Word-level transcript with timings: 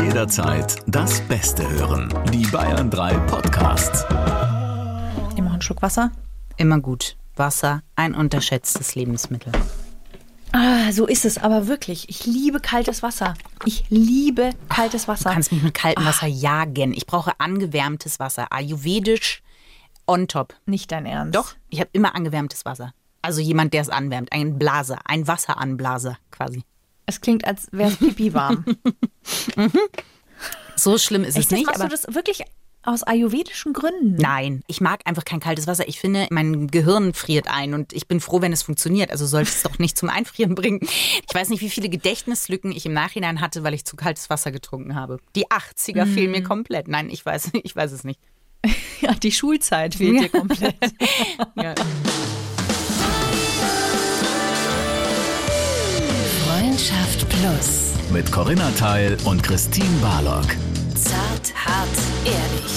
Jederzeit 0.00 0.76
das 0.86 1.20
Beste 1.22 1.68
hören. 1.68 2.12
Die 2.32 2.46
Bayern 2.46 2.88
3 2.88 3.14
Podcasts. 3.26 4.04
Immer 5.36 5.52
einen 5.52 5.60
Schluck 5.60 5.82
Wasser. 5.82 6.12
Immer 6.56 6.80
gut. 6.80 7.16
Wasser, 7.36 7.82
ein 7.94 8.14
unterschätztes 8.14 8.94
Lebensmittel. 8.94 9.52
Ah, 10.52 10.92
so 10.92 11.06
ist 11.06 11.24
es 11.24 11.36
aber 11.36 11.66
wirklich. 11.66 12.08
Ich 12.08 12.24
liebe 12.24 12.60
kaltes 12.60 13.02
Wasser. 13.02 13.34
Ich 13.66 13.84
liebe 13.90 14.50
kaltes 14.68 15.08
Wasser. 15.08 15.30
Du 15.30 15.34
kannst 15.34 15.52
mich 15.52 15.62
mit 15.62 15.74
kaltem 15.74 16.04
Wasser 16.04 16.26
jagen. 16.26 16.94
Ich 16.94 17.06
brauche 17.06 17.38
angewärmtes 17.38 18.18
Wasser. 18.18 18.50
Ayurvedisch 18.50 19.42
on 20.06 20.28
top. 20.28 20.54
Nicht 20.66 20.90
dein 20.90 21.04
Ernst. 21.04 21.34
Doch, 21.34 21.54
ich 21.68 21.80
habe 21.80 21.90
immer 21.92 22.14
angewärmtes 22.14 22.64
Wasser. 22.64 22.92
Also 23.20 23.40
jemand, 23.40 23.74
der 23.74 23.82
es 23.82 23.88
anwärmt. 23.88 24.32
Ein 24.32 24.58
Blaser, 24.58 24.98
ein 25.04 25.26
Wasseranblaser 25.26 26.18
quasi. 26.30 26.64
Es 27.14 27.20
klingt, 27.20 27.44
als 27.46 27.68
wäre 27.72 27.90
es 27.90 27.96
pipi 27.96 28.32
warm. 28.34 28.64
So 30.76 30.98
schlimm 30.98 31.22
ist 31.22 31.36
Echt, 31.36 31.46
es 31.46 31.50
nicht. 31.52 31.66
machst 31.66 31.80
aber 31.80 31.90
du 31.90 31.94
das 31.96 32.14
wirklich 32.14 32.42
aus 32.82 33.04
ayurvedischen 33.04 33.72
Gründen? 33.72 34.16
Nein, 34.16 34.62
ich 34.66 34.80
mag 34.80 35.02
einfach 35.04 35.24
kein 35.24 35.38
kaltes 35.38 35.68
Wasser. 35.68 35.86
Ich 35.86 36.00
finde, 36.00 36.26
mein 36.30 36.66
Gehirn 36.68 37.14
friert 37.14 37.46
ein 37.48 37.74
und 37.74 37.92
ich 37.92 38.08
bin 38.08 38.18
froh, 38.20 38.40
wenn 38.40 38.52
es 38.52 38.62
funktioniert. 38.64 39.12
Also 39.12 39.24
sollte 39.26 39.50
es 39.50 39.62
doch 39.62 39.78
nicht 39.78 39.96
zum 39.96 40.08
Einfrieren 40.08 40.56
bringen. 40.56 40.80
Ich 40.82 41.32
weiß 41.32 41.50
nicht, 41.50 41.60
wie 41.60 41.70
viele 41.70 41.88
Gedächtnislücken 41.88 42.72
ich 42.72 42.86
im 42.86 42.92
Nachhinein 42.94 43.40
hatte, 43.40 43.62
weil 43.62 43.74
ich 43.74 43.84
zu 43.84 43.94
kaltes 43.94 44.30
Wasser 44.30 44.50
getrunken 44.50 44.96
habe. 44.96 45.18
Die 45.36 45.46
80er 45.48 46.06
fehlen 46.06 46.26
Mhm. 46.26 46.38
mir 46.38 46.42
komplett. 46.42 46.88
Nein, 46.88 47.08
ich 47.10 47.24
weiß, 47.24 47.50
ich 47.62 47.76
weiß 47.76 47.92
es 47.92 48.02
nicht. 48.02 48.18
Ja, 49.00 49.12
die 49.14 49.30
Schulzeit 49.32 49.94
fehlt 49.94 50.20
dir 50.20 50.28
komplett. 50.30 50.74
Ja. 51.56 51.74
Freundschaft 56.72 57.28
Plus. 57.28 57.92
Mit 58.10 58.32
Corinna 58.32 58.70
Teil 58.70 59.18
und 59.26 59.42
Christine 59.42 59.94
Barlock. 60.00 60.46
Zart, 60.94 61.52
hart, 61.54 61.88
ehrlich. 62.24 62.72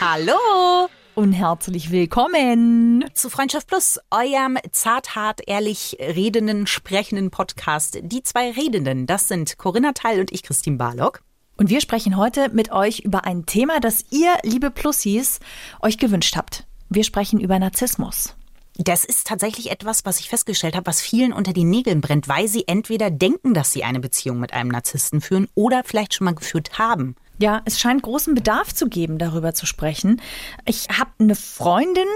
Hallo 0.00 0.88
Und 1.16 1.32
herzlich 1.32 1.90
willkommen. 1.90 3.04
zu 3.12 3.28
Freundschaft 3.28 3.66
Plus, 3.66 3.98
eurem 4.12 4.56
zart, 4.70 5.16
hart, 5.16 5.40
ehrlich 5.48 5.96
redenden, 5.98 6.68
sprechenden 6.68 7.32
Podcast. 7.32 7.98
Die 8.02 8.22
zwei 8.22 8.52
Redenden, 8.52 9.08
das 9.08 9.26
sind 9.26 9.58
Corinna 9.58 9.90
Teil 9.90 10.20
und 10.20 10.30
ich, 10.30 10.44
Christine 10.44 10.76
Barlock. 10.76 11.22
Und 11.56 11.70
wir 11.70 11.80
sprechen 11.80 12.16
heute 12.16 12.50
mit 12.50 12.70
euch 12.70 13.00
über 13.00 13.24
ein 13.24 13.46
Thema, 13.46 13.80
das 13.80 14.04
ihr, 14.12 14.36
liebe 14.44 14.70
Plussis, 14.70 15.40
euch 15.82 15.98
gewünscht 15.98 16.36
habt. 16.36 16.68
Wir 16.88 17.02
sprechen 17.02 17.40
über 17.40 17.58
Narzissmus. 17.58 18.36
Das 18.82 19.04
ist 19.04 19.26
tatsächlich 19.26 19.70
etwas, 19.70 20.06
was 20.06 20.20
ich 20.20 20.30
festgestellt 20.30 20.74
habe, 20.74 20.86
was 20.86 21.02
vielen 21.02 21.34
unter 21.34 21.52
den 21.52 21.68
Nägeln 21.68 22.00
brennt, 22.00 22.28
weil 22.28 22.48
sie 22.48 22.66
entweder 22.66 23.10
denken, 23.10 23.52
dass 23.52 23.74
sie 23.74 23.84
eine 23.84 24.00
Beziehung 24.00 24.40
mit 24.40 24.54
einem 24.54 24.70
Narzissten 24.70 25.20
führen 25.20 25.48
oder 25.54 25.82
vielleicht 25.84 26.14
schon 26.14 26.24
mal 26.24 26.34
geführt 26.34 26.78
haben. 26.78 27.14
Ja, 27.38 27.60
es 27.66 27.78
scheint 27.78 28.02
großen 28.02 28.34
Bedarf 28.34 28.74
zu 28.74 28.88
geben, 28.88 29.18
darüber 29.18 29.52
zu 29.52 29.66
sprechen. 29.66 30.22
Ich 30.64 30.88
habe 30.88 31.10
eine 31.18 31.34
Freundin, 31.34 32.08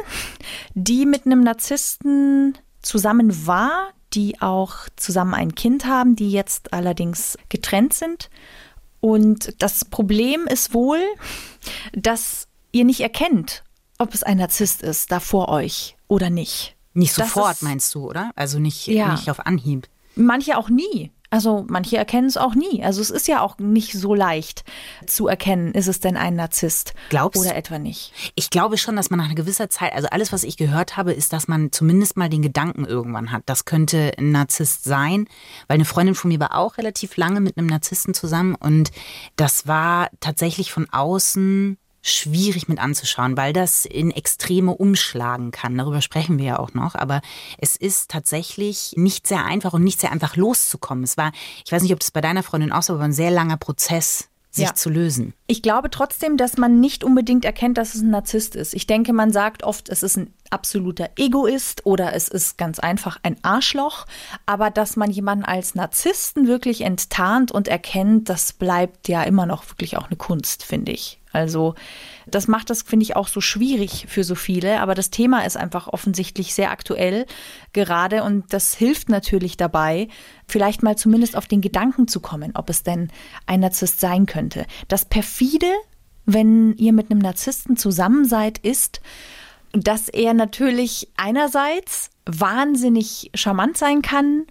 die 0.73 1.05
mit 1.05 1.27
einem 1.27 1.43
Narzissten 1.43 2.57
zusammen 2.81 3.47
war, 3.47 3.91
die 4.15 4.41
auch 4.41 4.89
zusammen 4.97 5.35
ein 5.35 5.55
Kind 5.55 5.85
haben, 5.85 6.17
die 6.17 6.31
jetzt 6.31 6.73
allerdings 6.73 7.37
getrennt 7.51 7.93
sind. 7.93 8.31
Und 9.01 9.63
das 9.63 9.85
Problem 9.85 10.47
ist 10.47 10.73
wohl, 10.73 11.03
dass 11.93 12.49
ihr 12.73 12.85
nicht 12.85 13.01
erkennt, 13.01 13.65
ob 13.99 14.15
es 14.15 14.23
ein 14.23 14.39
Narzisst 14.39 14.81
ist, 14.81 15.13
da 15.13 15.21
vor 15.21 15.51
euch 15.51 15.94
oder 16.09 16.31
nicht. 16.31 16.77
Nicht 16.93 17.19
Das 17.19 17.29
sofort, 17.29 17.63
meinst 17.63 17.95
du, 17.95 18.09
oder? 18.09 18.31
Also 18.37 18.59
nicht, 18.59 18.87
Ja. 18.87 19.11
nicht 19.13 19.31
auf 19.31 19.41
Anhieb. 19.47 19.89
Manche 20.15 20.57
auch 20.57 20.69
nie. 20.69 21.11
Also 21.31 21.65
manche 21.69 21.97
erkennen 21.97 22.29
es 22.29 22.37
auch 22.37 22.55
nie. 22.55 22.85
Also 22.85 23.01
es 23.01 23.11
ist 23.11 23.27
ja 23.27 23.41
auch 23.41 23.59
nicht 23.59 23.95
so 23.95 24.15
leicht 24.15 24.63
zu 25.09 25.27
erkennen, 25.27 25.73
ist 25.73 25.89
es 25.89 25.99
denn 25.99 26.17
ein 26.17 26.37
Narzisst 26.37 26.95
Glaubst 27.09 27.41
oder 27.41 27.57
etwa 27.57 27.81
nicht. 27.81 28.13
Ich 28.37 28.51
glaube 28.51 28.79
schon, 28.79 28.95
dass 28.95 29.11
man 29.11 29.19
nach 29.19 29.27
einer 29.27 29.35
gewisser 29.35 29.69
Zeit, 29.69 29.93
also 29.95 30.07
alles, 30.13 30.33
was 30.33 30.45
ich 30.45 30.57
gehört 30.57 30.97
habe, 30.97 31.13
ist, 31.13 31.33
dass 31.33 31.49
man 31.49 31.73
zumindest 31.73 32.17
mal 32.17 32.29
den 32.29 32.43
Gedanken 32.43 32.85
irgendwann 32.85 33.33
hat. 33.33 33.43
Das 33.47 33.65
könnte 33.65 34.13
ein 34.17 34.31
Narzisst 34.31 34.85
sein, 34.85 35.27
weil 35.67 35.75
eine 35.75 35.85
Freundin 35.85 36.15
von 36.15 36.29
mir 36.29 36.39
war 36.39 36.55
auch 36.57 36.79
relativ 36.79 37.17
lange 37.17 37.41
mit 37.41 37.59
einem 37.59 37.67
Narzissten 37.67 38.15
zusammen 38.15 38.55
und 38.55 38.93
das 39.35 39.67
war 39.67 40.11
tatsächlich 40.21 40.71
von 40.71 40.89
außen 40.89 41.79
schwierig 42.07 42.69
mit 42.69 42.79
anzuschauen, 42.79 43.37
weil 43.37 43.53
das 43.55 43.87
in 43.87 44.11
Extreme 44.11 44.73
umschlagen 44.73 45.51
kann. 45.51 45.77
Darüber 45.77 46.03
sprechen 46.03 46.39
wir 46.39 46.45
ja 46.45 46.59
auch 46.59 46.75
noch. 46.75 46.95
Aber 46.95 47.23
es 47.59 47.77
ist 47.77 48.11
tatsächlich 48.11 48.93
nicht 48.97 49.27
sehr 49.27 49.45
einfach 49.45 49.73
und 49.73 49.83
nicht 49.83 50.01
sehr 50.01 50.13
einfach 50.13 50.37
loszukommen. 50.37 51.03
Es 51.03 51.17
war, 51.17 51.33
ich 51.65 51.73
weiß 51.73 51.83
nicht, 51.83 51.93
ob 51.95 52.01
das 52.01 52.11
bei 52.11 52.21
deiner 52.21 52.43
Freundin 52.43 52.73
auch 52.73 52.83
so 52.83 52.93
war, 52.93 52.99
aber 53.01 53.05
ein 53.07 53.13
sehr 53.15 53.31
langer 53.31 53.57
Prozess, 53.57 54.29
sich 54.51 54.67
Ja. 54.67 54.75
zu 54.75 54.91
lösen. 54.91 55.33
Ich 55.47 55.63
glaube 55.63 55.91
trotzdem, 55.91 56.37
dass 56.37 56.59
man 56.59 56.79
nicht 56.79 57.03
unbedingt 57.05 57.45
erkennt, 57.47 57.79
dass 57.79 57.95
es 57.95 58.03
ein 58.03 58.11
Narzisst 58.11 58.55
ist. 58.55 58.75
Ich 58.75 58.87
denke, 58.87 59.13
man 59.15 59.33
sagt 59.33 59.65
oft, 59.65 59.89
es 59.89 60.03
ist 60.03 60.17
ein 60.19 60.33
absoluter 60.55 61.11
Egoist 61.17 61.85
oder 61.85 62.15
es 62.15 62.29
ist 62.29 62.57
ganz 62.57 62.79
einfach 62.79 63.19
ein 63.23 63.37
Arschloch. 63.43 64.07
Aber 64.47 64.71
dass 64.71 64.97
man 64.97 65.11
jemanden 65.11 65.45
als 65.45 65.75
Narzissten 65.75 66.47
wirklich 66.47 66.81
enttarnt 66.81 67.53
und 67.53 67.69
erkennt, 67.69 68.29
das 68.31 68.55
bleibt 68.55 69.09
ja 69.09 69.23
immer 69.25 69.45
noch 69.45 69.69
wirklich 69.69 69.99
auch 69.99 70.07
eine 70.07 70.17
Kunst, 70.17 70.65
finde 70.65 70.93
ich. 70.93 71.21
Also 71.35 71.75
das 72.27 72.49
macht 72.49 72.71
das, 72.71 72.83
finde 72.83 73.03
ich, 73.03 73.17
auch 73.17 73.29
so 73.29 73.41
schwierig 73.41 74.07
für 74.09 74.25
so 74.25 74.35
viele. 74.37 74.81
Aber 74.81 74.95
das 74.95 75.11
Thema 75.11 75.45
ist 75.45 75.57
einfach 75.57 75.89
offensichtlich 75.89 76.55
sehr 76.55 76.71
aktuell 76.71 77.27
gerade 77.73 78.23
und 78.23 78.53
das 78.53 78.75
hilft 78.75 79.09
natürlich 79.09 79.57
dabei, 79.57 80.09
vielleicht 80.47 80.83
mal 80.83 80.97
zumindest 80.97 81.37
auf 81.37 81.47
den 81.47 81.61
Gedanken 81.61 82.07
zu 82.07 82.21
kommen, 82.21 82.53
ob 82.55 82.71
es 82.71 82.85
denn 82.85 83.11
ein 83.47 83.61
Narzisst 83.61 84.01
sein 84.01 84.27
könnte. 84.27 84.67
Das 84.89 85.05
perfide, 85.05 85.71
wenn 86.25 86.75
ihr 86.77 86.93
mit 86.93 87.11
einem 87.11 87.21
Narzissten 87.21 87.77
zusammen 87.77 88.25
seid, 88.25 88.59
ist, 88.59 89.01
dass 89.75 90.09
er 90.09 90.35
natürlich 90.35 91.09
einerseits 91.17 92.11
wahnsinnig 92.27 93.31
charmant 93.35 93.77
sein 93.77 94.03
kann, 94.03 94.47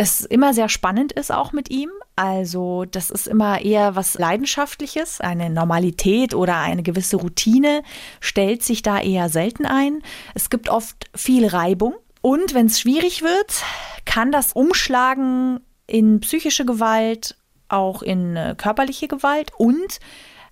es 0.00 0.20
immer 0.20 0.54
sehr 0.54 0.68
spannend 0.68 1.12
ist 1.12 1.32
auch 1.32 1.52
mit 1.52 1.70
ihm. 1.70 1.90
Also 2.14 2.84
das 2.84 3.10
ist 3.10 3.26
immer 3.26 3.60
eher 3.60 3.96
was 3.96 4.14
Leidenschaftliches, 4.14 5.20
eine 5.20 5.50
Normalität 5.50 6.34
oder 6.34 6.58
eine 6.58 6.84
gewisse 6.84 7.16
Routine 7.16 7.82
stellt 8.20 8.62
sich 8.62 8.82
da 8.82 9.00
eher 9.00 9.28
selten 9.28 9.66
ein. 9.66 10.02
Es 10.34 10.50
gibt 10.50 10.68
oft 10.68 11.10
viel 11.14 11.46
Reibung 11.46 11.94
und 12.22 12.54
wenn 12.54 12.66
es 12.66 12.80
schwierig 12.80 13.22
wird, 13.22 13.62
kann 14.04 14.30
das 14.30 14.52
umschlagen 14.52 15.60
in 15.88 16.20
psychische 16.20 16.64
Gewalt, 16.64 17.36
auch 17.68 18.02
in 18.02 18.36
äh, 18.36 18.54
körperliche 18.56 19.08
Gewalt 19.08 19.50
und 19.58 19.98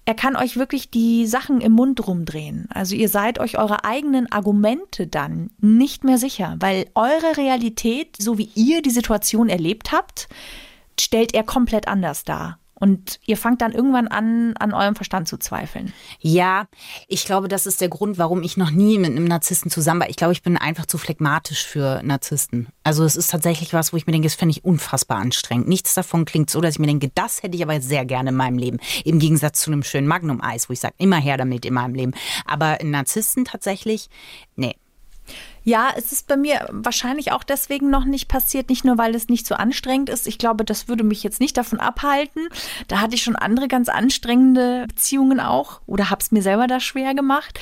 er 0.07 0.15
kann 0.15 0.37
euch 0.37 0.57
wirklich 0.57 0.89
die 0.89 1.27
Sachen 1.27 1.61
im 1.61 1.73
Mund 1.73 2.07
rumdrehen. 2.07 2.69
Also 2.73 2.95
ihr 2.95 3.09
seid 3.09 3.41
euch 3.41 3.59
eure 3.59 3.85
eigenen 3.85 4.31
Argumente 4.31 5.09
dann 5.09 5.51
nicht 5.59 6.05
mehr 6.05 6.17
sicher, 6.17 6.55
weil 6.61 6.87
eure 6.95 7.37
Realität, 7.37 8.17
so 8.17 8.39
wie 8.39 8.49
ihr 8.55 8.83
die 8.83 8.91
Situation 8.91 9.49
erlebt 9.49 9.91
habt, 9.91 10.29
stellt 10.99 11.35
er 11.35 11.43
komplett 11.43 11.89
anders 11.89 12.23
dar. 12.23 12.61
Und 12.79 13.21
ihr 13.25 13.39
fangt 13.39 13.63
dann 13.63 13.73
irgendwann 13.73 14.07
an, 14.07 14.55
an 14.59 14.75
eurem 14.75 14.95
Verstand 14.95 15.29
zu 15.29 15.39
zweifeln. 15.39 15.95
Ja, 16.21 16.67
ich 17.09 17.25
glaube, 17.25 17.49
das 17.49 17.67
ist 17.67 17.81
der 17.81 17.89
Grund, 17.89 18.19
warum 18.19 18.43
ich 18.43 18.59
noch 18.59 18.71
nie 18.71 18.99
mit 18.99 19.11
einem 19.11 19.25
Narzissten 19.25 19.71
zusammen 19.71 20.01
war. 20.01 20.11
Ich 20.11 20.17
glaube, 20.17 20.35
ich 20.35 20.43
bin 20.43 20.59
einfach 20.59 20.85
zu 20.85 20.99
phlegmatisch 20.99 21.67
für 21.67 22.03
Narzissten. 22.03 22.69
Also 22.85 23.05
es 23.05 23.17
ist 23.17 23.31
tatsächlich 23.31 23.73
was, 23.73 23.95
wo 23.95 23.97
ich 23.97 24.07
mir 24.07 24.13
denke, 24.13 24.27
das 24.27 24.35
fände 24.35 24.51
ich 24.51 24.65
unfassbar 24.65 25.17
anstrengend. 25.19 25.69
Nichts 25.69 25.95
davon 25.95 26.27
klingt 26.27 26.51
so, 26.51 26.61
dass 26.61 26.75
ich 26.75 26.79
mir 26.79 26.87
denke, 26.87 27.11
das 27.15 27.43
hätte 27.43 27.57
ich 27.57 27.63
aber 27.63 27.81
sehr 27.81 28.05
gerne 28.05 28.29
in 28.29 28.37
meinem 28.37 28.59
Leben. 28.59 28.79
Im 29.05 29.19
Gegensatz 29.19 29.63
zu 29.63 29.73
einem 29.73 29.83
schönen 29.83 30.07
Magnum-Eis, 30.07 30.69
wo 30.69 30.75
ich 30.75 30.81
sage, 30.81 30.95
immer 30.99 31.17
her 31.17 31.39
damit 31.39 31.65
in 31.65 31.73
meinem 31.73 31.95
Leben. 31.95 32.13
Aber 32.45 32.79
Narzissten 32.83 33.47
tatsächlich, 33.47 34.11
nee. 34.55 34.77
Ja, 35.67 35.89
es 35.97 36.13
ist 36.13 36.29
bei 36.29 36.37
mir 36.37 36.65
wahrscheinlich 36.71 37.33
auch 37.33 37.43
deswegen 37.43 37.91
noch 37.91 38.05
nicht 38.05 38.29
passiert, 38.29 38.69
nicht 38.69 38.85
nur 38.85 38.99
weil 38.99 39.17
es 39.17 39.29
nicht 39.29 39.49
so 39.49 39.57
anstrengend 39.57 40.09
ist. 40.09 40.29
Ich 40.29 40.39
glaube, 40.39 40.65
das 40.65 40.87
würde 40.87 41.03
mich 41.03 41.25
jetzt 41.25 41.41
nicht 41.41 41.57
davon 41.57 41.81
abhalten. 41.81 42.49
Da 42.87 43.01
hatte 43.01 43.17
ich 43.17 43.25
schon 43.25 43.35
andere 43.35 43.67
ganz 43.67 43.89
anstrengende 43.89 44.85
Beziehungen 44.87 45.41
auch 45.41 45.81
oder 45.89 46.09
habe 46.09 46.23
es 46.23 46.31
mir 46.31 46.41
selber 46.41 46.69
da 46.69 46.79
schwer 46.79 47.17
gemacht. 47.17 47.59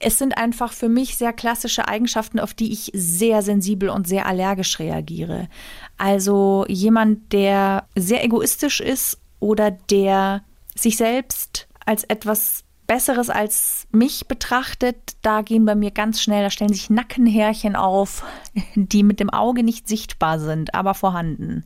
Es 0.00 0.18
sind 0.18 0.36
einfach 0.36 0.74
für 0.74 0.90
mich 0.90 1.16
sehr 1.16 1.32
klassische 1.32 1.88
Eigenschaften, 1.88 2.40
auf 2.40 2.52
die 2.52 2.74
ich 2.74 2.90
sehr 2.92 3.40
sensibel 3.40 3.88
und 3.88 4.06
sehr 4.06 4.26
allergisch 4.26 4.78
reagiere. 4.78 5.48
Also 5.96 6.66
jemand, 6.68 7.32
der 7.32 7.86
sehr 7.96 8.22
egoistisch 8.22 8.82
ist 8.82 9.18
oder 9.40 9.70
der 9.70 10.42
sich 10.74 10.98
selbst 10.98 11.68
als 11.86 12.04
etwas 12.04 12.65
Besseres 12.86 13.30
als 13.30 13.86
mich 13.90 14.28
betrachtet, 14.28 15.16
da 15.22 15.42
gehen 15.42 15.64
bei 15.64 15.74
mir 15.74 15.90
ganz 15.90 16.22
schnell, 16.22 16.42
da 16.42 16.50
stellen 16.50 16.72
sich 16.72 16.90
Nackenhärchen 16.90 17.76
auf, 17.76 18.24
die 18.74 19.02
mit 19.02 19.20
dem 19.20 19.30
Auge 19.30 19.62
nicht 19.62 19.88
sichtbar 19.88 20.38
sind, 20.38 20.74
aber 20.74 20.94
vorhanden. 20.94 21.64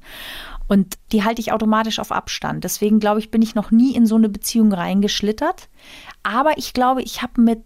Und 0.69 0.99
die 1.13 1.25
halte 1.25 1.41
ich 1.41 1.53
automatisch 1.53 1.99
auf 1.99 2.13
Abstand. 2.13 2.63
Deswegen 2.63 3.01
glaube 3.01 3.19
ich, 3.19 3.31
bin 3.31 3.43
ich 3.43 3.55
noch 3.57 3.71
nie 3.73 3.95
in 3.95 4.07
so 4.07 4.15
eine 4.15 4.29
Beziehung 4.29 4.73
reingeschlittert. 4.73 5.69
Aber 6.23 6.59
ich 6.59 6.73
glaube, 6.75 7.03
ich 7.03 7.23
habe 7.23 7.41
mit 7.41 7.65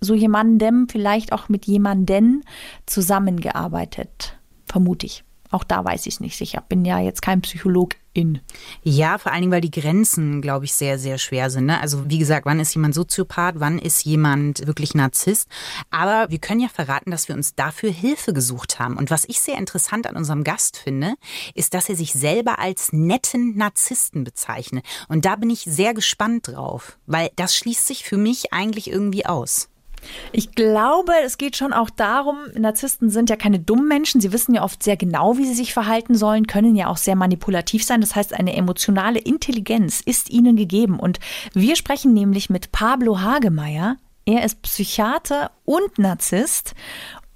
so 0.00 0.14
jemandem, 0.14 0.88
vielleicht 0.88 1.32
auch 1.32 1.48
mit 1.48 1.66
jemanden 1.66 2.44
zusammengearbeitet. 2.86 4.38
Vermute 4.66 5.06
ich. 5.06 5.24
Auch 5.50 5.64
da 5.64 5.84
weiß 5.84 6.06
ich 6.06 6.14
es 6.14 6.20
nicht 6.20 6.36
sicher. 6.36 6.62
Bin 6.68 6.84
ja 6.84 6.98
jetzt 6.98 7.22
kein 7.22 7.40
Psychologin. 7.42 8.40
Ja, 8.82 9.18
vor 9.18 9.32
allen 9.32 9.42
Dingen, 9.42 9.52
weil 9.52 9.60
die 9.60 9.70
Grenzen, 9.70 10.40
glaube 10.40 10.64
ich, 10.64 10.74
sehr, 10.74 10.98
sehr 10.98 11.18
schwer 11.18 11.50
sind. 11.50 11.66
Ne? 11.66 11.80
Also 11.80 12.08
wie 12.08 12.18
gesagt, 12.18 12.46
wann 12.46 12.60
ist 12.60 12.74
jemand 12.74 12.94
Soziopath, 12.94 13.56
wann 13.58 13.78
ist 13.78 14.04
jemand 14.04 14.66
wirklich 14.66 14.94
Narzisst? 14.94 15.48
Aber 15.90 16.30
wir 16.30 16.38
können 16.38 16.60
ja 16.60 16.68
verraten, 16.68 17.10
dass 17.10 17.28
wir 17.28 17.36
uns 17.36 17.54
dafür 17.54 17.90
Hilfe 17.90 18.32
gesucht 18.32 18.78
haben. 18.78 18.96
Und 18.96 19.10
was 19.10 19.24
ich 19.26 19.40
sehr 19.40 19.58
interessant 19.58 20.06
an 20.06 20.16
unserem 20.16 20.44
Gast 20.44 20.78
finde, 20.78 21.14
ist, 21.54 21.74
dass 21.74 21.88
er 21.88 21.96
sich 21.96 22.12
selber 22.12 22.58
als 22.58 22.92
netten 22.92 23.56
Narzissten 23.56 24.24
bezeichnet. 24.24 24.84
Und 25.08 25.24
da 25.26 25.36
bin 25.36 25.50
ich 25.50 25.60
sehr 25.60 25.92
gespannt 25.92 26.48
drauf, 26.48 26.98
weil 27.06 27.30
das 27.36 27.54
schließt 27.56 27.86
sich 27.86 28.04
für 28.04 28.16
mich 28.16 28.52
eigentlich 28.52 28.90
irgendwie 28.90 29.26
aus. 29.26 29.68
Ich 30.32 30.52
glaube, 30.52 31.12
es 31.24 31.38
geht 31.38 31.56
schon 31.56 31.72
auch 31.72 31.90
darum, 31.90 32.36
Narzissten 32.56 33.10
sind 33.10 33.30
ja 33.30 33.36
keine 33.36 33.58
dummen 33.58 33.88
Menschen. 33.88 34.20
Sie 34.20 34.32
wissen 34.32 34.54
ja 34.54 34.62
oft 34.62 34.82
sehr 34.82 34.96
genau, 34.96 35.38
wie 35.38 35.46
sie 35.46 35.54
sich 35.54 35.72
verhalten 35.72 36.14
sollen, 36.14 36.46
können 36.46 36.76
ja 36.76 36.88
auch 36.88 36.96
sehr 36.96 37.16
manipulativ 37.16 37.84
sein. 37.84 38.00
Das 38.00 38.14
heißt, 38.14 38.34
eine 38.34 38.54
emotionale 38.56 39.18
Intelligenz 39.18 40.00
ist 40.00 40.30
ihnen 40.30 40.56
gegeben. 40.56 40.98
Und 40.98 41.18
wir 41.54 41.76
sprechen 41.76 42.12
nämlich 42.12 42.50
mit 42.50 42.72
Pablo 42.72 43.20
Hagemeyer. 43.20 43.96
Er 44.24 44.44
ist 44.44 44.62
Psychiater 44.62 45.50
und 45.64 45.98
Narzisst. 45.98 46.74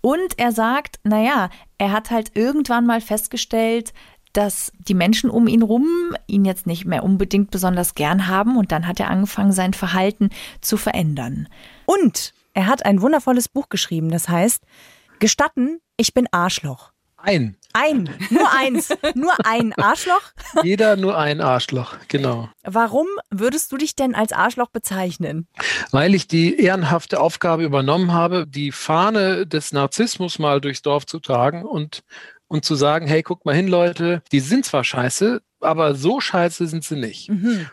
Und 0.01 0.39
er 0.39 0.53
sagt, 0.53 0.99
naja, 1.05 1.51
er 1.79 1.93
hat 1.93 2.11
halt 2.11 2.33
irgendwann 2.35 2.87
mal 2.87 3.01
festgestellt, 3.01 3.93
dass 4.33 4.73
die 4.79 4.95
Menschen 4.95 5.29
um 5.29 5.49
ihn 5.49 5.63
rum 5.63 5.87
ihn 6.27 6.45
jetzt 6.45 6.67
nicht 6.67 6.85
mehr 6.85 7.03
unbedingt 7.03 7.51
besonders 7.51 7.95
gern 7.95 8.29
haben 8.29 8.57
und 8.57 8.73
dann 8.73 8.87
hat 8.87 9.01
er 9.01 9.11
angefangen, 9.11 9.53
sein 9.53 9.75
Verhalten 9.75 10.31
zu 10.61 10.77
verändern. 10.77 11.49
Und 11.87 12.33
er 12.61 12.67
hat 12.67 12.85
ein 12.85 13.01
wundervolles 13.01 13.49
Buch 13.49 13.71
geschrieben, 13.71 14.11
das 14.11 14.29
heißt 14.29 14.65
Gestatten, 15.19 15.81
ich 15.97 16.13
bin 16.13 16.29
Arschloch. 16.31 16.93
Ein. 17.17 17.57
Ein, 17.73 18.11
nur 18.31 18.53
eins, 18.55 18.91
nur 19.15 19.33
ein 19.47 19.73
Arschloch. 19.73 20.21
Jeder 20.63 20.97
nur 20.97 21.17
ein 21.17 21.41
Arschloch, 21.41 21.95
genau. 22.09 22.51
Warum 22.63 23.07
würdest 23.31 23.73
du 23.73 23.79
dich 23.79 23.97
denn 23.97 24.15
als 24.15 24.33
Arschloch 24.33 24.69
bezeichnen? 24.69 25.49
Weil 25.91 26.15
ich 26.15 26.29
die 26.29 26.61
ehrenhafte 26.61 27.19
Aufgabe 27.19 27.65
übernommen 27.65 28.13
habe, 28.13 28.47
die 28.47 28.73
Fahne 28.73 29.47
des 29.47 29.73
Narzissmus 29.73 30.39
mal 30.39 30.61
durchs 30.61 30.83
Dorf 30.83 31.07
zu 31.07 31.19
tragen 31.19 31.65
und, 31.65 32.03
und 32.47 32.67
zu 32.67 32.75
sagen, 32.75 33.07
hey, 33.07 33.23
guck 33.23 33.47
mal 33.47 33.55
hin, 33.55 33.69
Leute, 33.69 34.23
die 34.33 34.41
sind 34.41 34.67
zwar 34.67 34.85
scheiße, 34.85 35.41
aber 35.61 35.95
so 35.95 36.21
scheiße 36.21 36.67
sind 36.67 36.85
sie 36.85 36.97
nicht. 36.97 37.31
Mhm. 37.31 37.71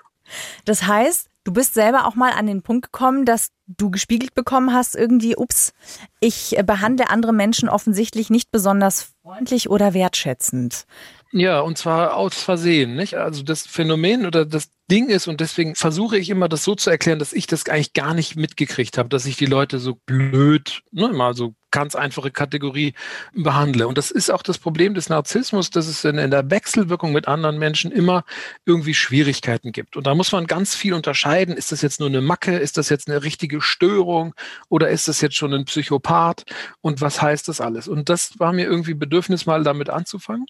Das 0.63 0.83
heißt, 0.83 1.29
Du 1.47 1.53
bist 1.53 1.75
selber 1.75 2.05
auch 2.05 2.15
mal 2.15 2.33
an 2.33 2.45
den 2.45 2.61
Punkt 2.61 2.91
gekommen, 2.91 3.23
dass 3.23 3.51
du 3.67 3.91
gespiegelt 3.91 4.33
bekommen 4.33 4.73
hast, 4.73 4.95
irgendwie, 4.95 5.35
ups, 5.35 5.73
ich 6.19 6.57
behandle 6.65 7.09
andere 7.09 7.33
Menschen 7.33 7.69
offensichtlich 7.69 8.29
nicht 8.29 8.51
besonders 8.51 9.13
freundlich 9.21 9.69
oder 9.69 9.93
wertschätzend. 9.93 10.85
Ja, 11.31 11.59
und 11.59 11.77
zwar 11.77 12.15
aus 12.15 12.41
Versehen, 12.41 12.95
nicht? 12.95 13.15
Also 13.15 13.43
das 13.43 13.67
Phänomen 13.67 14.25
oder 14.25 14.45
das 14.45 14.69
Ding 14.89 15.09
ist, 15.09 15.27
und 15.27 15.41
deswegen 15.41 15.75
versuche 15.75 16.17
ich 16.17 16.29
immer 16.29 16.47
das 16.47 16.63
so 16.63 16.75
zu 16.75 16.89
erklären, 16.89 17.19
dass 17.19 17.33
ich 17.33 17.47
das 17.47 17.67
eigentlich 17.67 17.93
gar 17.93 18.13
nicht 18.13 18.35
mitgekriegt 18.35 18.97
habe, 18.97 19.09
dass 19.09 19.25
ich 19.25 19.35
die 19.37 19.45
Leute 19.45 19.79
so 19.79 19.95
blöd, 20.05 20.81
ne, 20.91 21.09
mal 21.09 21.33
so 21.35 21.55
ganz 21.71 21.95
einfache 21.95 22.31
Kategorie 22.31 22.93
behandle. 23.33 23.87
Und 23.87 23.97
das 23.97 24.09
ist 24.09 24.31
auch 24.31 24.41
das 24.41 24.57
Problem 24.57 24.93
des 24.93 25.09
Narzissmus, 25.09 25.69
dass 25.69 25.87
es 25.87 26.03
in, 26.05 26.17
in, 26.17 26.31
der 26.31 26.49
Wechselwirkung 26.49 27.11
mit 27.11 27.27
anderen 27.27 27.59
Menschen 27.59 27.91
immer 27.91 28.23
irgendwie 28.65 28.93
Schwierigkeiten 28.93 29.71
gibt. 29.71 29.97
Und 29.97 30.07
da 30.07 30.15
muss 30.15 30.31
man 30.31 30.47
ganz 30.47 30.75
viel 30.75 30.93
unterscheiden. 30.93 31.55
Ist 31.55 31.71
das 31.71 31.81
jetzt 31.81 31.99
nur 31.99 32.09
eine 32.09 32.21
Macke? 32.21 32.57
Ist 32.57 32.77
das 32.77 32.89
jetzt 32.89 33.09
eine 33.09 33.21
richtige 33.23 33.61
Störung? 33.61 34.33
Oder 34.69 34.89
ist 34.89 35.07
das 35.07 35.21
jetzt 35.21 35.35
schon 35.35 35.53
ein 35.53 35.65
Psychopath? 35.65 36.45
Und 36.81 37.01
was 37.01 37.21
heißt 37.21 37.47
das 37.47 37.59
alles? 37.59 37.87
Und 37.87 38.09
das 38.09 38.39
war 38.39 38.53
mir 38.53 38.65
irgendwie 38.65 38.93
Bedürfnis, 38.93 39.45
mal 39.45 39.63
damit 39.63 39.89
anzufangen. 39.89 40.45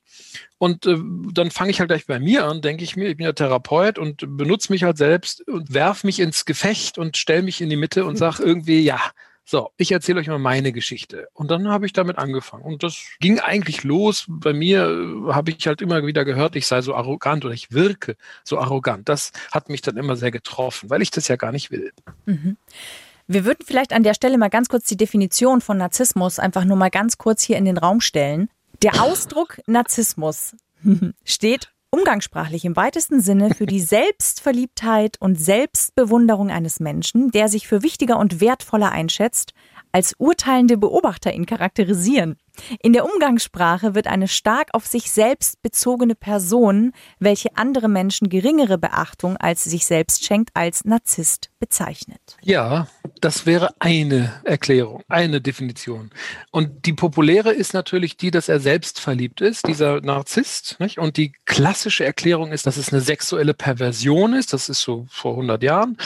Und 0.59 0.85
äh, 0.85 0.97
dann 1.33 1.51
fange 1.51 1.71
ich 1.71 1.79
halt 1.79 1.89
gleich 1.89 2.05
bei 2.07 2.19
mir 2.19 2.45
an, 2.45 2.61
denke 2.61 2.83
ich 2.83 2.95
mir, 2.95 3.09
ich 3.09 3.17
bin 3.17 3.25
ja 3.25 3.33
Therapeut 3.33 3.99
und 3.99 4.25
benutze 4.27 4.71
mich 4.71 4.83
halt 4.83 4.97
selbst 4.97 5.47
und 5.47 5.73
werf 5.73 6.03
mich 6.03 6.19
ins 6.19 6.45
Gefecht 6.45 6.97
und 6.97 7.17
stelle 7.17 7.43
mich 7.43 7.61
in 7.61 7.69
die 7.69 7.75
Mitte 7.75 8.05
und 8.05 8.17
sage 8.17 8.43
irgendwie, 8.43 8.81
ja, 8.81 8.99
so, 9.49 9.71
ich 9.77 9.93
erzähle 9.93 10.19
euch 10.19 10.27
mal 10.27 10.39
meine 10.39 10.73
Geschichte. 10.73 11.29
Und 11.33 11.51
dann 11.51 11.69
habe 11.69 11.85
ich 11.85 11.93
damit 11.93 12.17
angefangen. 12.17 12.63
Und 12.63 12.83
das 12.83 12.97
ging 13.21 13.39
eigentlich 13.39 13.85
los. 13.85 14.25
Bei 14.27 14.51
mir 14.51 14.89
äh, 14.89 15.33
habe 15.33 15.51
ich 15.51 15.65
halt 15.67 15.81
immer 15.81 16.05
wieder 16.05 16.25
gehört, 16.25 16.57
ich 16.57 16.67
sei 16.67 16.81
so 16.81 16.93
arrogant 16.93 17.45
oder 17.45 17.53
ich 17.53 17.71
wirke 17.71 18.17
so 18.43 18.59
arrogant. 18.59 19.07
Das 19.07 19.31
hat 19.53 19.69
mich 19.69 19.81
dann 19.81 19.95
immer 19.95 20.17
sehr 20.17 20.31
getroffen, 20.31 20.89
weil 20.89 21.01
ich 21.01 21.11
das 21.11 21.29
ja 21.29 21.37
gar 21.37 21.53
nicht 21.53 21.71
will. 21.71 21.93
Mhm. 22.25 22.57
Wir 23.27 23.45
würden 23.45 23.63
vielleicht 23.65 23.93
an 23.93 24.03
der 24.03 24.13
Stelle 24.13 24.37
mal 24.37 24.49
ganz 24.49 24.67
kurz 24.67 24.85
die 24.85 24.97
Definition 24.97 25.61
von 25.61 25.77
Narzissmus 25.77 26.39
einfach 26.39 26.65
nur 26.65 26.75
mal 26.75 26.89
ganz 26.89 27.17
kurz 27.17 27.41
hier 27.41 27.55
in 27.55 27.63
den 27.63 27.77
Raum 27.77 28.01
stellen. 28.01 28.49
Der 28.81 29.01
Ausdruck 29.01 29.59
Narzissmus 29.65 30.57
steht 31.23 31.69
umgangssprachlich 31.91 32.65
im 32.65 32.75
weitesten 32.75 33.21
Sinne 33.21 33.53
für 33.53 33.65
die 33.65 33.79
Selbstverliebtheit 33.81 35.17
und 35.19 35.39
Selbstbewunderung 35.39 36.49
eines 36.49 36.79
Menschen, 36.79 37.31
der 37.31 37.47
sich 37.49 37.67
für 37.67 37.83
wichtiger 37.83 38.19
und 38.19 38.41
wertvoller 38.41 38.91
einschätzt, 38.91 39.53
als 39.91 40.13
urteilende 40.17 40.77
Beobachter 40.77 41.33
ihn 41.33 41.45
charakterisieren. 41.45 42.37
In 42.81 42.93
der 42.93 43.05
Umgangssprache 43.05 43.95
wird 43.95 44.07
eine 44.07 44.27
stark 44.27 44.69
auf 44.73 44.85
sich 44.85 45.11
selbst 45.11 45.61
bezogene 45.61 46.15
Person, 46.15 46.93
welche 47.19 47.55
andere 47.55 47.87
Menschen 47.87 48.29
geringere 48.29 48.77
Beachtung 48.77 49.37
als 49.37 49.63
sich 49.63 49.85
selbst 49.85 50.25
schenkt, 50.25 50.51
als 50.53 50.85
Narzisst 50.85 51.49
bezeichnet. 51.59 52.37
Ja, 52.41 52.87
das 53.21 53.45
wäre 53.45 53.73
eine 53.79 54.41
Erklärung, 54.43 55.03
eine 55.07 55.41
Definition. 55.41 56.11
Und 56.51 56.85
die 56.85 56.93
populäre 56.93 57.51
ist 57.51 57.73
natürlich 57.73 58.17
die, 58.17 58.31
dass 58.31 58.49
er 58.49 58.59
selbst 58.59 58.99
verliebt 58.99 59.41
ist, 59.41 59.67
dieser 59.67 60.01
Narzisst. 60.01 60.79
Nicht? 60.79 60.99
Und 60.99 61.17
die 61.17 61.33
klassische 61.45 62.05
Erklärung 62.05 62.51
ist, 62.51 62.67
dass 62.67 62.77
es 62.77 62.91
eine 62.91 63.01
sexuelle 63.01 63.53
Perversion 63.53 64.33
ist. 64.33 64.53
Das 64.53 64.69
ist 64.69 64.81
so 64.81 65.07
vor 65.09 65.31
100 65.31 65.63
Jahren 65.63 65.97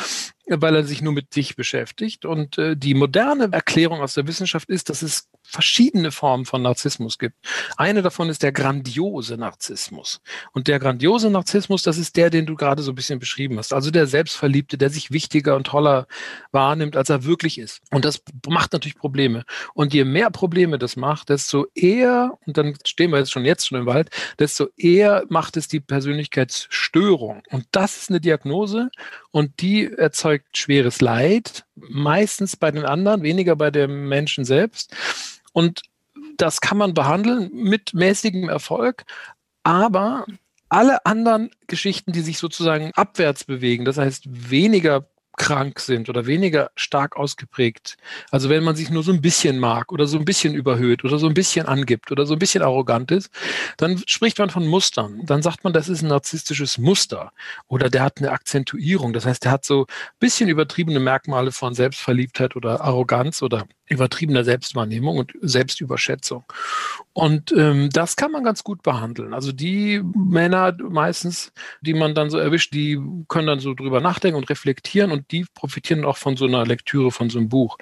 weil 0.59 0.75
er 0.75 0.83
sich 0.83 1.01
nur 1.01 1.13
mit 1.13 1.33
sich 1.33 1.55
beschäftigt. 1.55 2.25
Und 2.25 2.57
äh, 2.57 2.75
die 2.75 2.93
moderne 2.93 3.49
Erklärung 3.51 4.01
aus 4.01 4.15
der 4.15 4.27
Wissenschaft 4.27 4.69
ist, 4.69 4.89
dass 4.89 5.01
es 5.01 5.29
verschiedene 5.51 6.11
Formen 6.11 6.45
von 6.45 6.61
Narzissmus 6.61 7.17
gibt. 7.17 7.35
Eine 7.77 8.01
davon 8.01 8.29
ist 8.29 8.41
der 8.41 8.51
grandiose 8.51 9.37
Narzissmus. 9.37 10.21
Und 10.53 10.67
der 10.67 10.79
grandiose 10.79 11.29
Narzissmus, 11.29 11.83
das 11.83 11.97
ist 11.97 12.15
der, 12.15 12.29
den 12.29 12.45
du 12.45 12.55
gerade 12.55 12.81
so 12.81 12.91
ein 12.91 12.95
bisschen 12.95 13.19
beschrieben 13.19 13.57
hast. 13.57 13.73
Also 13.73 13.91
der 13.91 14.07
Selbstverliebte, 14.07 14.77
der 14.77 14.89
sich 14.89 15.11
wichtiger 15.11 15.55
und 15.55 15.67
toller 15.67 16.07
wahrnimmt, 16.51 16.95
als 16.95 17.09
er 17.09 17.25
wirklich 17.25 17.57
ist. 17.57 17.81
Und 17.91 18.05
das 18.05 18.23
macht 18.47 18.73
natürlich 18.73 18.97
Probleme. 18.97 19.43
Und 19.73 19.93
je 19.93 20.05
mehr 20.05 20.29
Probleme 20.29 20.79
das 20.79 20.95
macht, 20.95 21.29
desto 21.29 21.67
eher, 21.75 22.37
und 22.45 22.57
dann 22.57 22.75
stehen 22.85 23.11
wir 23.11 23.19
jetzt 23.19 23.31
schon 23.31 23.45
jetzt 23.45 23.67
schon 23.67 23.79
im 23.79 23.85
Wald, 23.85 24.09
desto 24.39 24.67
eher 24.77 25.25
macht 25.29 25.57
es 25.57 25.67
die 25.67 25.79
Persönlichkeitsstörung. 25.79 27.43
Und 27.49 27.65
das 27.71 27.97
ist 27.97 28.09
eine 28.09 28.21
Diagnose 28.21 28.89
und 29.31 29.61
die 29.61 29.91
erzeugt 29.91 30.57
schweres 30.57 31.01
Leid, 31.01 31.65
meistens 31.75 32.55
bei 32.55 32.71
den 32.71 32.85
anderen, 32.85 33.23
weniger 33.23 33.55
bei 33.55 33.71
dem 33.71 34.07
Menschen 34.07 34.45
selbst. 34.45 34.95
Und 35.53 35.81
das 36.37 36.61
kann 36.61 36.77
man 36.77 36.93
behandeln 36.93 37.49
mit 37.53 37.93
mäßigem 37.93 38.49
Erfolg, 38.49 39.05
aber 39.63 40.25
alle 40.69 41.05
anderen 41.05 41.51
Geschichten, 41.67 42.13
die 42.13 42.21
sich 42.21 42.37
sozusagen 42.37 42.91
abwärts 42.95 43.43
bewegen, 43.43 43.85
das 43.85 43.97
heißt 43.97 44.23
weniger 44.27 45.05
krank 45.37 45.79
sind 45.79 46.09
oder 46.09 46.25
weniger 46.25 46.71
stark 46.75 47.15
ausgeprägt. 47.15 47.97
Also 48.31 48.49
wenn 48.49 48.63
man 48.63 48.75
sich 48.75 48.89
nur 48.89 49.01
so 49.01 49.11
ein 49.11 49.21
bisschen 49.21 49.59
mag 49.59 49.91
oder 49.91 50.05
so 50.05 50.17
ein 50.17 50.25
bisschen 50.25 50.53
überhöht 50.53 51.03
oder 51.03 51.19
so 51.19 51.27
ein 51.27 51.33
bisschen 51.33 51.65
angibt 51.65 52.11
oder 52.11 52.25
so 52.25 52.33
ein 52.33 52.39
bisschen 52.39 52.61
arrogant 52.61 53.11
ist, 53.11 53.31
dann 53.77 54.03
spricht 54.05 54.39
man 54.39 54.49
von 54.49 54.67
Mustern. 54.67 55.21
Dann 55.25 55.41
sagt 55.41 55.63
man, 55.63 55.73
das 55.73 55.89
ist 55.89 56.01
ein 56.01 56.09
narzisstisches 56.09 56.77
Muster 56.77 57.31
oder 57.67 57.89
der 57.89 58.03
hat 58.03 58.19
eine 58.19 58.31
Akzentuierung. 58.31 59.13
Das 59.13 59.25
heißt, 59.25 59.45
der 59.45 59.51
hat 59.51 59.65
so 59.65 59.83
ein 59.83 60.19
bisschen 60.19 60.49
übertriebene 60.49 60.99
Merkmale 60.99 61.51
von 61.51 61.73
Selbstverliebtheit 61.73 62.55
oder 62.55 62.81
Arroganz 62.81 63.41
oder 63.41 63.65
übertriebener 63.91 64.43
Selbstwahrnehmung 64.43 65.17
und 65.17 65.33
Selbstüberschätzung. 65.41 66.45
Und 67.13 67.51
ähm, 67.51 67.89
das 67.91 68.15
kann 68.15 68.31
man 68.31 68.43
ganz 68.43 68.63
gut 68.63 68.83
behandeln. 68.83 69.33
Also 69.33 69.51
die 69.51 70.01
Männer 70.15 70.73
meistens, 70.81 71.51
die 71.81 71.93
man 71.93 72.15
dann 72.15 72.29
so 72.29 72.37
erwischt, 72.37 72.73
die 72.73 72.99
können 73.27 73.47
dann 73.47 73.59
so 73.59 73.73
drüber 73.73 73.99
nachdenken 73.99 74.37
und 74.37 74.49
reflektieren 74.49 75.11
und 75.11 75.29
die 75.31 75.45
profitieren 75.53 76.05
auch 76.05 76.15
von 76.15 76.37
so 76.37 76.45
einer 76.45 76.65
Lektüre 76.65 77.11
von 77.11 77.29
so 77.29 77.37
einem 77.37 77.49
Buch. 77.49 77.77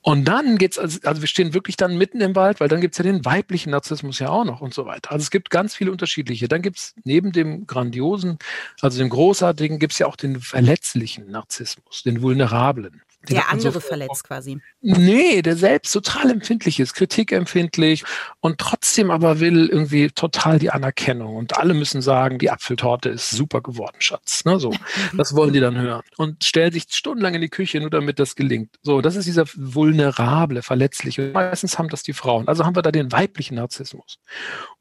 Und 0.00 0.24
dann 0.24 0.56
geht's, 0.56 0.78
also, 0.78 0.98
also 1.04 1.20
wir 1.20 1.28
stehen 1.28 1.52
wirklich 1.52 1.76
dann 1.76 1.98
mitten 1.98 2.22
im 2.22 2.34
Wald, 2.34 2.60
weil 2.60 2.68
dann 2.68 2.80
gibt's 2.80 2.96
ja 2.96 3.04
den 3.04 3.24
weiblichen 3.26 3.70
Narzissmus 3.70 4.18
ja 4.20 4.30
auch 4.30 4.44
noch 4.44 4.62
und 4.62 4.72
so 4.72 4.86
weiter. 4.86 5.12
Also 5.12 5.22
es 5.22 5.30
gibt 5.30 5.50
ganz 5.50 5.74
viele 5.74 5.92
unterschiedliche. 5.92 6.48
Dann 6.48 6.62
gibt's 6.62 6.94
neben 7.04 7.32
dem 7.32 7.66
grandiosen, 7.66 8.38
also 8.80 8.98
dem 8.98 9.10
großartigen, 9.10 9.78
gibt's 9.78 9.98
ja 9.98 10.06
auch 10.06 10.16
den 10.16 10.40
verletzlichen 10.40 11.30
Narzissmus, 11.30 12.02
den 12.04 12.22
vulnerablen. 12.22 13.02
Der 13.28 13.50
andere 13.50 13.72
so 13.72 13.80
verletzt 13.80 14.24
quasi. 14.24 14.60
Nee, 14.80 15.42
der 15.42 15.56
selbst 15.56 15.92
total 15.92 16.30
empfindlich 16.30 16.80
ist, 16.80 16.94
kritikempfindlich 16.94 18.04
und 18.40 18.58
trotzdem 18.58 19.10
aber 19.10 19.40
will 19.40 19.68
irgendwie 19.68 20.10
total 20.10 20.58
die 20.58 20.70
Anerkennung. 20.70 21.36
Und 21.36 21.56
alle 21.56 21.74
müssen 21.74 22.02
sagen, 22.02 22.38
die 22.38 22.50
Apfeltorte 22.50 23.08
ist 23.08 23.30
super 23.30 23.60
geworden, 23.60 23.96
Schatz. 23.98 24.44
Ne, 24.44 24.58
so, 24.58 24.74
das 25.16 25.36
wollen 25.36 25.52
die 25.52 25.60
dann 25.60 25.78
hören. 25.78 26.02
Und 26.16 26.44
stellen 26.44 26.72
sich 26.72 26.86
stundenlang 26.90 27.34
in 27.34 27.40
die 27.40 27.48
Küche, 27.48 27.80
nur 27.80 27.90
damit 27.90 28.18
das 28.18 28.34
gelingt. 28.34 28.76
So, 28.82 29.00
das 29.00 29.16
ist 29.16 29.26
dieser 29.26 29.44
vulnerable, 29.54 30.62
verletzliche. 30.62 31.30
meistens 31.32 31.78
haben 31.78 31.88
das 31.88 32.02
die 32.02 32.12
Frauen. 32.12 32.48
Also 32.48 32.64
haben 32.64 32.76
wir 32.76 32.82
da 32.82 32.90
den 32.90 33.12
weiblichen 33.12 33.54
Narzissmus. 33.54 34.18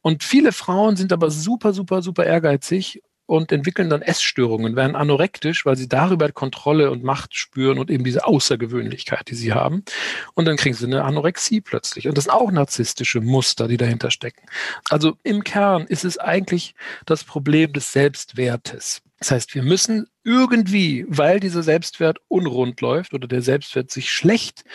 Und 0.02 0.24
viele 0.24 0.52
Frauen 0.52 0.96
sind 0.96 1.14
aber 1.14 1.30
super, 1.30 1.74
super, 1.74 2.02
super 2.02 2.26
ehrgeizig 2.26 3.02
und 3.32 3.54
entwickeln 3.54 3.90
dann 3.90 4.02
Essstörungen, 4.02 4.76
werden 4.76 4.98
anorektisch, 4.98 5.66
weil 5.66 5.78
sie 5.78 5.88
darüber 5.88 6.30
Kontrolle 6.34 6.92
und 6.92 7.02
Macht 7.02 7.34
spüren 7.34 7.80
und 7.80 7.90
eben 7.90 8.04
diese 8.04 8.26
Außergewöhnlichkeit, 8.26 9.30
die 9.30 9.36
sie 9.36 9.54
haben. 9.54 9.86
Und 10.34 10.50
dann 10.50 10.58
kriegen 10.58 10.76
sie 10.76 10.86
eine 10.86 11.06
Anorexie 11.06 11.62
plötzlich. 11.62 12.10
Und 12.10 12.18
das 12.18 12.26
sind 12.26 12.34
auch 12.34 12.52
narzisstische 12.52 13.22
Muster, 13.22 13.70
die 13.70 13.78
dahinter 13.78 14.12
stecken. 14.12 14.42
Also 14.90 15.16
im 15.24 15.46
Kern 15.46 15.86
ist 15.88 16.04
es 16.04 16.18
eigentlich 16.18 16.76
das 17.06 17.24
Problem 17.24 17.72
des 17.72 17.94
Selbstwertes. 17.94 19.02
Das 19.20 19.32
heißt, 19.32 19.56
wir 19.56 19.64
müssen 19.64 20.08
irgendwie, 20.26 21.06
weil 21.08 21.40
dieser 21.40 21.64
Selbstwert 21.64 22.18
unrund 22.28 22.82
läuft 22.82 23.14
oder 23.14 23.30
der 23.30 23.42
Selbstwert 23.42 23.92
sich 23.92 24.12
schlecht 24.12 24.66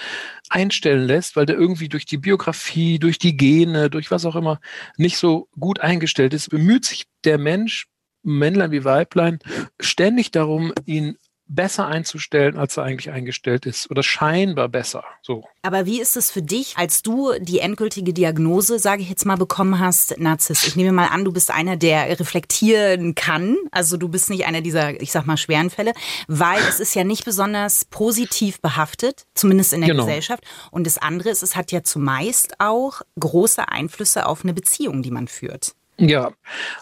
einstellen 0.48 1.06
lässt, 1.06 1.36
weil 1.36 1.44
der 1.44 1.56
irgendwie 1.56 1.90
durch 1.90 2.06
die 2.06 2.16
Biografie, 2.16 2.98
durch 2.98 3.18
die 3.18 3.36
Gene, 3.36 3.90
durch 3.90 4.10
was 4.10 4.24
auch 4.24 4.36
immer 4.36 4.60
nicht 4.96 5.18
so 5.18 5.50
gut 5.58 5.80
eingestellt 5.80 6.32
ist, 6.32 6.48
bemüht 6.48 6.86
sich 6.86 7.04
der 7.24 7.36
Mensch 7.36 7.88
Männlein 8.26 8.72
wie 8.72 8.84
Weiblein 8.84 9.38
ständig 9.80 10.30
darum, 10.30 10.72
ihn 10.84 11.16
besser 11.48 11.86
einzustellen, 11.86 12.56
als 12.56 12.76
er 12.76 12.84
eigentlich 12.84 13.10
eingestellt 13.10 13.66
ist 13.66 13.90
oder 13.90 14.02
scheinbar 14.02 14.68
besser. 14.68 15.04
So. 15.22 15.44
Aber 15.62 15.86
wie 15.86 16.00
ist 16.00 16.16
es 16.16 16.30
für 16.30 16.42
dich, 16.42 16.76
als 16.76 17.02
du 17.02 17.32
die 17.38 17.60
endgültige 17.60 18.12
Diagnose, 18.12 18.78
sage 18.78 19.02
ich 19.02 19.08
jetzt 19.08 19.24
mal, 19.24 19.36
bekommen 19.36 19.78
hast, 19.78 20.18
Narzisst? 20.18 20.66
Ich 20.66 20.76
nehme 20.76 20.92
mal 20.92 21.06
an, 21.06 21.24
du 21.24 21.32
bist 21.32 21.50
einer, 21.50 21.76
der 21.76 22.18
reflektieren 22.18 23.14
kann. 23.14 23.56
Also 23.70 23.96
du 23.96 24.08
bist 24.08 24.28
nicht 24.28 24.46
einer 24.46 24.60
dieser, 24.60 25.00
ich 25.00 25.12
sag 25.12 25.26
mal, 25.26 25.36
schweren 25.36 25.70
Fälle, 25.70 25.92
weil 26.26 26.60
es 26.68 26.80
ist 26.80 26.94
ja 26.94 27.04
nicht 27.04 27.24
besonders 27.24 27.84
positiv 27.84 28.60
behaftet, 28.60 29.26
zumindest 29.34 29.72
in 29.72 29.80
der 29.80 29.90
genau. 29.90 30.04
Gesellschaft. 30.04 30.42
Und 30.70 30.84
das 30.84 30.98
andere 30.98 31.30
ist, 31.30 31.42
es 31.42 31.54
hat 31.54 31.70
ja 31.70 31.82
zumeist 31.82 32.56
auch 32.58 33.02
große 33.20 33.68
Einflüsse 33.68 34.26
auf 34.26 34.42
eine 34.42 34.54
Beziehung, 34.54 35.02
die 35.02 35.10
man 35.12 35.28
führt. 35.28 35.74
Ja, 35.98 36.32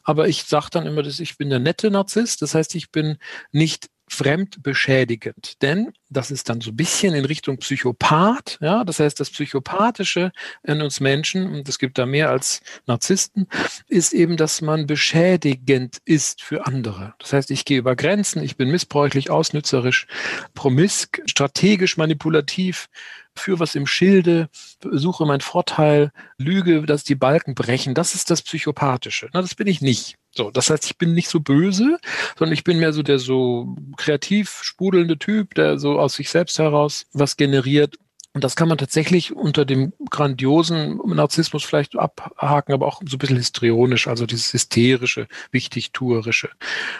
aber 0.03 0.29
ich 0.29 0.45
sage 0.45 0.69
dann 0.71 0.87
immer, 0.87 1.03
dass 1.03 1.21
ich 1.21 1.37
bin 1.37 1.51
der 1.51 1.61
nette 1.61 1.91
Narzisst. 1.91 2.43
Das 2.43 2.55
heißt, 2.55 2.75
ich 2.75 2.91
bin 2.91 3.19
nicht 3.53 3.89
fremdbeschädigend, 4.09 5.63
denn 5.63 5.93
das 6.11 6.31
ist 6.31 6.49
dann 6.49 6.61
so 6.61 6.71
ein 6.71 6.77
bisschen 6.77 7.15
in 7.15 7.25
Richtung 7.25 7.57
Psychopath, 7.57 8.59
ja, 8.61 8.85
das 8.85 9.01
heißt, 9.01 9.19
das 9.19 9.31
Psychopathische 9.31 10.31
in 10.63 10.83
uns 10.83 11.01
Menschen, 11.01 11.47
und 11.53 11.69
es 11.69 11.79
gibt 11.79 11.97
da 11.97 12.05
mehr 12.05 12.29
als 12.29 12.61
Narzissten, 12.87 13.49
ist 13.89 14.13
eben, 14.13 14.37
dass 14.37 14.61
man 14.61 14.87
beschädigend 14.87 15.99
ist 16.05 16.43
für 16.43 16.67
andere. 16.67 17.15
Das 17.19 17.33
heißt, 17.33 17.51
ich 17.51 17.65
gehe 17.65 17.79
über 17.79 17.97
Grenzen, 17.97 18.43
ich 18.43 18.57
bin 18.57 18.71
missbräuchlich, 18.71 19.31
ausnützerisch, 19.31 20.07
promisk, 20.55 21.23
strategisch 21.27 21.97
manipulativ, 21.97 22.89
für 23.37 23.61
was 23.61 23.75
im 23.75 23.87
Schilde, 23.87 24.49
suche 24.83 25.27
meinen 25.27 25.41
Vorteil, 25.41 26.13
lüge, 26.39 26.83
dass 26.83 27.05
die 27.05 27.15
Balken 27.15 27.55
brechen. 27.55 27.95
Das 27.95 28.15
ist 28.15 28.31
das 28.31 28.43
Psychopathische. 28.43 29.29
Na, 29.33 29.43
das 29.43 29.55
bin 29.55 29.67
ich 29.67 29.81
nicht. 29.81 30.17
So, 30.31 30.51
das 30.51 30.71
heißt, 30.71 30.85
ich 30.87 30.99
bin 30.99 31.15
nicht 31.15 31.29
so 31.29 31.41
böse, 31.41 31.99
sondern 32.37 32.55
ich 32.55 32.65
bin 32.65 32.79
mehr 32.79 32.93
so 32.93 33.03
der 33.03 33.19
so 33.19 33.77
kreativ 33.97 34.61
sprudelnde 34.63 35.19
Typ, 35.19 35.55
der 35.55 35.79
so 35.79 35.99
aus 35.99 36.15
sich 36.15 36.31
selbst 36.31 36.59
heraus 36.59 37.07
was 37.13 37.37
generiert. 37.37 37.97
Und 38.35 38.43
das 38.43 38.57
kann 38.57 38.67
man 38.67 38.79
tatsächlich 38.79 39.33
unter 39.33 39.65
dem 39.65 39.93
grandiosen 40.11 40.97
Narzissmus 41.07 41.63
vielleicht 41.63 41.97
abhaken, 41.97 42.75
aber 42.75 42.89
auch 42.89 43.01
so 43.07 43.15
ein 43.15 43.19
bisschen 43.19 43.37
histrionisch, 43.37 44.09
also 44.09 44.27
dieses 44.27 44.53
hysterische, 44.53 45.29
wichtigtuerische. 45.53 46.51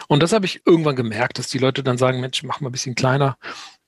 Und 0.07 0.23
das 0.23 0.31
habe 0.31 0.45
ich 0.45 0.61
irgendwann 0.65 0.95
gemerkt, 0.95 1.37
dass 1.37 1.49
die 1.49 1.57
Leute 1.57 1.83
dann 1.83 1.97
sagen, 1.97 2.21
Mensch, 2.21 2.41
mach 2.43 2.61
mal 2.61 2.69
ein 2.69 2.71
bisschen 2.71 2.95
kleiner 2.95 3.37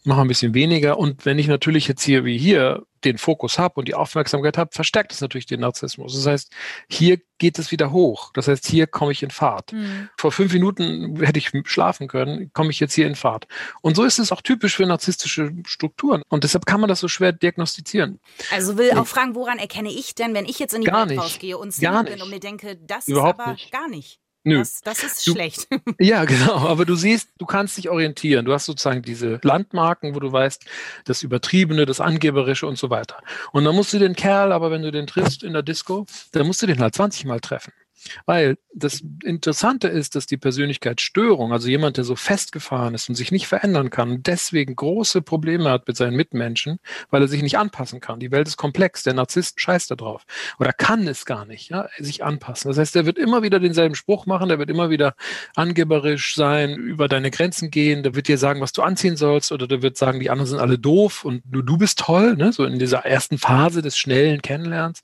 mache 0.08 0.22
ein 0.22 0.28
bisschen 0.28 0.54
weniger. 0.54 0.98
Und 0.98 1.26
wenn 1.26 1.38
ich 1.38 1.48
natürlich 1.48 1.88
jetzt 1.88 2.04
hier 2.04 2.26
wie 2.26 2.38
hier 2.38 2.84
den 3.04 3.18
Fokus 3.18 3.60
habe 3.60 3.76
und 3.76 3.88
die 3.88 3.94
Aufmerksamkeit 3.94 4.58
habe, 4.58 4.72
verstärkt 4.74 5.12
es 5.12 5.22
natürlich 5.22 5.46
den 5.46 5.60
Narzissmus. 5.60 6.16
Das 6.16 6.26
heißt, 6.26 6.52
hier 6.90 7.20
geht 7.38 7.60
es 7.60 7.72
wieder 7.72 7.92
hoch. 7.92 8.32
Das 8.34 8.48
heißt, 8.48 8.66
hier 8.66 8.88
komme 8.88 9.12
ich 9.12 9.22
in 9.22 9.30
Fahrt. 9.30 9.74
Mhm. 9.74 10.10
Vor 10.18 10.32
fünf 10.32 10.52
Minuten 10.52 11.22
hätte 11.24 11.38
ich 11.38 11.52
schlafen 11.66 12.08
können, 12.08 12.52
komme 12.54 12.72
ich 12.72 12.80
jetzt 12.80 12.94
hier 12.94 13.06
in 13.06 13.16
Fahrt. 13.16 13.48
Und 13.82 13.96
so 13.96 14.04
ist 14.04 14.18
es 14.18 14.32
auch 14.32 14.42
typisch 14.42 14.76
für 14.76 14.86
narzisstische 14.86 15.52
Strukturen. 15.66 16.24
Und 16.30 16.44
deshalb 16.44 16.66
kann 16.66 16.82
man 16.82 16.88
das 16.88 17.00
so 17.00 17.08
schwer 17.08 17.32
diagnostizieren. 17.32 18.20
Also 18.52 18.78
will 18.78 18.92
auch 18.92 19.08
fragen, 19.08 19.36
woran 19.36 19.60
erkenne 19.60 19.90
ich 19.90 20.16
denn, 20.16 20.34
wenn 20.34 20.46
ich 20.46 20.58
jetzt 20.58 20.74
in 20.74 20.82
die 20.82 20.88
gar 20.88 21.08
Welt 21.08 21.20
rausgehe 21.20 21.58
und 21.58 21.72
Single 21.72 22.04
bin 22.06 22.22
und 22.22 22.30
mir 22.30 22.40
denke, 22.40 22.78
das 22.78 23.08
Überhaupt 23.08 23.40
ist 23.40 23.46
aber 23.46 23.54
nicht. 23.54 23.72
gar 23.72 23.88
nicht. 23.88 24.20
Nö. 24.48 24.60
Das, 24.60 24.82
das 24.82 25.04
ist 25.04 25.28
Du- 25.28 25.34
schlecht. 25.34 25.68
Ja, 26.00 26.24
genau. 26.26 26.56
Aber 26.68 26.86
du 26.86 26.96
siehst, 26.96 27.30
du 27.38 27.46
kannst 27.46 27.78
dich 27.78 27.90
orientieren. 27.90 28.46
Du 28.46 28.54
hast 28.54 28.66
sozusagen 28.66 29.02
diese 29.02 29.40
Landmarken, 29.44 30.16
wo 30.16 30.20
du 30.20 30.32
weißt, 30.32 30.66
das 31.06 31.22
Übertriebene, 31.24 31.86
das 31.86 32.00
Angeberische 32.00 32.66
und 32.68 32.78
so 32.78 32.90
weiter. 32.90 33.18
Und 33.52 33.66
dann 33.66 33.76
musst 33.76 33.94
du 33.94 34.00
den 34.00 34.16
Kerl, 34.16 34.52
aber 34.54 34.72
wenn 34.72 34.82
du 34.84 34.92
den 34.92 35.06
triffst 35.08 35.44
in 35.44 35.54
der 35.54 35.64
Disco, 35.64 36.06
dann 36.32 36.48
musst 36.48 36.62
du 36.62 36.66
den 36.68 36.80
halt 36.80 36.96
20 36.96 37.26
Mal 37.26 37.40
treffen. 37.42 37.74
Weil 38.26 38.58
das 38.74 39.02
Interessante 39.24 39.88
ist, 39.88 40.16
dass 40.16 40.28
die 40.28 40.38
Persönlichkeitsstörung, 40.38 41.52
also 41.52 41.68
jemand, 41.68 41.98
der 41.98 42.04
so 42.04 42.16
festgefahren 42.16 42.94
ist 42.94 43.10
und 43.10 43.16
sich 43.16 43.32
nicht 43.32 43.48
verändern 43.48 43.90
kann 43.90 44.22
deswegen 44.28 44.76
große 44.76 45.22
Probleme 45.22 45.70
hat 45.70 45.88
mit 45.88 45.98
seinen 45.98 46.16
Mitmenschen, 46.16 46.80
weil 47.10 47.22
er 47.22 47.28
sich 47.28 47.42
nicht 47.42 47.58
anpassen 47.58 48.00
kann. 48.00 48.20
Die 48.20 48.32
Welt 48.32 48.48
ist 48.48 48.58
komplex, 48.58 49.04
der 49.04 49.14
Narzisst 49.14 49.60
scheißt 49.60 49.90
da 49.92 49.96
drauf. 49.96 50.26
Oder 50.60 50.74
kann 50.74 51.08
es 51.08 51.26
gar 51.26 51.46
nicht, 51.46 51.70
ja, 51.70 51.88
sich 51.98 52.24
anpassen. 52.24 52.70
Das 52.70 52.78
heißt, 52.78 52.96
er 52.96 53.06
wird 53.06 53.18
immer 53.18 53.44
wieder 53.44 53.60
denselben 53.60 53.96
Spruch 53.96 54.26
machen, 54.26 54.50
der 54.50 54.60
wird 54.60 54.70
immer 54.70 54.90
wieder 54.90 55.16
angeberisch 55.56 56.36
sein, 56.36 56.76
über 56.76 57.08
deine 57.08 57.32
Grenzen 57.32 57.72
gehen, 57.72 58.04
der 58.04 58.16
wird 58.16 58.28
dir 58.28 58.38
sagen, 58.38 58.62
was 58.62 58.74
du 58.74 58.82
anziehen 58.82 59.16
sollst, 59.16 59.52
oder 59.52 59.68
der 59.68 59.82
wird 59.82 59.98
sagen, 59.98 60.20
die 60.20 60.30
anderen 60.30 60.50
sind 60.50 60.60
alle 60.60 60.78
doof 60.78 61.24
und 61.24 61.50
nur 61.52 61.64
du 61.64 61.78
bist 61.78 62.00
toll, 62.00 62.36
ne? 62.36 62.52
so 62.52 62.66
in 62.66 62.80
dieser 62.80 63.06
ersten 63.06 63.38
Phase 63.38 63.82
des 63.82 63.98
schnellen 63.98 64.42
Kennenlernens. 64.42 65.02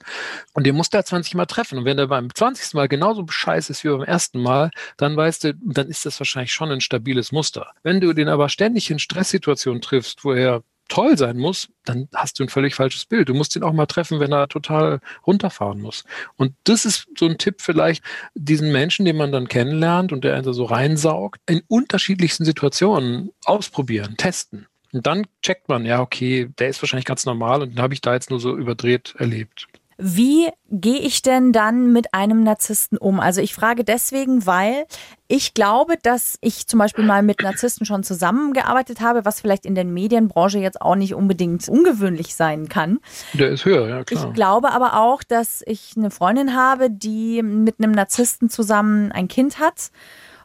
Und 0.54 0.66
den 0.66 0.76
musst 0.76 0.94
du 0.94 0.98
ja 0.98 1.04
20 1.04 1.36
Mal 1.36 1.46
treffen. 1.46 1.78
Und 1.78 1.86
wenn 1.86 1.98
der 1.98 2.08
beim 2.08 2.34
20. 2.34 2.74
Mal 2.74 2.83
genauso 2.88 3.26
scheiße 3.28 3.72
ist 3.72 3.84
wie 3.84 3.90
beim 3.90 4.04
ersten 4.04 4.42
Mal, 4.42 4.72
dann 4.98 5.16
weißt 5.16 5.44
du, 5.44 5.54
dann 5.56 5.88
ist 5.88 6.06
das 6.06 6.20
wahrscheinlich 6.20 6.54
schon 6.54 6.72
ein 6.72 6.82
stabiles 6.82 7.32
Muster. 7.32 7.72
Wenn 7.84 8.02
du 8.02 8.14
den 8.14 8.30
aber 8.30 8.50
ständig 8.50 8.90
in 8.92 9.00
Stresssituationen 9.00 9.82
triffst, 9.82 10.24
wo 10.24 10.34
er 10.34 10.64
toll 10.90 11.18
sein 11.18 11.38
muss, 11.38 11.70
dann 11.86 12.08
hast 12.14 12.40
du 12.40 12.44
ein 12.44 12.50
völlig 12.50 12.76
falsches 12.76 13.06
Bild. 13.06 13.30
Du 13.30 13.34
musst 13.34 13.56
ihn 13.56 13.64
auch 13.64 13.74
mal 13.74 13.86
treffen, 13.86 14.20
wenn 14.20 14.32
er 14.32 14.48
total 14.48 15.00
runterfahren 15.26 15.82
muss. 15.82 16.04
Und 16.36 16.54
das 16.66 16.86
ist 16.86 17.08
so 17.18 17.26
ein 17.26 17.38
Tipp 17.38 17.62
vielleicht, 17.62 18.04
diesen 18.36 18.72
Menschen, 18.72 19.06
den 19.06 19.18
man 19.18 19.32
dann 19.32 19.48
kennenlernt 19.48 20.12
und 20.12 20.24
der 20.24 20.36
einen 20.36 20.54
so 20.54 20.66
reinsaugt, 20.66 21.42
in 21.48 21.62
unterschiedlichsten 21.68 22.46
Situationen 22.46 23.32
ausprobieren, 23.46 24.18
testen. 24.18 24.68
Und 24.92 25.08
dann 25.08 25.26
checkt 25.42 25.70
man, 25.70 25.86
ja, 25.86 26.02
okay, 26.02 26.50
der 26.60 26.70
ist 26.70 26.82
wahrscheinlich 26.82 27.06
ganz 27.06 27.26
normal 27.26 27.64
und 27.64 27.72
den 27.72 27.82
habe 27.82 27.96
ich 27.96 28.02
da 28.02 28.14
jetzt 28.14 28.30
nur 28.30 28.40
so 28.40 28.56
überdreht 28.56 29.16
erlebt. 29.18 29.68
Wie 29.98 30.50
gehe 30.70 31.00
ich 31.00 31.22
denn 31.22 31.52
dann 31.52 31.92
mit 31.92 32.14
einem 32.14 32.44
Narzissten 32.44 32.98
um? 32.98 33.20
Also 33.20 33.42
ich 33.42 33.54
frage 33.54 33.84
deswegen, 33.84 34.46
weil 34.46 34.86
ich 35.28 35.54
glaube, 35.54 35.96
dass 36.02 36.38
ich 36.42 36.68
zum 36.68 36.80
Beispiel 36.80 37.06
mal 37.06 37.24
mit 37.24 37.42
Narzissten 37.42 37.86
schon 37.86 38.04
zusammengearbeitet 38.04 39.02
habe, 39.02 39.26
was 39.26 39.42
vielleicht 39.42 39.66
in 39.66 39.76
der 39.76 39.86
Medienbranche 39.86 40.60
jetzt 40.60 40.82
auch 40.82 40.96
nicht 40.96 41.14
unbedingt 41.14 41.68
ungewöhnlich 41.70 42.36
sein 42.36 42.70
kann. 42.70 43.00
Der 43.34 43.50
ist 43.50 43.66
höher, 43.66 43.88
ja 43.88 44.04
klar. 44.04 44.28
Ich 44.28 44.34
glaube 44.34 44.72
aber 44.72 45.00
auch, 45.00 45.24
dass 45.24 45.64
ich 45.66 45.94
eine 45.96 46.12
Freundin 46.12 46.56
habe, 46.56 46.90
die 46.90 47.42
mit 47.42 47.76
einem 47.80 47.92
Narzissten 47.92 48.50
zusammen 48.50 49.12
ein 49.12 49.28
Kind 49.28 49.60
hat. 49.60 49.92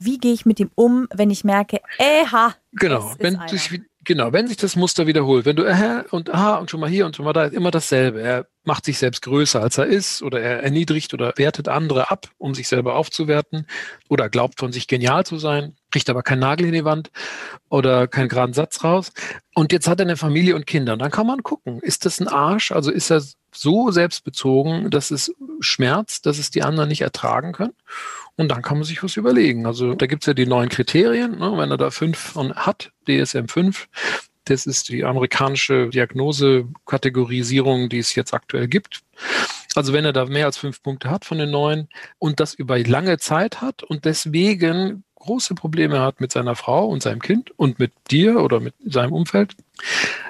Wie 0.00 0.19
gehe 0.19 0.33
ich 0.33 0.47
mit 0.47 0.61
ihm 0.61 0.71
um, 0.75 1.09
wenn 1.12 1.31
ich 1.31 1.43
merke, 1.43 1.81
eha, 1.99 2.55
Genau, 2.73 2.99
es 2.99 3.12
ist 3.12 3.21
wenn 3.21 3.49
sich, 3.49 3.81
genau, 4.08 4.32
wenn 4.32 4.48
sich 4.48 4.56
das 4.56 4.74
Muster 4.74 5.06
wiederholt, 5.06 5.44
wenn 5.44 5.54
du 5.54 5.64
äh, 5.64 6.02
und 6.10 6.34
aha 6.34 6.56
und 6.56 6.70
schon 6.70 6.80
mal 6.80 6.88
hier 6.88 7.06
und 7.06 7.14
schon 7.14 7.26
mal 7.26 7.34
da, 7.34 7.44
immer 7.44 7.70
dasselbe. 7.70 8.20
Er 8.20 8.48
macht 8.64 8.86
sich 8.86 8.98
selbst 8.98 9.22
größer 9.22 9.62
als 9.62 9.78
er 9.78 9.86
ist 9.86 10.22
oder 10.22 10.40
er 10.40 10.62
erniedrigt 10.62 11.14
oder 11.14 11.34
wertet 11.36 11.68
andere 11.68 12.10
ab, 12.10 12.28
um 12.38 12.54
sich 12.54 12.68
selber 12.68 12.96
aufzuwerten 12.96 13.66
oder 14.08 14.28
glaubt 14.28 14.58
von 14.58 14.72
sich 14.72 14.88
genial 14.88 15.24
zu 15.24 15.38
sein, 15.38 15.76
kriegt 15.90 16.11
aber 16.11 16.23
keinen 16.23 16.40
Nagel 16.40 16.66
in 16.66 16.73
die 16.73 16.85
Wand 16.85 17.11
oder 17.68 18.07
keinen 18.07 18.28
geraden 18.28 18.52
Satz 18.52 18.85
raus. 18.85 19.12
Und 19.54 19.73
jetzt 19.73 19.88
hat 19.88 20.00
er 20.00 20.07
eine 20.07 20.16
Familie 20.16 20.54
und 20.54 20.66
Kinder. 20.66 20.95
Und 20.95 21.00
dann 21.00 21.11
kann 21.11 21.26
man 21.26 21.42
gucken, 21.42 21.80
ist 21.80 22.04
das 22.04 22.21
ein 22.21 22.28
Arsch? 22.28 22.73
Also 22.73 22.90
ist 22.90 23.11
er 23.11 23.23
so 23.52 23.90
selbstbezogen, 23.90 24.90
dass 24.90 25.11
es 25.11 25.35
schmerzt, 25.61 26.26
dass 26.26 26.38
es 26.38 26.50
die 26.50 26.62
anderen 26.62 26.88
nicht 26.88 27.00
ertragen 27.00 27.52
können? 27.52 27.75
Und 28.37 28.50
dann 28.50 28.62
kann 28.62 28.78
man 28.78 28.85
sich 28.85 29.02
was 29.02 29.16
überlegen. 29.16 29.66
Also 29.66 29.95
da 29.95 30.07
gibt's 30.07 30.26
ja 30.26 30.35
die 30.35 30.47
neuen 30.47 30.68
Kriterien. 30.68 31.38
Ne? 31.38 31.54
Wenn 31.57 31.71
er 31.71 31.76
da 31.76 31.90
fünf 31.90 32.18
von 32.18 32.54
hat, 32.54 32.92
DSM 33.09 33.47
5, 33.47 33.88
das 34.45 34.66
ist 34.66 34.88
die 34.88 35.04
amerikanische 35.04 35.88
Diagnosekategorisierung, 35.88 37.88
die 37.88 37.99
es 37.99 38.14
jetzt 38.14 38.33
aktuell 38.33 38.68
gibt. 38.68 39.02
Also 39.75 39.92
wenn 39.92 40.04
er 40.04 40.12
da 40.12 40.25
mehr 40.25 40.47
als 40.47 40.57
fünf 40.57 40.83
Punkte 40.83 41.11
hat 41.11 41.25
von 41.25 41.38
den 41.38 41.50
neuen 41.50 41.88
und 42.18 42.40
das 42.40 42.54
über 42.54 42.78
lange 42.78 43.18
Zeit 43.18 43.61
hat 43.61 43.83
und 43.83 44.04
deswegen 44.04 45.04
große 45.18 45.54
Probleme 45.54 46.00
hat 46.00 46.20
mit 46.20 46.32
seiner 46.32 46.56
Frau 46.56 46.87
und 46.87 47.02
seinem 47.02 47.20
Kind 47.20 47.50
und 47.58 47.78
mit 47.78 47.92
dir 48.10 48.40
oder 48.40 48.60
mit 48.60 48.75
seinem 48.84 49.12
Umfeld, 49.12 49.54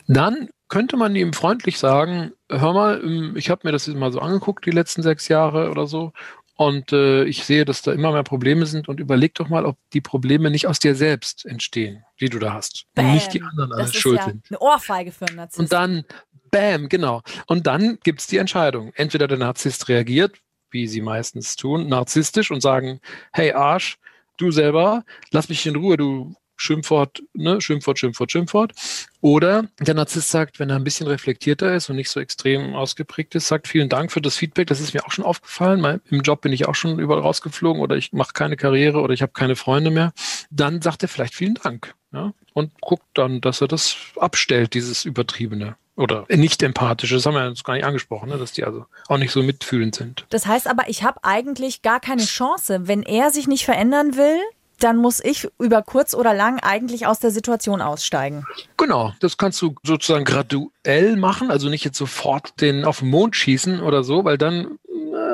Dann 0.07 0.49
könnte 0.68 0.97
man 0.97 1.16
ihm 1.16 1.33
freundlich 1.33 1.78
sagen, 1.78 2.33
hör 2.50 2.73
mal, 2.73 3.00
ähm, 3.02 3.35
ich 3.37 3.50
habe 3.50 3.62
mir 3.64 3.73
das 3.73 3.87
jetzt 3.87 3.97
mal 3.97 4.12
so 4.12 4.21
angeguckt, 4.21 4.66
die 4.66 4.71
letzten 4.71 5.02
sechs 5.02 5.28
Jahre 5.28 5.71
oder 5.71 5.87
so, 5.87 6.12
und 6.59 6.92
äh, 6.92 7.23
ich 7.23 7.45
sehe, 7.45 7.64
dass 7.64 7.83
da 7.83 7.92
immer 7.92 8.11
mehr 8.11 8.25
Probleme 8.25 8.66
sind 8.66 8.88
und 8.88 8.99
überleg 8.99 9.33
doch 9.37 9.49
mal, 9.49 9.64
ob 9.64 9.78
die 9.92 10.00
Probleme 10.00 10.50
nicht 10.50 10.66
aus 10.66 10.80
dir 10.80 10.97
selbst 10.97 11.47
entstehen, 11.47 12.04
die 12.21 12.28
du 12.28 12.40
da 12.40 12.52
hast. 12.52 12.87
Bam. 12.97 13.07
Und 13.07 13.14
nicht 13.14 13.33
die 13.33 13.42
anderen 13.42 13.73
an 13.73 13.78
Das 13.78 13.90
ist 13.90 14.00
Schuld 14.00 14.18
ja 14.18 14.25
sind. 14.25 14.45
eine 14.50 14.59
Ohrfeige 14.59 15.12
für 15.12 15.26
einen 15.26 15.37
Narzissten. 15.37 15.64
Und 15.64 15.73
dann, 15.73 16.04
bam, 16.50 16.88
genau. 16.88 17.23
Und 17.47 17.68
dann 17.68 17.99
gibt's 18.02 18.26
die 18.26 18.38
Entscheidung. 18.38 18.92
Entweder 18.97 19.28
der 19.28 19.38
Narzisst 19.38 19.88
reagiert, 19.88 20.38
wie 20.73 20.88
sie 20.88 21.00
meistens 21.00 21.54
tun, 21.54 21.88
narzisstisch 21.88 22.50
und 22.50 22.61
sagen, 22.61 23.00
hey 23.33 23.52
Arsch, 23.52 23.99
du 24.38 24.50
selber, 24.50 25.04
lass 25.30 25.49
mich 25.49 25.66
in 25.66 25.76
Ruhe, 25.76 25.97
du 25.97 26.35
Schimpfwort, 26.61 27.23
ne, 27.35 27.61
Schimpfwort, 27.61 27.99
Schimpfwort, 27.99 28.33
Schimpfwort. 28.33 28.73
Oder 29.21 29.68
der 29.78 29.95
Narzisst 29.95 30.30
sagt, 30.30 30.59
wenn 30.59 30.71
er 30.71 30.76
ein 30.76 30.85
bisschen 30.85 31.07
reflektierter 31.07 31.75
ist 31.75 31.88
und 31.88 31.97
nicht 31.97 32.11
so 32.11 32.21
extrem 32.21 32.75
ausgeprägt 32.75 33.35
ist, 33.37 33.49
sagt, 33.49 33.68
vielen 33.68 33.88
Dank 33.88 34.11
für 34.11 34.21
das 34.21 34.37
Feedback, 34.37 34.66
das 34.66 34.80
ist 34.80 34.92
mir 34.92 35.07
auch 35.07 35.12
schon 35.12 35.25
aufgefallen. 35.25 35.80
Mein, 35.80 36.00
Im 36.11 36.21
Job 36.23 36.40
bin 36.40 36.52
ich 36.52 36.66
auch 36.66 36.75
schon 36.75 36.99
überall 36.99 37.23
rausgeflogen 37.23 37.80
oder 37.80 37.97
ich 37.97 38.12
mache 38.12 38.33
keine 38.33 38.57
Karriere 38.57 39.00
oder 39.00 39.14
ich 39.14 39.23
habe 39.23 39.33
keine 39.33 39.57
Freunde 39.57 39.90
mehr. 39.90 40.12
Dann 40.50 40.83
sagt 40.83 41.02
er 41.02 41.09
vielleicht 41.09 41.35
vielen 41.35 41.54
Dank. 41.54 41.95
Ja, 42.12 42.33
und 42.54 42.73
guckt 42.80 43.07
dann, 43.14 43.40
dass 43.40 43.61
er 43.61 43.68
das 43.68 43.97
abstellt, 44.16 44.75
dieses 44.75 45.04
Übertriebene. 45.04 45.76
Oder 45.99 46.26
nicht 46.28 46.62
empathische, 46.62 47.17
das 47.17 47.26
haben 47.26 47.35
wir 47.35 47.49
jetzt 47.49 47.64
gar 47.64 47.75
nicht 47.75 47.85
angesprochen, 47.85 48.28
ne, 48.28 48.38
dass 48.38 48.52
die 48.52 48.62
also 48.62 48.87
auch 49.09 49.19
nicht 49.19 49.33
so 49.33 49.43
mitfühlend 49.43 49.97
sind. 49.97 50.26
Das 50.31 50.47
heißt 50.47 50.69
aber, 50.69 50.88
ich 50.88 51.02
habe 51.02 51.25
eigentlich 51.25 51.83
gar 51.83 51.99
keine 51.99 52.25
Chance. 52.25 52.87
Wenn 52.87 53.02
er 53.02 53.33
sich 53.33 53.49
nicht 53.49 53.64
verändern 53.64 54.17
will, 54.17 54.38
dann 54.78 54.97
muss 54.97 55.19
ich 55.19 55.49
über 55.59 55.83
kurz 55.83 56.14
oder 56.14 56.35
lang 56.35 56.61
eigentlich 56.61 57.09
aus 57.09 57.19
der 57.19 57.33
Situation 57.33 57.81
aussteigen. 57.81 58.45
Genau, 58.76 59.12
das 59.19 59.38
kannst 59.38 59.61
du 59.61 59.75
sozusagen 59.83 60.25
graduell 60.25 61.17
machen, 61.17 61.50
also 61.50 61.69
nicht 61.69 61.85
jetzt 61.85 61.99
sofort 61.99 62.61
den 62.61 62.85
auf 62.85 63.00
den 63.00 63.11
Mond 63.11 63.35
schießen 63.35 63.81
oder 63.81 64.05
so, 64.05 64.25
weil 64.25 64.38
dann 64.38 64.78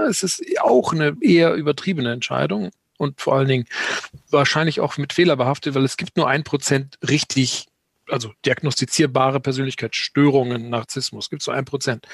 es 0.09 0.23
ist 0.23 0.43
auch 0.63 0.95
eine 0.95 1.15
eher 1.21 1.53
übertriebene 1.55 2.11
Entscheidung 2.11 2.71
und 2.97 3.21
vor 3.21 3.35
allen 3.35 3.49
Dingen 3.49 3.67
wahrscheinlich 4.31 4.81
auch 4.81 4.97
mit 4.97 5.13
Fehler 5.13 5.37
behaftet, 5.37 5.75
weil 5.75 5.85
es 5.85 5.99
gibt 5.99 6.17
nur 6.17 6.29
ein 6.29 6.45
Prozent 6.45 6.99
richtig, 7.07 7.67
also 8.09 8.33
diagnostizierbare 8.45 9.41
Persönlichkeitsstörungen, 9.41 10.71
Narzissmus, 10.71 11.31
gibt 11.31 11.43
es 11.43 11.47
nur 11.47 11.57
ein 11.57 11.65
Prozent. 11.65 12.07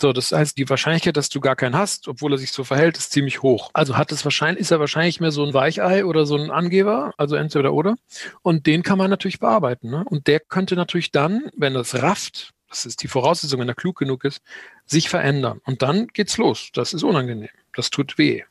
So, 0.00 0.12
das 0.12 0.32
heißt, 0.32 0.58
die 0.58 0.68
Wahrscheinlichkeit, 0.68 1.16
dass 1.16 1.28
du 1.28 1.40
gar 1.40 1.54
keinen 1.54 1.76
hast, 1.76 2.08
obwohl 2.08 2.32
er 2.32 2.38
sich 2.38 2.50
so 2.50 2.64
verhält, 2.64 2.98
ist 2.98 3.12
ziemlich 3.12 3.42
hoch. 3.42 3.70
Also 3.74 3.96
hat 3.96 4.10
es 4.10 4.24
wahrscheinlich, 4.24 4.60
ist 4.60 4.70
er 4.72 4.80
wahrscheinlich 4.80 5.20
mehr 5.20 5.30
so 5.30 5.44
ein 5.44 5.54
Weichei 5.54 6.04
oder 6.04 6.26
so 6.26 6.36
ein 6.36 6.50
Angeber, 6.50 7.14
also 7.16 7.36
entweder 7.36 7.72
oder. 7.72 7.96
Und 8.42 8.66
den 8.66 8.82
kann 8.82 8.98
man 8.98 9.08
natürlich 9.08 9.38
bearbeiten. 9.38 9.90
Ne? 9.90 10.04
Und 10.06 10.26
der 10.26 10.40
könnte 10.40 10.74
natürlich 10.74 11.12
dann, 11.12 11.48
wenn 11.56 11.74
das 11.74 12.02
rafft, 12.02 12.50
das 12.68 12.86
ist 12.86 13.04
die 13.04 13.08
Voraussetzung, 13.08 13.60
wenn 13.60 13.68
er 13.68 13.76
klug 13.76 13.96
genug 13.96 14.24
ist, 14.24 14.42
sich 14.84 15.08
verändern. 15.08 15.60
Und 15.64 15.82
dann 15.82 16.08
geht's 16.08 16.38
los. 16.38 16.70
Das 16.72 16.92
ist 16.92 17.04
unangenehm. 17.04 17.48
Das 17.76 17.90
tut 17.90 18.18
weh. 18.18 18.42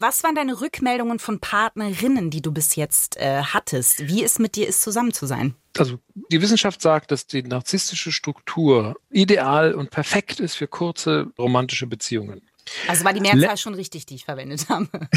Was 0.00 0.24
waren 0.24 0.34
deine 0.34 0.60
Rückmeldungen 0.60 1.18
von 1.18 1.38
Partnerinnen, 1.38 2.30
die 2.30 2.42
du 2.42 2.52
bis 2.52 2.76
jetzt 2.76 3.16
äh, 3.16 3.42
hattest? 3.42 4.08
Wie 4.08 4.24
es 4.24 4.38
mit 4.38 4.56
dir 4.56 4.66
ist, 4.66 4.82
zusammen 4.82 5.12
zu 5.12 5.26
sein? 5.26 5.54
Also 5.78 5.98
die 6.30 6.42
Wissenschaft 6.42 6.82
sagt, 6.82 7.10
dass 7.10 7.26
die 7.26 7.42
narzisstische 7.42 8.12
Struktur 8.12 8.96
ideal 9.10 9.74
und 9.74 9.90
perfekt 9.90 10.40
ist 10.40 10.56
für 10.56 10.66
kurze 10.66 11.32
romantische 11.38 11.86
Beziehungen. 11.86 12.42
Also 12.88 13.04
war 13.04 13.12
die 13.12 13.20
Mehrzahl 13.20 13.56
schon 13.56 13.74
richtig, 13.74 14.06
die 14.06 14.16
ich 14.16 14.24
verwendet 14.24 14.68
habe. 14.68 14.88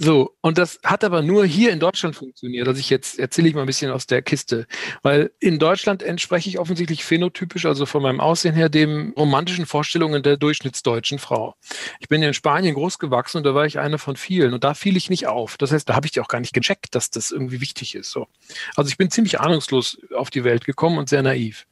So, 0.00 0.36
und 0.42 0.58
das 0.58 0.78
hat 0.84 1.02
aber 1.02 1.22
nur 1.22 1.44
hier 1.44 1.72
in 1.72 1.80
Deutschland 1.80 2.14
funktioniert. 2.14 2.68
Also 2.68 2.78
ich 2.78 2.88
jetzt 2.88 3.18
erzähle 3.18 3.48
ich 3.48 3.54
mal 3.56 3.62
ein 3.62 3.66
bisschen 3.66 3.90
aus 3.90 4.06
der 4.06 4.22
Kiste, 4.22 4.68
weil 5.02 5.32
in 5.40 5.58
Deutschland 5.58 6.04
entspreche 6.04 6.48
ich 6.48 6.60
offensichtlich 6.60 7.04
phänotypisch, 7.04 7.66
also 7.66 7.84
von 7.84 8.02
meinem 8.02 8.20
Aussehen 8.20 8.54
her, 8.54 8.68
dem 8.68 9.12
romantischen 9.16 9.66
Vorstellungen 9.66 10.22
der 10.22 10.36
durchschnittsdeutschen 10.36 11.18
Frau. 11.18 11.56
Ich 11.98 12.06
bin 12.06 12.22
in 12.22 12.32
Spanien 12.32 12.76
groß 12.76 13.00
gewachsen 13.00 13.38
und 13.38 13.44
da 13.44 13.56
war 13.56 13.66
ich 13.66 13.80
eine 13.80 13.98
von 13.98 14.14
vielen 14.14 14.54
und 14.54 14.62
da 14.62 14.74
fiel 14.74 14.96
ich 14.96 15.10
nicht 15.10 15.26
auf. 15.26 15.56
Das 15.56 15.72
heißt, 15.72 15.88
da 15.88 15.96
habe 15.96 16.06
ich 16.06 16.20
auch 16.20 16.28
gar 16.28 16.38
nicht 16.38 16.54
gecheckt, 16.54 16.94
dass 16.94 17.10
das 17.10 17.32
irgendwie 17.32 17.60
wichtig 17.60 17.96
ist. 17.96 18.12
So. 18.12 18.28
Also 18.76 18.90
ich 18.90 18.98
bin 18.98 19.10
ziemlich 19.10 19.40
ahnungslos 19.40 19.98
auf 20.14 20.30
die 20.30 20.44
Welt 20.44 20.64
gekommen 20.64 20.98
und 20.98 21.08
sehr 21.08 21.24
naiv. 21.24 21.66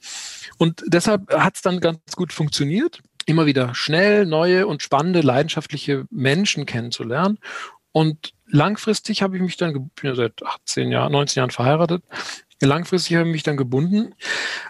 Und 0.59 0.83
deshalb 0.89 1.33
hat 1.33 1.55
es 1.55 1.63
dann 1.63 1.79
ganz 1.79 2.01
gut 2.17 2.33
funktioniert 2.33 3.03
immer 3.27 3.45
wieder 3.45 3.75
schnell 3.75 4.25
neue 4.25 4.67
und 4.67 4.83
spannende, 4.83 5.21
leidenschaftliche 5.21 6.07
Menschen 6.11 6.65
kennenzulernen. 6.65 7.39
Und 7.97 8.35
langfristig 8.47 9.23
habe 9.23 9.37
ich 9.37 9.43
mich 9.43 9.57
dann, 9.57 9.91
ich 10.03 10.17
seit 10.17 10.43
18 10.43 10.93
Jahren, 10.93 11.13
19 11.13 11.41
Jahren 11.41 11.51
verheiratet, 11.51 12.05
langfristig 12.61 13.17
habe 13.17 13.27
ich 13.27 13.33
mich 13.33 13.43
dann 13.43 13.57
gebunden. 13.57 14.15